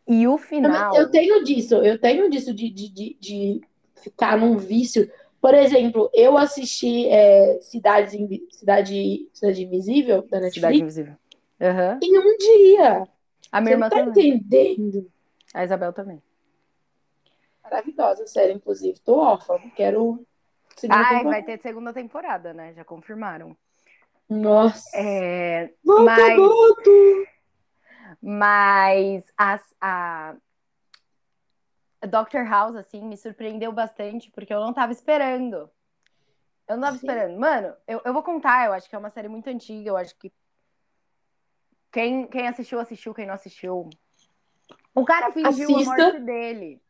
E 0.08 0.28
o 0.28 0.38
final. 0.38 0.95
Eu 0.95 1.10
tenho 1.10 1.43
disso, 1.43 1.76
eu 1.76 1.99
tenho 1.99 2.30
disso 2.30 2.53
de, 2.53 2.70
de, 2.70 2.89
de, 2.89 3.18
de 3.20 3.62
ficar 3.95 4.38
num 4.38 4.58
vício. 4.58 5.10
Por 5.41 5.53
exemplo, 5.53 6.10
eu 6.14 6.38
assisti 6.38 7.08
é, 7.08 7.60
Cidade, 7.62 8.18
Cidade, 8.51 9.30
Cidade 9.34 9.64
Invisível 9.64 10.22
da 10.24 10.39
Netflix. 10.39 10.53
Cidade 10.56 10.82
Invisível. 10.82 11.14
Uhum. 11.60 11.99
Em 12.01 12.20
um 12.20 12.38
dia. 12.38 13.08
A 13.51 13.62
minha 13.62 13.72
Você 13.72 13.76
irmã 13.76 13.89
tá 13.89 14.03
também. 14.03 14.30
entendendo? 14.30 15.10
A 15.53 15.64
Isabel 15.64 15.93
também. 15.93 16.22
Maravilhosa 17.64 18.28
série, 18.28 18.53
inclusive. 18.53 18.99
Tô 18.99 19.18
órfã, 19.18 19.58
quero. 19.76 20.26
Ai, 20.89 21.24
vai 21.24 21.41
ter 21.41 21.58
segunda 21.60 21.93
temporada, 21.93 22.53
né? 22.53 22.74
Já 22.74 22.84
confirmaram. 22.84 23.56
Nossa. 24.30 24.84
É, 24.93 25.72
Volta, 25.84 26.03
mas. 26.03 26.38
Mas 28.22 29.24
as, 29.38 29.76
a 29.80 30.36
Doctor 32.08 32.45
House, 32.47 32.76
assim, 32.76 33.01
me 33.01 33.18
surpreendeu 33.18 33.72
bastante, 33.72 34.30
porque 34.32 34.53
eu 34.53 34.60
não 34.60 34.74
tava 34.74 34.91
esperando. 34.91 35.70
Eu 36.68 36.78
não 36.78 36.82
tava 36.82 36.97
Sim. 36.97 37.06
esperando. 37.06 37.39
Mano, 37.39 37.76
eu, 37.88 38.01
eu 38.03 38.14
vou 38.14 38.24
contar, 38.24 38.66
eu 38.66 38.74
acho 38.74 38.89
que 38.89 38.95
é 38.95 38.99
uma 38.99 39.10
série 39.10 39.28
muito 39.28 39.49
antiga, 39.49 39.89
eu 39.89 39.97
acho 39.97 40.16
que 40.18 40.32
quem, 41.91 42.28
quem 42.28 42.47
assistiu, 42.47 42.80
assistiu, 42.80 43.14
quem 43.14 43.26
não 43.26 43.34
assistiu. 43.34 43.89
O 44.93 45.06
cara 45.06 45.32
fingiu 45.32 45.76
Assista. 45.76 45.93
a 45.93 46.06
morte 46.06 46.20
dele. 46.20 46.82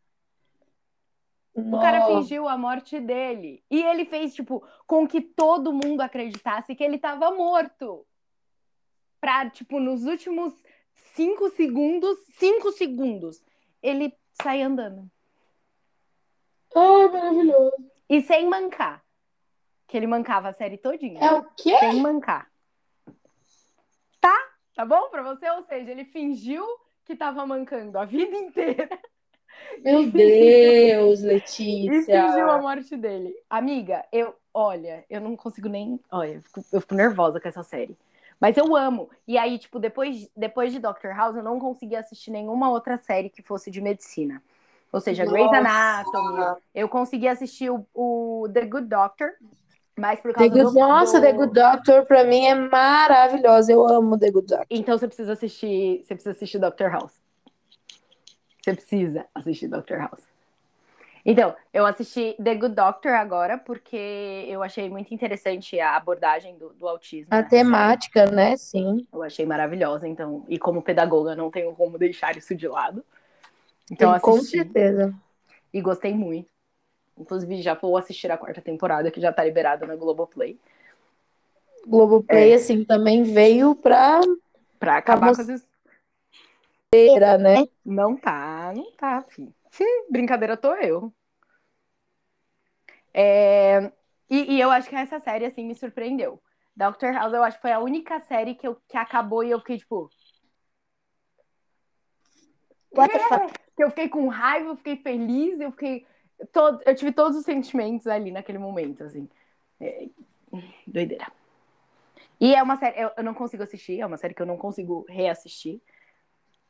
O 1.53 1.79
cara 1.79 2.05
fingiu 2.05 2.47
a 2.49 2.57
morte 2.57 2.99
dele. 2.99 3.63
E 3.69 3.81
ele 3.81 4.05
fez, 4.05 4.33
tipo, 4.33 4.67
com 4.85 5.07
que 5.07 5.21
todo 5.21 5.71
mundo 5.71 6.01
acreditasse 6.01 6.75
que 6.75 6.83
ele 6.83 6.97
tava 6.97 7.31
morto. 7.31 8.05
Pra, 9.21 9.49
tipo, 9.49 9.79
nos 9.79 10.05
últimos 10.05 10.53
cinco 11.13 11.49
segundos, 11.51 12.17
cinco 12.37 12.71
segundos, 12.71 13.41
ele 13.81 14.13
sai 14.41 14.61
andando. 14.61 15.09
Ai, 16.75 17.07
maravilhoso. 17.07 17.75
E 18.09 18.21
sem 18.21 18.47
mancar. 18.47 19.03
Que 19.87 19.97
ele 19.97 20.07
mancava 20.07 20.49
a 20.49 20.53
série 20.53 20.77
todinha. 20.77 21.19
É 21.19 21.31
o 21.33 21.43
quê? 21.55 21.77
Sem 21.79 22.01
mancar. 22.01 22.49
Tá? 24.19 24.37
Tá 24.75 24.85
bom 24.85 25.09
pra 25.09 25.21
você? 25.23 25.49
Ou 25.51 25.63
seja, 25.63 25.91
ele 25.91 26.05
fingiu 26.05 26.65
que 27.05 27.15
tava 27.15 27.45
mancando 27.45 27.97
a 27.97 28.05
vida 28.05 28.35
inteira. 28.35 28.89
Meu 29.83 30.05
Deus, 30.11 31.21
Letícia. 31.21 31.91
E 31.91 32.03
fingiu 32.03 32.49
a 32.49 32.61
morte 32.61 32.97
dele. 32.97 33.33
Amiga, 33.49 34.05
eu, 34.11 34.35
olha, 34.53 35.05
eu 35.09 35.21
não 35.21 35.35
consigo 35.37 35.69
nem. 35.69 35.99
Olha, 36.11 36.33
eu 36.33 36.41
fico, 36.41 36.65
eu 36.73 36.81
fico 36.81 36.95
nervosa 36.95 37.39
com 37.39 37.47
essa 37.47 37.63
série. 37.63 37.95
Mas 38.39 38.57
eu 38.57 38.75
amo. 38.75 39.09
E 39.27 39.37
aí, 39.37 39.57
tipo, 39.57 39.79
depois, 39.79 40.29
depois 40.35 40.71
de 40.71 40.79
Doctor 40.79 41.15
House, 41.15 41.35
eu 41.35 41.43
não 41.43 41.59
consegui 41.59 41.95
assistir 41.95 42.31
nenhuma 42.31 42.69
outra 42.69 42.97
série 42.97 43.29
que 43.29 43.41
fosse 43.41 43.71
de 43.71 43.81
medicina. 43.81 44.41
Ou 44.91 45.01
seja, 45.01 45.23
Nossa. 45.25 45.35
Grey's 45.35 45.53
Anatomy. 45.53 46.61
Eu 46.73 46.87
consegui 46.87 47.27
assistir 47.27 47.69
o, 47.69 47.85
o 47.93 48.47
The 48.53 48.65
Good 48.65 48.87
Doctor, 48.87 49.31
mas 49.97 50.19
por 50.19 50.33
causa 50.33 50.49
The 50.49 50.61
Good, 50.61 50.73
do, 50.73 50.79
Nossa. 50.79 51.21
The 51.21 51.33
Good 51.33 51.53
Doctor 51.53 52.05
pra 52.05 52.23
mim 52.23 52.45
é 52.45 52.55
maravilhosa. 52.55 53.71
Eu 53.71 53.87
amo 53.87 54.17
The 54.17 54.31
Good 54.31 54.47
Doctor. 54.47 54.67
Então 54.69 54.97
você 54.97 55.07
precisa 55.07 55.33
assistir, 55.33 56.03
você 56.03 56.13
precisa 56.13 56.31
assistir 56.31 56.59
Doctor 56.59 56.91
House. 56.91 57.13
Você 58.61 58.73
precisa 58.73 59.25
assistir 59.33 59.67
Doctor 59.67 59.99
House. 59.99 60.34
Então, 61.25 61.55
eu 61.73 61.87
assisti 61.87 62.35
The 62.41 62.53
Good 62.53 62.75
Doctor 62.75 63.13
agora 63.13 63.57
porque 63.57 64.45
eu 64.47 64.61
achei 64.61 64.87
muito 64.87 65.11
interessante 65.11 65.79
a 65.79 65.95
abordagem 65.95 66.55
do, 66.55 66.69
do 66.69 66.87
autismo. 66.87 67.33
A 67.33 67.37
né? 67.41 67.49
temática, 67.49 68.27
né? 68.27 68.55
Sim. 68.57 69.07
Eu 69.11 69.23
achei 69.23 69.43
maravilhosa, 69.43 70.07
então, 70.07 70.45
e 70.47 70.59
como 70.59 70.83
pedagoga 70.83 71.35
não 71.35 71.49
tenho 71.49 71.73
como 71.73 71.97
deixar 71.97 72.37
isso 72.37 72.53
de 72.53 72.67
lado. 72.67 73.03
Então, 73.91 74.13
Sim, 74.13 74.19
com 74.19 74.31
assisti 74.33 74.57
certeza. 74.57 75.15
e 75.73 75.81
gostei 75.81 76.13
muito. 76.13 76.47
Inclusive, 77.17 77.61
já 77.61 77.73
vou 77.73 77.97
assistir 77.97 78.29
a 78.31 78.37
quarta 78.37 78.61
temporada, 78.61 79.09
que 79.09 79.21
já 79.21 79.31
tá 79.33 79.43
liberada 79.43 79.87
na 79.87 79.95
Globoplay. 79.95 80.59
Globoplay, 81.87 82.51
É. 82.51 82.55
assim, 82.55 82.83
também 82.83 83.23
veio 83.23 83.73
pra 83.75 84.21
Pra 84.79 84.97
acabar 84.97 85.33
com 85.33 85.41
as 85.41 85.47
né? 87.39 87.67
Não 87.85 88.15
tá, 88.15 88.73
não 88.75 88.91
tá, 88.91 89.23
filho. 89.29 89.53
Brincadeira 90.09 90.57
tô 90.57 90.73
eu. 90.75 91.13
É, 93.13 93.91
E, 94.29 94.55
e 94.55 94.61
eu 94.61 94.71
acho 94.71 94.89
que 94.89 94.95
essa 94.95 95.19
série, 95.19 95.45
assim, 95.45 95.65
me 95.65 95.75
surpreendeu. 95.75 96.41
Doctor 96.75 97.13
House, 97.13 97.33
eu 97.33 97.43
acho 97.43 97.57
que 97.57 97.61
foi 97.61 97.71
a 97.71 97.79
única 97.79 98.19
série 98.21 98.55
que, 98.55 98.67
eu, 98.67 98.75
que 98.87 98.97
acabou 98.97 99.43
e 99.43 99.51
eu 99.51 99.59
fiquei, 99.59 99.77
tipo... 99.77 100.09
What? 102.91 103.11
Que 103.75 103.83
eu 103.83 103.89
fiquei 103.89 104.09
com 104.09 104.27
raiva, 104.27 104.69
eu 104.69 104.77
fiquei 104.77 104.97
feliz, 104.97 105.59
eu 105.59 105.71
fiquei... 105.71 106.05
Todo, 106.51 106.81
eu 106.85 106.95
tive 106.95 107.11
todos 107.11 107.37
os 107.37 107.45
sentimentos 107.45 108.07
ali 108.07 108.31
naquele 108.31 108.57
momento, 108.57 109.03
assim. 109.03 109.29
É, 109.79 110.07
Doideira. 110.87 111.31
E 112.39 112.53
é 112.53 112.61
uma 112.61 112.77
série... 112.77 113.01
Eu, 113.01 113.11
eu 113.17 113.23
não 113.23 113.33
consigo 113.33 113.63
assistir, 113.63 113.99
é 113.99 114.05
uma 114.05 114.17
série 114.17 114.33
que 114.33 114.41
eu 114.41 114.45
não 114.45 114.57
consigo 114.57 115.05
reassistir. 115.07 115.81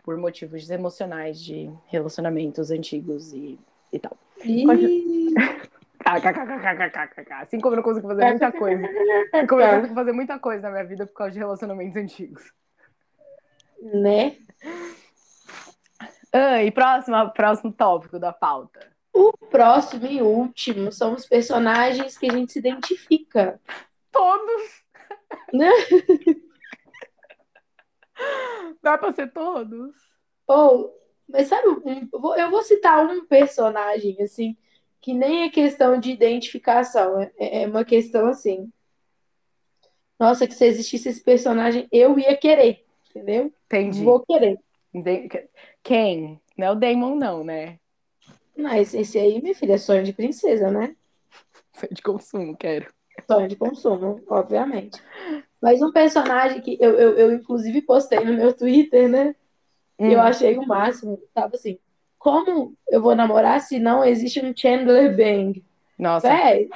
Por 0.06 0.16
motivos 0.18 0.70
emocionais 0.70 1.42
de 1.42 1.70
relacionamentos 1.88 2.70
antigos 2.70 3.34
e, 3.34 3.60
e 3.92 3.98
tal. 3.98 4.16
Ih. 4.44 5.34
Assim 7.42 7.60
como 7.60 7.74
eu 7.74 7.78
não 7.78 7.84
consigo 7.84 8.08
fazer 8.08 8.26
muita 8.26 8.52
coisa. 8.52 8.88
Assim 9.34 9.48
como 9.48 9.62
eu 9.62 9.68
não 9.68 9.76
consigo 9.78 9.96
fazer 9.96 10.12
muita 10.12 10.40
coisa 10.40 10.62
na 10.62 10.70
minha 10.70 10.84
vida 10.86 11.08
por 11.08 11.14
causa 11.14 11.32
de 11.32 11.40
relacionamentos 11.40 11.96
antigos. 11.96 12.54
né? 13.82 14.38
Ah, 16.32 16.64
e 16.64 16.70
próximo, 16.70 17.30
próximo 17.32 17.72
tópico 17.74 18.20
da 18.20 18.32
pauta. 18.32 18.88
O 19.12 19.32
próximo 19.50 20.06
e 20.06 20.22
último 20.22 20.92
são 20.92 21.14
os 21.14 21.26
personagens 21.26 22.18
que 22.18 22.30
a 22.30 22.34
gente 22.34 22.52
se 22.52 22.60
identifica. 22.60 23.60
Todos! 24.12 24.84
Né? 25.52 25.70
Dá 28.86 29.00
pra 29.00 29.12
ser 29.12 29.32
todos? 29.34 29.96
Ou, 30.46 30.96
mas 31.28 31.48
sabe, 31.48 31.70
um- 31.70 32.08
eu 32.38 32.52
vou- 32.52 32.62
citar 32.62 33.04
um 33.04 33.26
personagem, 33.26 34.22
assim, 34.22 34.56
que 35.02 35.12
nem 35.12 35.46
é 35.46 35.50
questão 35.50 36.00
de 36.00 36.12
identificação, 36.12 37.20
é, 37.20 37.64
é 37.64 37.68
uma 37.68 37.84
questão 37.84 38.28
assim. 38.28 38.72
Nossa, 40.20 40.48
que 40.48 40.54
se 40.54 40.66
existisse 40.66 41.10
esse 41.10 41.24
personagem, 41.24 41.88
eu 41.92 42.20
ia 42.20 42.38
querer, 42.38 42.86
entendeu? 43.10 43.52
Entendi. 43.66 44.04
Vou 44.04 44.24
querer. 44.24 44.60
Quem? 45.82 46.40
Não 46.56 46.68
é 46.68 46.72
o 46.72 46.76
Damon, 46.76 47.16
não, 47.16 47.44
né? 47.44 47.80
Mas 48.56 48.94
esse 48.94 49.18
aí, 49.18 49.42
minha 49.42 49.56
filha, 49.56 49.74
é 49.74 49.78
sonho 49.80 50.04
de 50.04 50.14
princesa, 50.14 50.70
né? 50.70 50.96
Foi 51.74 51.90
de 51.90 52.04
consumo, 52.04 52.56
quero. 52.56 52.94
Sonho 53.26 53.48
de 53.48 53.56
consumo, 53.56 54.24
obviamente. 54.30 55.02
Mas 55.66 55.82
um 55.82 55.92
personagem 55.92 56.62
que 56.62 56.78
eu, 56.80 56.92
eu, 56.94 57.18
eu 57.18 57.34
inclusive 57.34 57.82
postei 57.82 58.20
no 58.20 58.34
meu 58.34 58.54
Twitter, 58.54 59.10
né? 59.10 59.34
E 60.00 60.14
eu 60.14 60.20
Hum. 60.20 60.22
achei 60.22 60.56
o 60.60 60.68
máximo. 60.68 61.20
Tava 61.34 61.56
assim, 61.56 61.80
como 62.20 62.76
eu 62.88 63.02
vou 63.02 63.16
namorar 63.16 63.60
se 63.62 63.80
não 63.80 64.06
existe 64.06 64.40
um 64.46 64.56
Chandler 64.56 65.18
Bang? 65.18 65.66
Nossa. 65.98 66.28
Véi, 66.30 66.70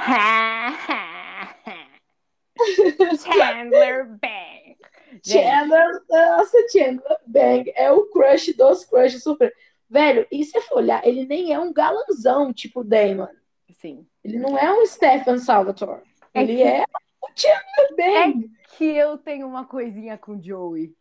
Chandler 3.18 4.06
Bang. 4.20 4.78
Chandler, 5.24 6.02
nossa, 6.10 6.58
Chandler 6.72 7.18
Bang 7.28 7.72
é 7.76 7.92
o 7.92 8.08
crush 8.08 8.54
dos 8.54 8.86
crushes 8.86 9.22
super. 9.22 9.54
Velho, 9.88 10.26
e 10.32 10.44
se 10.44 10.60
for 10.62 10.78
olhar, 10.78 11.06
ele 11.06 11.26
nem 11.28 11.54
é 11.54 11.60
um 11.60 11.72
galanzão 11.72 12.52
tipo 12.52 12.84
Damon. 12.84 13.28
sim. 13.72 14.04
Ele 14.24 14.40
não 14.40 14.58
é 14.58 14.74
um 14.74 14.84
Stephen 14.86 15.38
Salvatore. 15.38 16.02
É 16.34 16.42
Ele 16.42 16.56
que- 16.56 16.64
é 16.64 16.86
o 17.22 17.28
Chandler 17.36 17.96
Bang. 17.96 18.52
Que 18.78 18.86
eu 18.86 19.18
tenho 19.18 19.48
uma 19.48 19.66
coisinha 19.66 20.18
com 20.18 20.42
Joey. 20.42 20.96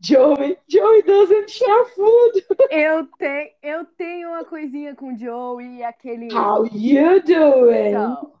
Joey, 0.00 0.56
Joey 0.68 1.02
doesn't 1.02 1.50
share 1.50 1.84
food. 1.86 2.46
Eu, 2.70 3.06
te, 3.06 3.56
eu 3.62 3.84
tenho 3.84 4.28
uma 4.28 4.44
coisinha 4.44 4.94
com 4.94 5.16
Joey 5.16 5.78
e 5.78 5.82
aquele. 5.82 6.32
How 6.32 6.64
you 6.66 7.20
doing? 7.22 7.94
So, 7.94 8.32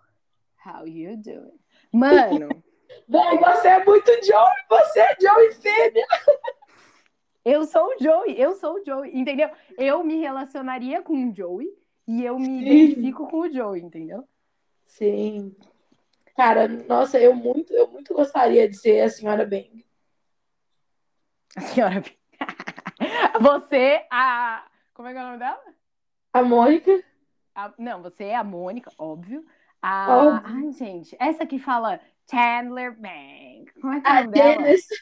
how 0.64 0.86
you 0.86 1.16
doing? 1.16 1.58
Mano, 1.92 2.48
Véi, 3.08 3.38
você 3.38 3.68
é 3.68 3.84
muito 3.84 4.10
Joey, 4.24 4.54
você 4.68 5.00
é 5.00 5.16
Joey 5.20 5.52
fêmea. 5.54 6.06
eu 7.44 7.64
sou 7.64 7.86
o 7.86 7.98
Joey, 7.98 8.40
eu 8.40 8.54
sou 8.54 8.74
o 8.74 8.84
Joey, 8.84 9.18
entendeu? 9.18 9.50
Eu 9.76 10.04
me 10.04 10.16
relacionaria 10.16 11.02
com 11.02 11.28
o 11.28 11.34
Joey 11.34 11.68
e 12.06 12.24
eu 12.24 12.38
me 12.38 12.46
Sim. 12.46 12.60
identifico 12.60 13.26
com 13.28 13.40
o 13.40 13.52
Joey, 13.52 13.82
entendeu? 13.82 14.24
Sim. 14.86 15.54
Cara, 16.38 16.68
nossa, 16.68 17.18
eu 17.18 17.34
muito, 17.34 17.72
eu 17.72 17.88
muito 17.88 18.14
gostaria 18.14 18.68
de 18.68 18.76
ser 18.76 19.00
a 19.00 19.10
senhora 19.10 19.44
Bang. 19.44 19.84
A 21.56 21.60
senhora. 21.60 22.00
Você, 23.40 24.06
a. 24.08 24.64
Como 24.94 25.08
é 25.08 25.12
que 25.12 25.18
é 25.18 25.20
o 25.20 25.24
nome 25.26 25.38
dela? 25.38 25.60
A 26.32 26.40
Mônica, 26.44 27.02
A- 27.56 27.74
não, 27.76 28.02
você 28.02 28.26
é 28.26 28.36
a 28.36 28.44
Mônica, 28.44 28.88
óbvio. 28.96 29.44
A... 29.82 30.06
Óbvio. 30.16 30.42
Ai, 30.44 30.70
gente, 30.70 31.16
essa 31.18 31.44
que 31.44 31.58
fala 31.58 32.00
Chandler 32.30 32.96
Bang. 32.96 33.66
Como 33.80 33.94
é 33.94 34.00
que 34.00 34.06
é 34.06 34.10
o 34.12 34.14
nome 34.14 34.30
dela? 34.30 34.54
Janice. 34.62 34.94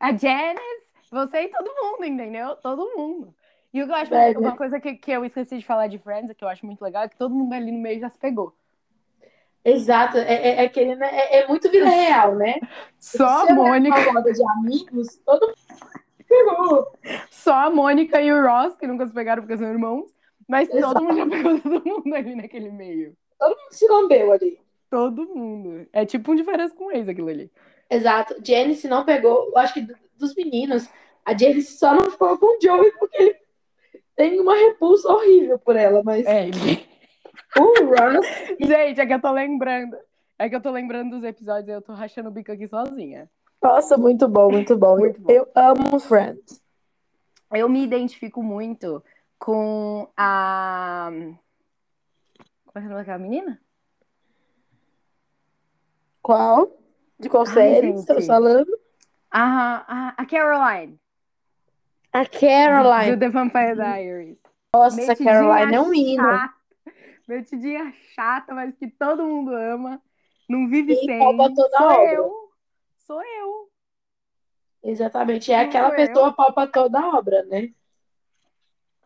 A 0.00 0.16
Janice, 0.16 0.86
você 1.10 1.42
e 1.42 1.48
todo 1.48 1.70
mundo, 1.82 2.04
entendeu? 2.06 2.56
Todo 2.56 2.96
mundo. 2.96 3.34
E 3.74 3.82
o 3.82 3.86
que 3.86 3.92
eu 3.92 3.96
acho 3.96 4.14
uma 4.38 4.56
coisa 4.56 4.80
que, 4.80 4.94
que 4.94 5.10
eu 5.10 5.22
esqueci 5.22 5.58
de 5.58 5.66
falar 5.66 5.88
de 5.88 5.98
Friends, 5.98 6.34
que 6.34 6.42
eu 6.44 6.48
acho 6.48 6.64
muito 6.64 6.80
legal, 6.80 7.02
é 7.02 7.08
que 7.10 7.16
todo 7.18 7.34
mundo 7.34 7.52
ali 7.52 7.70
no 7.70 7.78
meio 7.78 8.00
já 8.00 8.08
se 8.08 8.18
pegou. 8.18 8.57
Exato, 9.64 10.16
é, 10.18 10.22
é, 10.34 10.64
é, 10.64 10.68
querendo- 10.68 11.02
é, 11.02 11.40
é 11.40 11.48
muito 11.48 11.70
vida 11.70 11.88
real, 11.88 12.34
né? 12.36 12.54
Só 12.98 13.26
a 13.26 13.46
Se 13.46 13.52
Mônica, 13.52 13.96
Uma 13.98 14.12
roda 14.12 14.32
de 14.32 14.42
amigos, 14.44 15.16
todo 15.24 15.46
mundo 15.46 15.54
só 17.30 17.54
a 17.54 17.70
Mônica 17.70 18.20
e 18.20 18.30
o 18.30 18.42
Ross, 18.46 18.76
que 18.76 18.86
nunca 18.86 19.06
se 19.06 19.14
pegaram 19.14 19.42
porque 19.42 19.56
são 19.56 19.66
irmãos, 19.66 20.14
mas 20.46 20.68
todo 20.68 20.78
Exato. 20.78 21.02
mundo 21.02 21.16
já 21.16 21.26
pegou 21.26 21.58
todo 21.60 21.82
mundo 21.86 22.14
ali 22.14 22.34
naquele 22.34 22.70
meio. 22.70 23.16
Todo 23.38 23.50
mundo 23.56 23.72
se 23.72 23.88
lambeu 23.88 24.32
ali. 24.32 24.60
Todo 24.90 25.26
mundo. 25.34 25.86
É 25.90 26.04
tipo 26.04 26.30
um 26.30 26.34
diferença 26.34 26.74
com 26.74 26.92
ex 26.92 27.08
aquilo 27.08 27.28
ali. 27.28 27.50
Exato. 27.88 28.36
Janice 28.44 28.86
não 28.88 29.04
pegou, 29.06 29.46
eu 29.48 29.56
acho 29.58 29.72
que 29.74 29.80
do- 29.80 29.96
dos 30.18 30.34
meninos, 30.34 30.86
a 31.24 31.36
Janice 31.36 31.78
só 31.78 31.94
não 31.94 32.10
ficou 32.10 32.36
com 32.36 32.58
o 32.58 32.60
Joey 32.60 32.92
porque 32.98 33.16
ele 33.22 33.36
tem 34.14 34.38
uma 34.40 34.54
repulsa 34.54 35.08
horrível 35.10 35.58
por 35.58 35.76
ela, 35.76 36.02
mas 36.04 36.26
É, 36.26 36.48
ele. 36.48 36.86
o 37.56 37.86
Ross, 37.86 38.26
Gente, 38.60 39.00
é 39.00 39.06
que 39.06 39.14
eu 39.14 39.20
tô 39.20 39.30
lembrando. 39.32 39.96
É 40.38 40.48
que 40.48 40.54
eu 40.54 40.60
tô 40.60 40.70
lembrando 40.70 41.10
dos 41.10 41.24
episódios 41.24 41.68
e 41.68 41.72
eu 41.72 41.82
tô 41.82 41.92
rachando 41.92 42.28
o 42.28 42.32
bico 42.32 42.52
aqui 42.52 42.68
sozinha. 42.68 43.28
nossa, 43.62 43.96
muito 43.96 44.28
bom, 44.28 44.50
muito 44.50 44.76
bom. 44.76 44.98
Muito 44.98 45.20
bom. 45.20 45.30
Eu 45.30 45.48
amo 45.54 45.98
Friends. 45.98 46.62
Eu 47.50 47.68
me 47.68 47.82
identifico 47.82 48.42
muito 48.42 49.02
com 49.38 50.08
a. 50.16 51.10
Como 52.66 52.72
é 52.74 52.78
que 52.78 52.78
é 52.78 52.80
o 52.80 52.82
nome 52.84 52.94
daquela 52.96 53.18
menina? 53.18 53.60
Qual? 56.22 56.70
De 57.18 57.28
qual 57.28 57.44
Ai, 57.46 57.54
série 57.54 57.86
gente. 57.88 58.00
estamos 58.00 58.26
falando? 58.26 58.78
A, 59.30 59.84
a, 59.88 60.14
a 60.18 60.26
Caroline. 60.26 61.00
A 62.12 62.22
Do 62.22 62.30
Caroline. 62.30 63.16
The 63.16 63.28
Vampire 63.28 63.74
Diaries. 63.74 64.38
Nossa, 64.74 64.96
Metidinha 64.96 65.32
Caroline 65.32 65.74
é 65.74 65.80
um 65.80 65.94
hino. 65.94 66.22
Chata, 67.28 67.34
Metidinha 67.34 67.92
chata, 68.14 68.54
mas 68.54 68.74
que 68.76 68.88
todo 68.90 69.24
mundo 69.26 69.54
ama. 69.54 70.02
Não 70.48 70.68
vive 70.68 70.94
E 70.94 71.04
sem. 71.04 71.18
toda 71.46 71.68
Sou 71.76 71.86
obra. 71.86 72.12
eu. 72.14 72.52
Sou 72.96 73.22
eu. 73.22 73.70
Exatamente. 74.82 75.52
É 75.52 75.56
Não 75.56 75.64
aquela 75.64 75.90
pessoa 75.92 76.32
palpa 76.34 76.66
toda 76.66 76.98
a 77.00 77.16
obra, 77.18 77.44
né? 77.44 77.72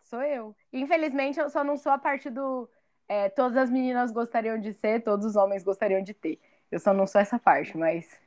Sou 0.03 0.23
eu. 0.23 0.55
Infelizmente, 0.73 1.39
eu 1.41 1.49
só 1.51 1.65
não 1.65 1.77
sou 1.77 1.93
a 1.93 1.99
parte 1.99 2.29
do. 2.31 2.69
é, 3.09 3.29
todas 3.29 3.57
as 3.57 3.71
meninas 3.71 4.13
gostariam 4.13 4.59
de 4.59 4.73
ser, 4.73 5.03
todos 5.03 5.27
os 5.27 5.37
homens 5.37 5.65
gostariam 5.65 6.03
de 6.03 6.15
ter. 6.15 6.41
Eu 6.71 6.79
só 6.81 6.93
não 6.93 7.07
sou 7.07 7.21
essa 7.21 7.39
parte, 7.39 7.77
mas. 7.77 8.21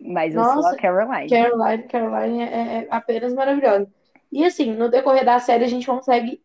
Mas 0.00 0.34
eu 0.34 0.44
sou 0.44 0.54
Nossa, 0.56 0.76
a 0.76 0.76
Caroline. 0.76 1.28
Caroline, 1.28 1.88
Caroline 1.88 2.42
é, 2.42 2.84
é 2.84 2.88
apenas 2.90 3.34
maravilhosa. 3.34 3.90
E 4.32 4.44
assim, 4.44 4.74
no 4.74 4.88
decorrer 4.88 5.24
da 5.24 5.38
série 5.40 5.64
a 5.64 5.68
gente 5.68 5.86
consegue 5.86 6.42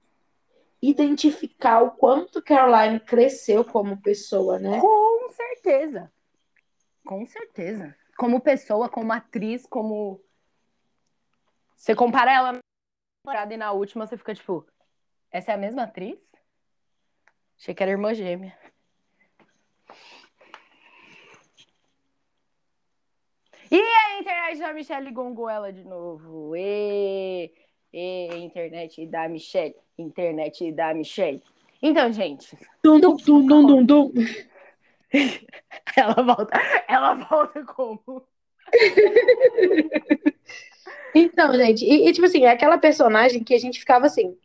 identificar 0.89 1.81
o 1.81 1.91
quanto 1.91 2.41
Caroline 2.41 2.99
cresceu 2.99 3.63
como 3.63 4.01
pessoa, 4.01 4.59
né? 4.59 4.79
Com 4.79 5.29
certeza. 5.31 6.11
Com 7.05 7.25
certeza. 7.25 7.95
Como 8.17 8.41
pessoa, 8.41 8.89
como 8.89 9.11
atriz, 9.13 9.65
como. 9.65 10.21
Você 11.75 11.93
compara 11.95 12.31
ela 12.31 12.53
na 12.53 12.59
temporada 13.23 13.53
e 13.53 13.57
na 13.57 13.71
última, 13.71 14.07
você 14.07 14.17
fica 14.17 14.33
tipo. 14.33 14.65
Essa 15.31 15.51
é 15.51 15.55
a 15.55 15.57
mesma 15.57 15.83
atriz? 15.83 16.19
Achei 17.57 17.73
que 17.73 17.83
era 17.83 17.91
irmã 17.91 18.13
gêmea. 18.13 18.57
E 23.71 23.81
a 23.81 24.19
internet 24.19 24.59
da 24.59 24.73
Michelle 24.73 25.11
gongou 25.11 25.49
ela 25.49 25.73
de 25.73 25.83
novo. 25.83 26.55
E, 26.55 27.51
e 27.95 28.43
internet 28.43 29.05
da 29.07 29.29
Michelle. 29.29 29.75
Internet 29.97 30.71
da 30.73 30.93
Michelle. 30.93 31.41
Então, 31.81 32.11
gente. 32.11 32.57
Dum, 32.83 32.99
dum, 32.99 33.15
dum, 33.15 33.45
dum, 33.45 33.65
dum, 33.65 33.85
dum. 33.85 34.13
Ela 35.95 36.21
volta. 36.21 36.59
Ela 36.89 37.13
volta 37.13 37.63
como? 37.63 38.27
Então, 41.13 41.53
gente, 41.53 41.85
e, 41.85 42.09
e, 42.09 42.11
tipo 42.11 42.25
assim, 42.25 42.43
é 42.43 42.49
aquela 42.49 42.77
personagem 42.77 43.41
que 43.41 43.53
a 43.53 43.57
gente 43.57 43.79
ficava 43.79 44.05
assim, 44.07 44.37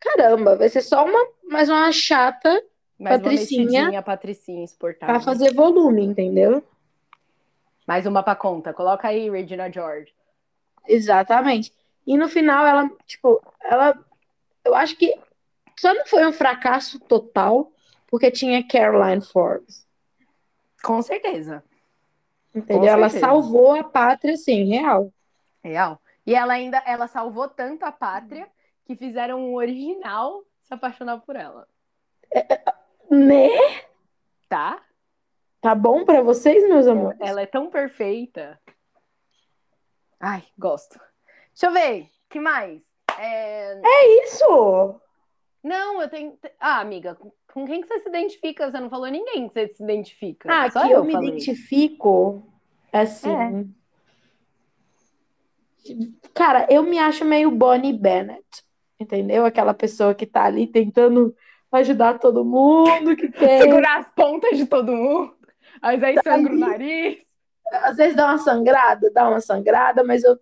caramba, 0.00 0.56
vai 0.56 0.68
ser 0.68 0.80
só 0.80 1.04
uma, 1.04 1.28
mais 1.44 1.68
uma 1.68 1.92
chata 1.92 2.60
Mais 2.98 3.20
Patricinha. 3.20 3.90
uma 3.90 4.02
Patricinha 4.02 4.64
exportável. 4.64 5.14
pra 5.14 5.24
fazer 5.24 5.54
volume, 5.54 6.04
entendeu? 6.04 6.64
Mais 7.86 8.04
uma 8.06 8.24
pra 8.24 8.34
conta. 8.34 8.72
Coloca 8.72 9.06
aí, 9.06 9.30
Regina 9.30 9.70
George. 9.70 10.12
Exatamente. 10.88 11.72
E 12.08 12.16
no 12.16 12.26
final 12.26 12.66
ela, 12.66 12.90
tipo, 13.06 13.38
ela, 13.60 13.94
eu 14.64 14.74
acho 14.74 14.96
que 14.96 15.14
só 15.78 15.92
não 15.92 16.06
foi 16.06 16.26
um 16.26 16.32
fracasso 16.32 16.98
total, 17.00 17.70
porque 18.06 18.30
tinha 18.30 18.66
Caroline 18.66 19.20
Forbes, 19.20 19.86
Com 20.82 21.02
certeza. 21.02 21.62
entendeu? 22.54 22.78
Com 22.80 22.86
Ela 22.86 23.10
certeza. 23.10 23.26
salvou 23.26 23.74
a 23.74 23.84
pátria, 23.84 24.32
assim, 24.34 24.64
real. 24.64 25.12
Real. 25.62 26.00
E 26.26 26.34
ela 26.34 26.54
ainda, 26.54 26.78
ela 26.86 27.06
salvou 27.06 27.46
tanto 27.46 27.84
a 27.84 27.92
pátria 27.92 28.48
que 28.86 28.96
fizeram 28.96 29.38
um 29.40 29.54
original 29.54 30.42
se 30.62 30.72
apaixonar 30.72 31.18
por 31.20 31.36
ela. 31.36 31.68
Né? 33.10 33.48
Tá? 34.48 34.82
Tá 35.60 35.74
bom 35.74 36.04
pra 36.06 36.22
vocês, 36.22 36.66
meus 36.68 36.86
amores? 36.86 37.20
Ela 37.20 37.42
é 37.42 37.46
tão 37.46 37.68
perfeita. 37.70 38.58
Ai, 40.20 40.42
gosto. 40.58 40.98
Deixa 41.60 41.66
eu 41.66 41.72
ver. 41.72 42.06
que 42.30 42.38
mais? 42.38 42.82
É, 43.18 43.80
Isso! 44.22 45.00
Não, 45.64 46.00
eu 46.00 46.08
tenho. 46.08 46.38
Ah, 46.60 46.78
amiga, 46.78 47.16
com- 47.16 47.66
quem 47.66 47.80
que 47.80 47.88
você 47.88 47.98
se 47.98 48.08
identifica? 48.08 48.70
Você 48.70 48.78
não 48.78 48.88
falou 48.88 49.08
ninguém 49.08 49.48
que 49.48 49.54
você 49.54 49.66
se 49.66 49.82
identifica. 49.82 50.48
Ah, 50.52 50.70
Só 50.70 50.82
que 50.86 50.92
eu 50.92 50.98
eu 50.98 51.04
me 51.04 51.12
falei. 51.12 51.30
identifico, 51.30 52.46
assim. 52.92 53.28
É. 53.28 53.64
Cara, 56.32 56.68
eu 56.70 56.84
me 56.84 56.96
acho 56.98 57.24
meio 57.24 57.50
Bonnie 57.50 57.92
Bennett, 57.92 58.46
entendeu? 59.00 59.44
Aquela 59.44 59.74
pessoa 59.74 60.14
que 60.14 60.26
tá 60.26 60.44
ali 60.44 60.64
tentando 60.68 61.34
ajudar 61.72 62.20
todo 62.20 62.44
mundo, 62.44 63.16
que. 63.16 63.32
Segurar 63.36 63.98
as 63.98 64.08
pontas 64.14 64.56
de 64.56 64.64
todo 64.64 64.92
mundo. 64.92 65.36
Mas 65.82 66.00
aí 66.04 66.16
sangra 66.22 66.52
o 66.52 66.56
nariz. 66.56 67.18
Às 67.82 67.96
vezes 67.96 68.14
dá 68.14 68.26
uma 68.26 68.38
sangrada, 68.38 69.10
dá 69.10 69.28
uma 69.28 69.40
sangrada, 69.40 70.04
mas 70.04 70.22
eu, 70.22 70.38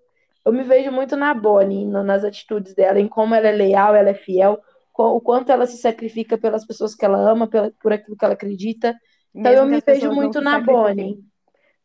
eu 0.46 0.52
me 0.52 0.62
vejo 0.62 0.92
muito 0.92 1.16
na 1.16 1.34
Bonnie, 1.34 1.84
nas 1.84 2.22
atitudes 2.22 2.72
dela, 2.72 3.00
em 3.00 3.08
como 3.08 3.34
ela 3.34 3.48
é 3.48 3.52
leal, 3.52 3.96
ela 3.96 4.10
é 4.10 4.14
fiel, 4.14 4.60
o 4.96 5.20
quanto 5.20 5.50
ela 5.50 5.66
se 5.66 5.76
sacrifica 5.76 6.38
pelas 6.38 6.64
pessoas 6.64 6.94
que 6.94 7.04
ela 7.04 7.18
ama, 7.18 7.50
por 7.82 7.92
aquilo 7.92 8.16
que 8.16 8.24
ela 8.24 8.34
acredita. 8.34 8.96
Então 9.34 9.50
Mesmo 9.50 9.66
eu 9.66 9.70
me 9.70 9.80
vejo 9.80 10.12
muito 10.12 10.40
na 10.40 10.60
Bonnie. 10.60 11.18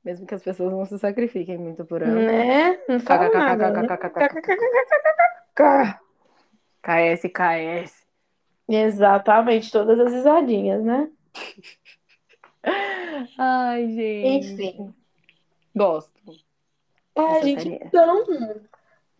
Mesmo 0.06 0.28
que 0.28 0.36
as 0.36 0.44
pessoas 0.44 0.72
não 0.72 0.86
se 0.86 1.00
sacrifiquem 1.00 1.58
muito 1.58 1.84
por 1.86 2.04
ela. 2.04 2.14
Né? 2.14 2.80
Não 2.88 3.00
fala 3.00 3.30
nada. 3.30 3.98
KS, 6.84 7.24
KS. 7.34 8.06
Exatamente, 8.70 9.72
todas 9.72 10.00
as 10.00 10.14
risadinhas, 10.14 10.84
né? 10.84 11.10
Ai, 13.40 13.88
gente. 13.88 14.54
Enfim. 14.54 14.94
Gosto. 15.76 16.11
Ah, 17.16 17.38
Essa 17.38 17.46
gente, 17.46 17.64
série 17.64 17.76
é. 17.76 17.86
então. 17.86 18.26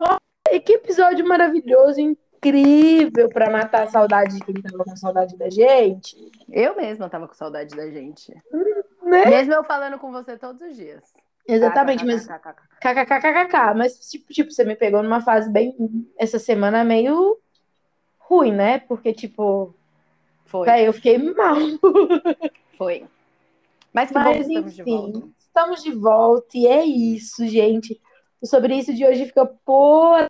Ó, 0.00 0.18
que 0.60 0.72
episódio 0.72 1.26
maravilhoso, 1.26 2.00
incrível 2.00 3.28
pra 3.28 3.50
matar 3.50 3.84
a 3.84 3.86
saudade 3.86 4.36
de 4.36 4.44
quem 4.44 4.54
tava 4.54 4.84
com 4.84 4.96
saudade 4.96 5.36
da 5.36 5.48
gente. 5.48 6.16
Eu 6.50 6.74
mesma 6.76 7.08
tava 7.08 7.28
com 7.28 7.34
saudade 7.34 7.76
da 7.76 7.88
gente. 7.90 8.34
Né? 9.02 9.26
Mesmo 9.26 9.54
eu 9.54 9.64
falando 9.64 9.98
com 9.98 10.10
você 10.10 10.36
todos 10.36 10.60
os 10.62 10.76
dias. 10.76 11.02
Exatamente, 11.46 12.04
mas 12.04 12.26
KKKKK. 12.26 13.20
kkkk, 13.20 13.74
mas 13.76 13.98
tipo, 14.10 14.32
tipo, 14.32 14.50
você 14.50 14.64
me 14.64 14.76
pegou 14.76 15.02
numa 15.02 15.20
fase 15.20 15.50
bem 15.50 15.74
essa 16.16 16.38
semana 16.38 16.84
meio 16.84 17.38
ruim, 18.18 18.52
né? 18.52 18.78
Porque 18.78 19.12
tipo, 19.12 19.74
Foi, 20.44 20.66
véi, 20.66 20.86
eu 20.86 20.92
fiquei 20.92 21.18
mal. 21.18 21.56
foi. 22.78 23.06
Mas 23.92 24.08
que 24.08 24.14
bom 24.14 24.24
Mas 24.24 24.46
que 24.46 24.52
estamos 24.52 24.74
de 24.74 24.82
volta. 24.84 25.28
Estamos 25.52 25.82
de 25.82 25.92
volta 25.92 26.56
e 26.56 26.66
é 26.66 26.82
isso, 26.82 27.46
gente. 27.46 28.00
O 28.40 28.46
sobre 28.46 28.74
isso 28.74 28.94
de 28.94 29.04
hoje 29.04 29.26
fica 29.26 29.46
por. 29.46 30.26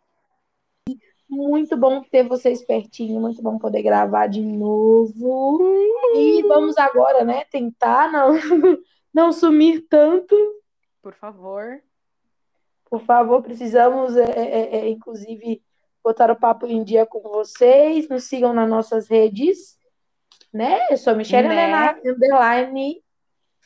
Muito 1.29 1.75
bom 1.77 2.03
ter 2.03 2.27
vocês 2.27 2.63
pertinho, 2.63 3.19
muito 3.19 3.41
bom 3.41 3.57
poder 3.57 3.81
gravar 3.81 4.27
de 4.27 4.41
novo. 4.41 5.59
E 6.13 6.43
vamos 6.43 6.77
agora, 6.77 7.23
né, 7.23 7.45
tentar 7.45 8.11
não, 8.11 8.33
não 9.11 9.31
sumir 9.31 9.87
tanto. 9.89 10.35
Por 11.01 11.13
favor. 11.13 11.81
Por 12.85 12.99
favor, 13.01 13.41
precisamos, 13.41 14.15
é, 14.15 14.29
é, 14.29 14.75
é, 14.75 14.89
inclusive, 14.89 15.63
botar 16.03 16.29
o 16.29 16.35
papo 16.35 16.67
em 16.67 16.83
dia 16.83 17.05
com 17.07 17.21
vocês. 17.21 18.07
Nos 18.09 18.25
sigam 18.25 18.53
nas 18.53 18.69
nossas 18.69 19.07
redes, 19.07 19.79
né? 20.53 20.85
Eu 20.91 20.97
sou 20.97 21.15
Michelle 21.15 21.47
Né? 21.47 21.95
Underline 22.05 23.02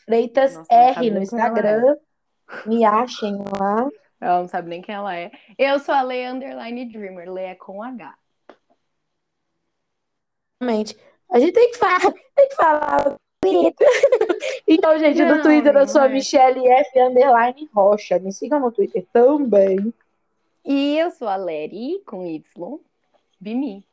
Freitas 0.08 0.56
Nossa, 0.56 0.74
R 0.74 1.12
no 1.12 1.22
Instagram. 1.22 1.98
Me 2.66 2.86
achem 2.86 3.36
lá. 3.60 3.90
Ela 4.22 4.40
não 4.40 4.48
sabe 4.48 4.70
nem 4.70 4.82
quem 4.82 4.96
ela 4.96 5.14
é. 5.16 5.30
Eu 5.58 5.80
sou 5.80 5.94
a 5.94 6.02
Leia 6.02 6.32
Underline 6.32 6.86
Dreamer. 6.86 7.30
Leia 7.30 7.56
com 7.56 7.84
H. 7.84 8.16
Realmente. 10.62 10.98
A 11.30 11.40
gente 11.40 11.52
tem 11.52 11.72
que 11.72 11.78
falar, 11.78 12.00
tem 12.36 12.50
que 12.50 12.56
falar. 12.56 13.18
Então, 14.68 14.98
gente, 14.98 15.24
no 15.24 15.36
Não, 15.36 15.42
Twitter 15.42 15.74
eu 15.74 15.88
sou 15.88 16.02
a 16.02 16.08
é. 16.08 16.10
Michelle 16.10 16.68
F 16.68 17.00
Underline 17.00 17.70
Rocha. 17.74 18.20
Me 18.20 18.34
sigam 18.34 18.60
no 18.60 18.72
Twitter 18.72 19.06
também. 19.14 19.94
E 20.66 20.98
eu 20.98 21.12
sou 21.12 21.28
a 21.30 21.38
Leri 21.38 22.02
com 22.06 22.26
Y. 22.26 22.80
Bimi. 23.40 23.87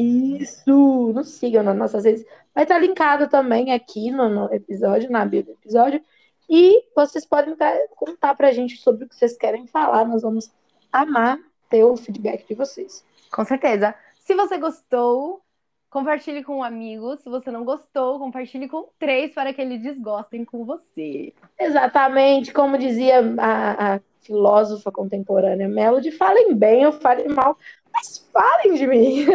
Isso, 0.00 1.12
nos 1.12 1.28
sigam 1.28 1.62
nas 1.62 1.76
nossas 1.76 2.04
redes. 2.04 2.24
Vai 2.54 2.64
estar 2.64 2.78
linkado 2.78 3.28
também 3.28 3.72
aqui 3.72 4.10
no, 4.10 4.28
no 4.28 4.54
episódio, 4.54 5.10
na 5.10 5.24
bio 5.26 5.42
do 5.42 5.52
episódio. 5.52 6.02
E 6.48 6.84
vocês 6.96 7.26
podem 7.26 7.54
contar 7.94 8.34
pra 8.34 8.50
gente 8.50 8.78
sobre 8.78 9.04
o 9.04 9.08
que 9.08 9.14
vocês 9.14 9.36
querem 9.36 9.66
falar. 9.66 10.04
Nós 10.06 10.22
vamos 10.22 10.50
amar 10.90 11.38
ter 11.68 11.84
o 11.84 11.96
feedback 11.96 12.48
de 12.48 12.54
vocês. 12.54 13.04
Com 13.30 13.44
certeza. 13.44 13.94
Se 14.18 14.34
você 14.34 14.56
gostou, 14.56 15.42
compartilhe 15.90 16.42
com 16.42 16.58
um 16.58 16.64
amigo. 16.64 17.16
Se 17.18 17.28
você 17.28 17.50
não 17.50 17.64
gostou, 17.64 18.18
compartilhe 18.18 18.68
com 18.68 18.88
três 18.98 19.34
para 19.34 19.52
que 19.52 19.60
eles 19.60 19.82
desgostem 19.82 20.44
com 20.44 20.64
você. 20.64 21.34
Exatamente, 21.58 22.52
como 22.52 22.78
dizia 22.78 23.20
a, 23.38 23.94
a 23.94 24.00
filósofa 24.22 24.92
contemporânea 24.92 25.68
Melody, 25.68 26.10
falem 26.10 26.54
bem 26.54 26.86
ou 26.86 26.92
falem 26.92 27.28
mal, 27.28 27.56
mas 28.00 28.18
falem 28.32 28.74
de 28.74 28.86
mim. 28.86 29.26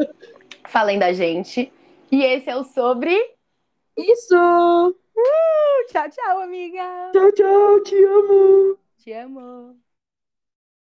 Falem 0.68 0.98
da 0.98 1.12
gente. 1.12 1.72
E 2.10 2.22
esse 2.22 2.50
é 2.50 2.56
o 2.56 2.64
sobre. 2.64 3.16
Isso! 3.96 4.94
Tchau, 5.88 6.10
tchau, 6.10 6.40
amiga. 6.40 7.10
Tchau, 7.12 7.32
tchau, 7.32 7.80
te 7.82 8.04
amo! 8.04 8.78
Te 8.98 9.12
amo. 9.12 9.83